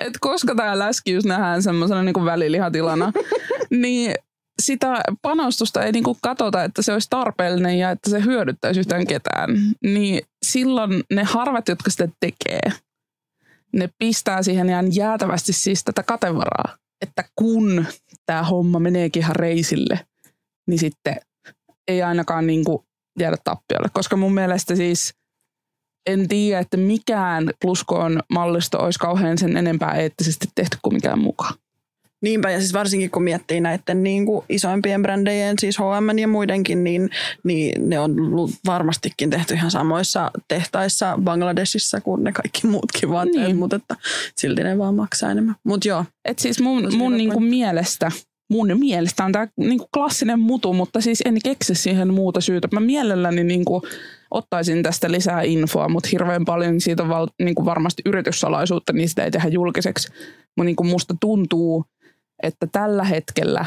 Et 0.00 0.14
koska 0.20 0.54
tämä 0.54 0.78
läskiys 0.78 1.24
nähdään 1.24 1.62
semmoisena 1.62 2.02
niin 2.02 2.24
välilihatilana, 2.24 3.12
niin 3.70 4.14
sitä 4.62 5.00
panostusta 5.22 5.82
ei 5.82 5.92
niinku 5.92 6.16
katsota, 6.22 6.64
että 6.64 6.82
se 6.82 6.92
olisi 6.92 7.06
tarpeellinen 7.10 7.78
ja 7.78 7.90
että 7.90 8.10
se 8.10 8.24
hyödyttäisi 8.24 8.80
yhtään 8.80 9.06
ketään. 9.06 9.50
Niin 9.82 10.22
silloin 10.46 11.02
ne 11.12 11.24
harvat, 11.24 11.68
jotka 11.68 11.90
sitä 11.90 12.08
tekee, 12.20 12.72
ne 13.72 13.90
pistää 13.98 14.42
siihen 14.42 14.68
ihan 14.68 14.94
jäätävästi 14.94 15.52
siis 15.52 15.84
tätä 15.84 16.02
katevaraa. 16.02 16.76
Että 17.02 17.24
kun 17.36 17.86
tämä 18.30 18.42
homma 18.42 18.78
meneekin 18.78 19.22
ihan 19.22 19.36
reisille, 19.36 20.00
niin 20.68 20.78
sitten 20.78 21.16
ei 21.88 22.02
ainakaan 22.02 22.46
niinku 22.46 22.84
jäädä 23.18 23.36
tappiolle. 23.44 23.88
Koska 23.92 24.16
mun 24.16 24.34
mielestä 24.34 24.76
siis 24.76 25.14
en 26.06 26.28
tiedä, 26.28 26.60
että 26.60 26.76
mikään 26.76 27.50
pluskoon 27.60 28.20
mallisto 28.32 28.78
olisi 28.78 28.98
kauhean 28.98 29.38
sen 29.38 29.56
enempää 29.56 29.94
eettisesti 29.94 30.48
tehty 30.54 30.76
kuin 30.82 30.94
mikään 30.94 31.18
mukaan. 31.18 31.54
Niinpä, 32.22 32.50
ja 32.50 32.58
siis 32.58 32.72
varsinkin 32.72 33.10
kun 33.10 33.22
miettii 33.22 33.60
näiden 33.60 34.02
niin 34.02 34.26
kuin 34.26 34.44
isoimpien 34.48 35.02
brändejien, 35.02 35.54
siis 35.60 35.78
H&M 35.78 36.18
ja 36.18 36.28
muidenkin, 36.28 36.84
niin, 36.84 37.10
niin 37.44 37.88
ne 37.88 37.98
on 37.98 38.14
varmastikin 38.66 39.30
tehty 39.30 39.54
ihan 39.54 39.70
samoissa 39.70 40.30
tehtaissa 40.48 41.18
Bangladesissa 41.24 42.00
kuin 42.00 42.24
ne 42.24 42.32
kaikki 42.32 42.66
muutkin 42.66 43.10
vaatteet, 43.10 43.46
Niin. 43.46 43.56
mutta 43.56 43.76
että 43.76 43.96
silti 44.36 44.62
ne 44.62 44.78
vaan 44.78 44.94
maksaa 44.94 45.30
enemmän. 45.30 45.54
Mutta 45.64 45.88
joo, 45.88 46.04
Et 46.24 46.38
siis 46.38 46.60
mun, 46.60 46.96
mun 46.96 47.16
niinku 47.16 47.40
mielestä, 47.40 48.12
mun 48.50 48.68
mielestä 48.78 49.24
on 49.24 49.32
tämä 49.32 49.48
niinku 49.56 49.88
klassinen 49.94 50.40
mutu, 50.40 50.72
mutta 50.72 51.00
siis 51.00 51.22
en 51.24 51.36
keksi 51.44 51.74
siihen 51.74 52.14
muuta 52.14 52.40
syytä. 52.40 52.68
Mä 52.72 52.80
mielelläni 52.80 53.44
niinku 53.44 53.82
ottaisin 54.30 54.82
tästä 54.82 55.10
lisää 55.10 55.42
infoa, 55.42 55.88
mutta 55.88 56.08
hirveän 56.12 56.44
paljon 56.44 56.80
siitä 56.80 57.02
on 57.02 57.08
val, 57.08 57.28
niinku 57.42 57.64
varmasti 57.64 58.02
yrityssalaisuutta, 58.06 58.92
niin 58.92 59.08
sitä 59.08 59.24
ei 59.24 59.30
tehdä 59.30 59.48
julkiseksi. 59.48 60.08
Mutta 60.56 60.64
niinku 60.64 60.84
musta 60.84 61.14
tuntuu, 61.20 61.84
että 62.42 62.66
tällä 62.72 63.04
hetkellä 63.04 63.64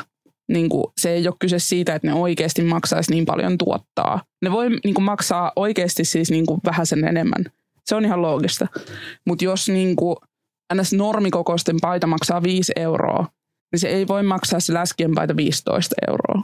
niinku 0.47 0.93
se 0.97 1.09
ei 1.09 1.27
ole 1.27 1.35
kyse 1.39 1.59
siitä, 1.59 1.95
että 1.95 2.07
ne 2.07 2.13
oikeasti 2.13 2.61
maksaisi 2.61 3.11
niin 3.11 3.25
paljon 3.25 3.57
tuottaa. 3.57 4.21
Ne 4.41 4.51
voi 4.51 4.69
niinku 4.83 5.01
maksaa 5.01 5.51
oikeasti 5.55 6.05
siis 6.05 6.31
niinku 6.31 6.59
vähän 6.65 6.85
sen 6.85 7.03
enemmän. 7.03 7.45
Se 7.85 7.95
on 7.95 8.05
ihan 8.05 8.21
loogista. 8.21 8.67
Mutta 9.27 9.45
jos 9.45 9.69
niinku 9.69 10.17
ns. 10.73 10.93
normikokoisten 10.93 11.77
paita 11.81 12.07
maksaa 12.07 12.43
5 12.43 12.73
euroa, 12.75 13.27
niin 13.71 13.79
se 13.79 13.87
ei 13.87 14.07
voi 14.07 14.23
maksaa 14.23 14.59
se 14.59 14.73
läskien 14.73 15.15
paita 15.15 15.35
15 15.35 15.95
euroa. 16.07 16.43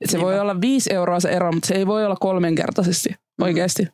Et 0.00 0.10
se 0.10 0.20
voi 0.20 0.40
olla 0.40 0.60
5 0.60 0.94
euroa 0.94 1.20
se 1.20 1.28
ero, 1.28 1.52
mutta 1.52 1.66
se 1.66 1.74
ei 1.74 1.86
voi 1.86 2.04
olla 2.04 2.16
kolmenkertaisesti 2.20 3.08
oikeasti. 3.40 3.88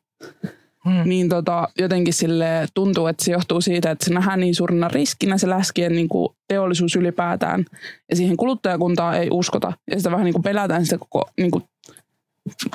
Hmm. 0.88 1.08
Niin 1.08 1.28
tota, 1.28 1.68
jotenkin 1.78 2.14
sille 2.14 2.66
tuntuu, 2.74 3.06
että 3.06 3.24
se 3.24 3.32
johtuu 3.32 3.60
siitä, 3.60 3.90
että 3.90 4.04
se 4.04 4.14
nähdään 4.14 4.40
niin 4.40 4.54
suurena 4.54 4.88
riskinä 4.88 5.38
se 5.38 5.48
läskien 5.48 5.92
niin 5.92 6.08
kuin 6.08 6.28
teollisuus 6.48 6.96
ylipäätään. 6.96 7.64
Ja 8.10 8.16
siihen 8.16 8.36
kuluttajakuntaa 8.36 9.16
ei 9.16 9.28
uskota. 9.30 9.72
Ja 9.90 9.96
sitä 9.96 10.10
vähän 10.10 10.24
niin 10.24 10.34
kuin 10.34 10.42
pelätään 10.42 10.84
sitä 10.84 10.98
koko 10.98 11.30
niin 11.38 11.50
kuin 11.50 11.64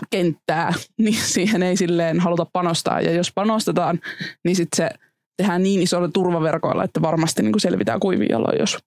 kenttää, 0.09 0.73
niin 0.97 1.21
siihen 1.21 1.63
ei 1.63 1.77
silleen 1.77 2.19
haluta 2.19 2.45
panostaa. 2.53 3.01
Ja 3.01 3.11
jos 3.11 3.31
panostetaan, 3.31 3.99
niin 4.45 4.55
sitten 4.55 4.77
se 4.77 4.89
tehdään 5.37 5.63
niin 5.63 5.81
isoilla 5.81 6.07
turvaverkoilla, 6.07 6.83
että 6.83 7.01
varmasti 7.01 7.41
niin 7.41 7.51
kuin 7.53 7.61
selvitään 7.61 7.99
kuivin 7.99 8.29
jaloin, 8.29 8.59
jos 8.59 8.77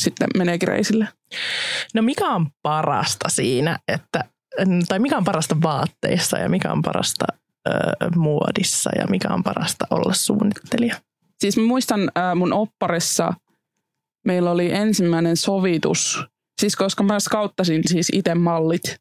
sitten 0.00 0.28
meneekin 0.36 0.68
reisille. 0.68 1.08
No 1.94 2.02
mikä 2.02 2.28
on 2.28 2.46
parasta 2.62 3.28
siinä, 3.28 3.78
että, 3.88 4.24
tai 4.88 4.98
mikä 4.98 5.16
on 5.16 5.24
parasta 5.24 5.56
vaatteissa 5.62 6.38
ja 6.38 6.48
mikä 6.48 6.72
on 6.72 6.82
parasta 6.82 7.24
muodissa 8.16 8.90
ja 8.98 9.06
mikä 9.06 9.28
on 9.28 9.42
parasta 9.42 9.84
olla 9.90 10.14
suunnittelija? 10.14 10.96
Siis 11.38 11.56
mä 11.56 11.66
muistan 11.66 12.10
mun 12.36 12.52
opparissa 12.52 13.32
meillä 14.26 14.50
oli 14.50 14.72
ensimmäinen 14.72 15.36
sovitus, 15.36 16.24
siis 16.60 16.76
koska 16.76 17.02
mä 17.02 17.20
skauttasin 17.20 17.82
siis 17.86 18.08
itse 18.12 18.34
mallit 18.34 18.96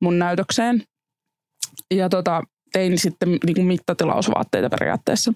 mun 0.00 0.18
näytökseen 0.18 0.82
ja 1.94 2.08
tota, 2.08 2.42
tein 2.72 2.98
sitten 2.98 3.28
niin 3.28 3.54
kuin 3.54 3.66
mittatilausvaatteita 3.66 4.68
periaatteessa. 4.68 5.32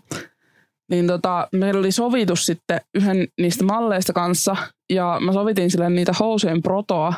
Niin 0.90 1.06
tota, 1.06 1.48
meillä 1.52 1.78
oli 1.78 1.92
sovitus 1.92 2.46
sitten 2.46 2.80
yhden 2.94 3.28
niistä 3.40 3.64
malleista 3.64 4.12
kanssa 4.12 4.56
ja 4.90 5.18
mä 5.20 5.32
sovitin 5.32 5.70
sille 5.70 5.90
niitä 5.90 6.12
housujen 6.20 6.62
protoa. 6.62 7.14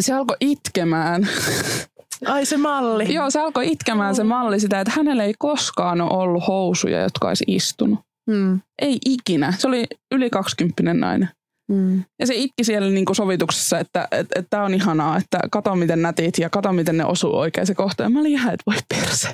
Se 0.00 0.14
alkoi 0.14 0.36
itkemään. 0.40 1.28
Ai 2.26 2.46
se 2.46 2.56
malli. 2.56 3.14
Joo, 3.14 3.30
se 3.30 3.40
alkoi 3.40 3.72
itkemään 3.72 4.14
se 4.14 4.24
malli 4.24 4.60
sitä, 4.60 4.80
että 4.80 4.92
hänellä 4.96 5.24
ei 5.24 5.34
koskaan 5.38 6.00
ole 6.00 6.10
ollut 6.22 6.46
housuja, 6.46 7.00
jotka 7.02 7.28
olisi 7.28 7.44
istunut. 7.48 8.00
mm, 8.30 8.60
Ei 8.82 8.98
ikinä. 9.06 9.52
Se 9.58 9.68
oli 9.68 9.86
yli 10.14 10.30
20 10.30 10.82
nainen. 10.94 11.28
mm. 11.70 12.04
Ja 12.20 12.26
se 12.26 12.34
itki 12.34 12.64
siellä 12.64 12.90
niin 12.90 13.04
kuin 13.04 13.16
sovituksessa, 13.16 13.78
että 13.78 13.90
tämä 13.92 14.20
että, 14.20 14.38
että 14.40 14.62
on 14.62 14.74
ihanaa, 14.74 15.16
että 15.16 15.38
kato 15.50 15.74
miten 15.74 16.02
nätit 16.02 16.38
ja 16.38 16.50
kato 16.50 16.72
miten 16.72 16.96
ne 16.96 17.04
osuu 17.04 17.36
oikein 17.38 17.66
se 17.66 17.74
kohta. 17.74 18.02
Ja 18.02 18.08
mä 18.08 18.20
olin 18.20 18.32
ihan, 18.32 18.54
että 18.54 18.64
voi 18.70 18.76
perse. 18.88 19.28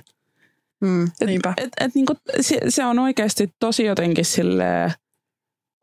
Mm, 0.81 1.05
Et, 1.21 1.27
niinpä. 1.27 1.55
et, 1.57 1.69
et, 1.81 1.95
niin 1.95 2.07
kuin, 2.07 2.17
se, 2.41 2.61
se 2.69 2.85
on 2.85 2.99
oikeasti 2.99 3.49
tosi 3.61 3.85
jotenkin 3.85 4.25
silleen 4.25 4.93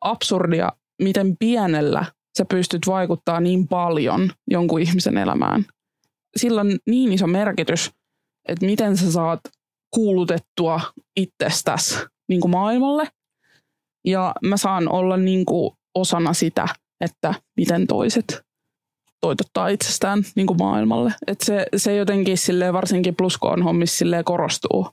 absurdia, 0.02 0.72
miten 1.02 1.36
pienellä 1.40 2.06
sä 2.38 2.46
pystyt 2.46 2.88
vaikuttaa 2.88 3.40
niin 3.40 3.68
paljon 3.68 4.32
jonkun 4.50 4.82
ihmisen 4.82 5.18
elämään. 5.18 5.66
Sillä 6.40 6.62
on 6.62 6.78
niin 6.88 7.14
iso 7.14 7.28
merkitys, 7.28 7.92
että 8.48 8.66
miten 8.66 8.98
sä 8.98 9.12
saat 9.12 9.40
kuulutettua 9.94 10.82
itsestäsi 11.16 11.96
niin 12.30 12.42
kuin 12.42 12.52
maailmalle. 12.52 13.08
Ja 14.06 14.36
mä 14.42 14.58
saan 14.58 14.92
olla 14.92 15.18
niin 15.18 15.46
kuin 15.46 15.72
osana 15.96 16.34
sitä, 16.34 16.68
että 17.02 17.34
miten 17.58 17.88
toiset 17.88 18.46
toitottaa 19.22 19.68
itsestään 19.68 20.24
niin 20.36 20.48
kuin 20.48 20.58
maailmalle. 20.58 21.14
Et 21.28 21.42
se, 21.42 21.66
se 21.76 21.96
jotenkin 21.96 22.38
silleen, 22.38 22.74
varsinkin 22.74 23.16
pluskoon 23.16 23.64
hommissa 23.64 24.06
korostuu, 24.26 24.88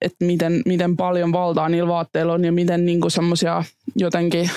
että 0.00 0.24
miten, 0.24 0.62
miten 0.66 0.96
paljon 0.96 1.32
valtaa 1.32 1.68
niillä 1.68 1.88
vaatteilla 1.88 2.32
on 2.32 2.44
ja 2.44 2.52
miten 2.52 2.86
niin 2.86 3.10
semmoisia 3.10 3.64
jotenkin 3.96 4.50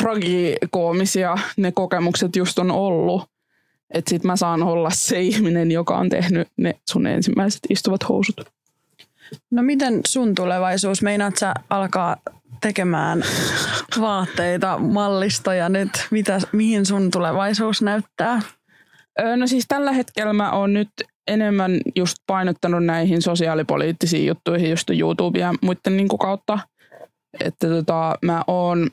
tragikoomisia 0.00 1.34
ne 1.56 1.72
kokemukset 1.72 2.36
just 2.36 2.58
on 2.58 2.70
ollut. 2.70 3.33
Että 3.90 4.10
sit 4.10 4.24
mä 4.24 4.36
saan 4.36 4.62
olla 4.62 4.90
se 4.90 5.20
ihminen, 5.20 5.70
joka 5.70 5.96
on 5.96 6.08
tehnyt 6.08 6.48
ne 6.56 6.74
sun 6.90 7.06
ensimmäiset 7.06 7.60
istuvat 7.70 8.08
housut. 8.08 8.40
No 9.50 9.62
miten 9.62 10.00
sun 10.06 10.34
tulevaisuus? 10.34 11.02
Meinaat 11.02 11.36
sä 11.36 11.54
alkaa 11.70 12.16
tekemään 12.60 13.24
vaatteita, 14.00 14.78
mallistoja 14.78 15.68
nyt? 15.68 15.90
Mitä, 16.10 16.38
mihin 16.52 16.86
sun 16.86 17.10
tulevaisuus 17.10 17.82
näyttää? 17.82 18.40
No 19.36 19.46
siis 19.46 19.64
tällä 19.68 19.92
hetkellä 19.92 20.32
mä 20.32 20.52
oon 20.52 20.72
nyt 20.72 20.88
enemmän 21.26 21.80
just 21.96 22.16
painottanut 22.26 22.84
näihin 22.84 23.22
sosiaalipoliittisiin 23.22 24.26
juttuihin 24.26 24.70
just 24.70 24.90
YouTube 24.90 25.38
ja 25.38 25.54
muiden 25.62 25.96
niin 25.96 26.08
kautta. 26.08 26.58
Että 27.40 27.68
tota, 27.68 28.18
mä 28.22 28.44
oon 28.46 28.90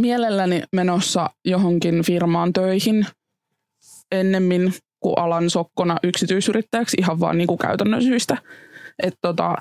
mielelläni 0.00 0.62
menossa 0.72 1.30
johonkin 1.44 2.02
firmaan 2.04 2.52
töihin 2.52 3.06
ennemmin 4.12 4.74
kuin 5.00 5.18
alan 5.18 5.50
sokkona 5.50 5.96
yksityisyrittäjäksi 6.02 6.96
ihan 7.00 7.20
vaan 7.20 7.38
niin 7.38 7.46
kuin 7.46 7.58
käytännön 7.58 8.02
syistä. 8.02 8.36
Että 9.02 9.18
tota, 9.22 9.56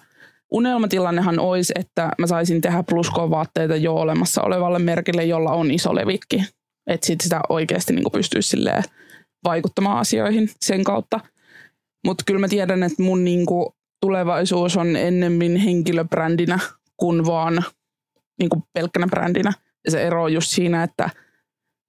unelmatilannehan 0.51 1.39
olisi, 1.39 1.73
että 1.79 2.11
mä 2.17 2.27
saisin 2.27 2.61
tehdä 2.61 2.83
pluskovaatteita 2.83 3.75
jo 3.75 3.95
olemassa 3.95 4.41
olevalle 4.41 4.79
merkille, 4.79 5.25
jolla 5.25 5.51
on 5.51 5.71
iso 5.71 5.95
levikki. 5.95 6.43
Että 6.87 7.07
sit 7.07 7.21
sitä 7.21 7.41
oikeasti 7.49 7.93
niin 7.93 8.03
kuin 8.03 8.11
pystyisi 8.11 8.57
vaikuttamaan 9.43 9.97
asioihin 9.97 10.49
sen 10.61 10.83
kautta. 10.83 11.19
Mutta 12.05 12.23
kyllä 12.27 12.39
mä 12.39 12.47
tiedän, 12.47 12.83
että 12.83 13.03
mun 13.03 13.23
niinku 13.23 13.75
tulevaisuus 14.01 14.77
on 14.77 14.95
ennemmin 14.95 15.55
henkilöbrändinä 15.55 16.59
kuin 16.97 17.25
vaan 17.25 17.63
niinku 18.39 18.63
pelkkänä 18.73 19.07
brändinä. 19.07 19.53
Ja 19.85 19.91
se 19.91 20.03
ero 20.03 20.23
on 20.23 20.33
just 20.33 20.49
siinä, 20.49 20.83
että 20.83 21.09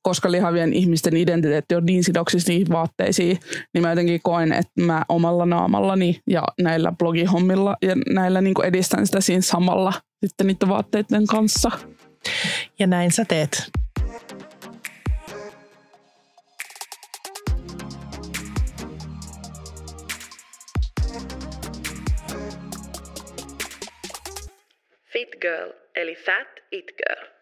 koska 0.07 0.32
lihavien 0.32 0.72
ihmisten 0.72 1.16
identiteetti 1.16 1.74
on 1.74 1.86
niin 1.86 2.04
sidoksissa 2.04 2.52
niihin 2.52 2.68
vaatteisiin, 2.68 3.38
niin 3.74 3.82
mä 3.82 3.90
jotenkin 3.90 4.20
koen, 4.22 4.52
että 4.52 4.80
mä 4.80 5.04
omalla 5.09 5.46
naamallani 5.46 6.20
ja 6.30 6.42
näillä 6.61 6.92
blogihommilla 6.98 7.76
ja 7.82 7.94
näillä 8.12 8.40
niinku 8.40 8.62
edistän 8.62 9.07
sitä 9.07 9.20
siinä 9.20 9.40
samalla 9.40 9.92
sitten 10.26 10.46
niiden 10.46 10.68
vaatteiden 10.68 11.26
kanssa. 11.26 11.70
Ja 12.78 12.86
näin 12.86 13.12
sä 13.12 13.24
teet. 13.24 13.70
Fit 25.12 25.28
girl, 25.40 25.72
eli 25.94 26.14
fat 26.14 26.48
it 26.72 26.92
girl. 26.96 27.36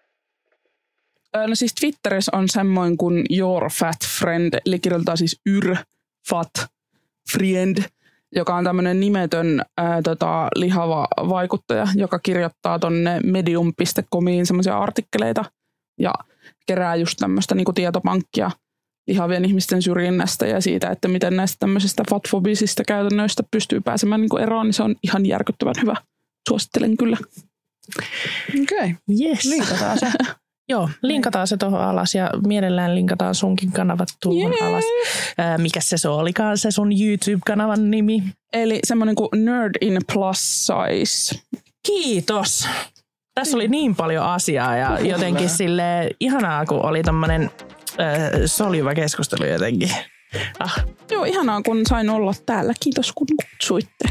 No 1.34 1.54
siis 1.54 1.74
Twitterissä 1.74 2.36
on 2.36 2.48
semmoinen 2.48 2.96
kuin 2.96 3.24
Your 3.38 3.70
Fat 3.70 3.96
Friend, 4.18 4.54
eli 4.66 4.78
kirjoitetaan 4.78 5.18
siis 5.18 5.40
yr 5.46 5.76
fat 6.28 6.50
friend, 7.32 7.82
joka 8.34 8.54
on 8.54 8.64
tämmöinen 8.64 9.00
nimetön 9.00 9.62
ää, 9.76 10.02
tota, 10.02 10.48
lihava 10.54 11.08
vaikuttaja, 11.16 11.86
joka 11.94 12.18
kirjoittaa 12.18 12.78
tonne 12.78 13.20
medium.comiin 13.24 14.46
semmoisia 14.46 14.78
artikkeleita 14.78 15.44
ja 16.00 16.12
kerää 16.66 16.96
just 16.96 17.16
tämmöistä 17.18 17.54
niinku 17.54 17.72
tietopankkia 17.72 18.50
lihavien 19.06 19.44
ihmisten 19.44 19.82
syrjinnästä 19.82 20.46
ja 20.46 20.60
siitä, 20.60 20.90
että 20.90 21.08
miten 21.08 21.36
näistä 21.36 21.56
tämmöisistä 21.58 22.02
fatfobisista 22.10 22.84
käytännöistä 22.84 23.42
pystyy 23.50 23.80
pääsemään 23.80 24.20
niinku 24.20 24.36
eroon, 24.36 24.66
niin 24.66 24.74
se 24.74 24.82
on 24.82 24.94
ihan 25.02 25.26
järkyttävän 25.26 25.74
hyvä. 25.82 25.96
Suosittelen 26.48 26.96
kyllä. 26.96 27.16
Okei, 28.62 28.78
okay. 28.78 28.94
Yes. 29.20 29.44
linkataan 29.44 29.98
se. 29.98 30.06
Joo, 30.68 30.88
linkataan 31.02 31.46
se 31.46 31.56
tuohon 31.56 31.80
alas 31.80 32.14
ja 32.14 32.30
mielellään 32.46 32.94
linkataan 32.94 33.34
sunkin 33.34 33.72
kanavat 33.72 34.08
tuohon 34.22 34.52
Jee. 34.52 34.68
alas. 34.68 34.84
Ää, 35.38 35.58
mikä 35.58 35.80
se, 35.80 35.98
se 35.98 36.08
olikaan 36.08 36.58
se 36.58 36.70
sun 36.70 36.90
YouTube-kanavan 36.92 37.90
nimi? 37.90 38.22
Eli 38.52 38.78
semmoinen 38.86 39.14
kuin 39.14 39.28
Nerd 39.34 39.74
in 39.80 39.98
Plus 40.12 40.66
Size. 40.66 41.40
Kiitos. 41.86 42.68
Tässä 43.34 43.56
oli 43.56 43.68
niin 43.68 43.96
paljon 43.96 44.24
asiaa 44.24 44.76
ja 44.76 44.98
jotenkin 45.00 45.48
sille 45.48 46.10
ihanaa, 46.20 46.66
kun 46.66 46.82
oli 46.84 47.02
tämmöinen 47.02 47.50
soljuva 48.46 48.94
keskustelu 48.94 49.44
jotenkin. 49.46 49.90
Ah, 50.58 50.84
Joo, 51.10 51.24
ihanaa 51.24 51.62
kun 51.62 51.82
sain 51.88 52.10
olla 52.10 52.34
täällä. 52.46 52.74
Kiitos 52.80 53.12
kun 53.12 53.26
kutsuitte. 53.36 54.08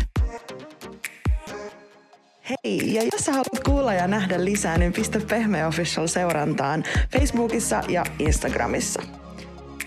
Hei, 2.49 2.93
ja 2.93 3.03
jos 3.03 3.25
sä 3.25 3.31
haluat 3.31 3.63
kuulla 3.65 3.93
ja 3.93 4.07
nähdä 4.07 4.45
lisää, 4.45 4.77
niin 4.77 4.93
pistä 4.93 5.19
Pehmeä 5.29 5.67
Official 5.67 6.07
seurantaan 6.07 6.83
Facebookissa 7.17 7.83
ja 7.87 8.03
Instagramissa. 8.19 9.03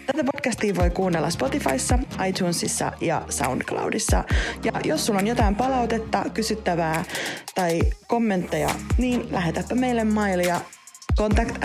Tätä 0.06 0.24
podcastia 0.24 0.74
voi 0.74 0.90
kuunnella 0.90 1.30
Spotifyssa, 1.30 1.98
iTunesissa 2.28 2.92
ja 3.00 3.22
SoundCloudissa. 3.28 4.24
Ja 4.64 4.72
jos 4.84 5.06
sulla 5.06 5.18
on 5.18 5.26
jotain 5.26 5.56
palautetta, 5.56 6.24
kysyttävää 6.34 7.04
tai 7.54 7.80
kommentteja, 8.06 8.70
niin 8.98 9.32
lähetäpä 9.32 9.74
meille 9.74 10.04
mailia 10.04 10.60
contact 11.18 11.64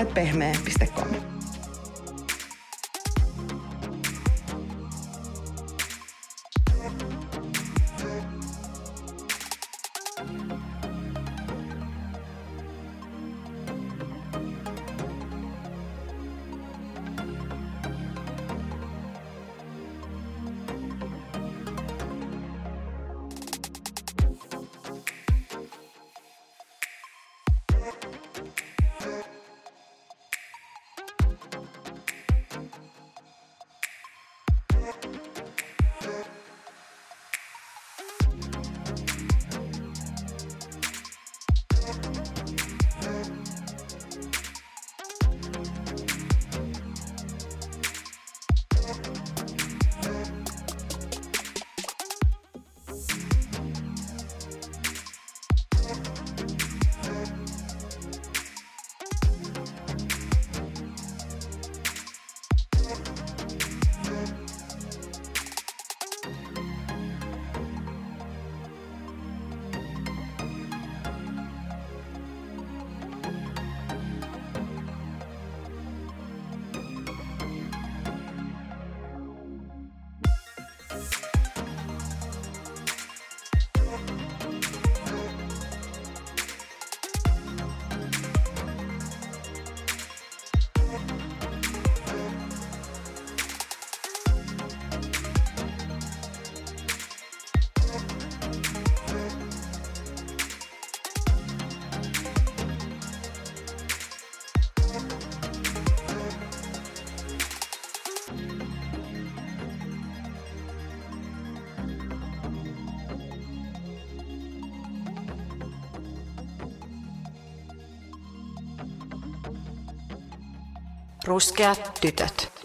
Ruskeat 121.32 122.00
tytöt. 122.00 122.61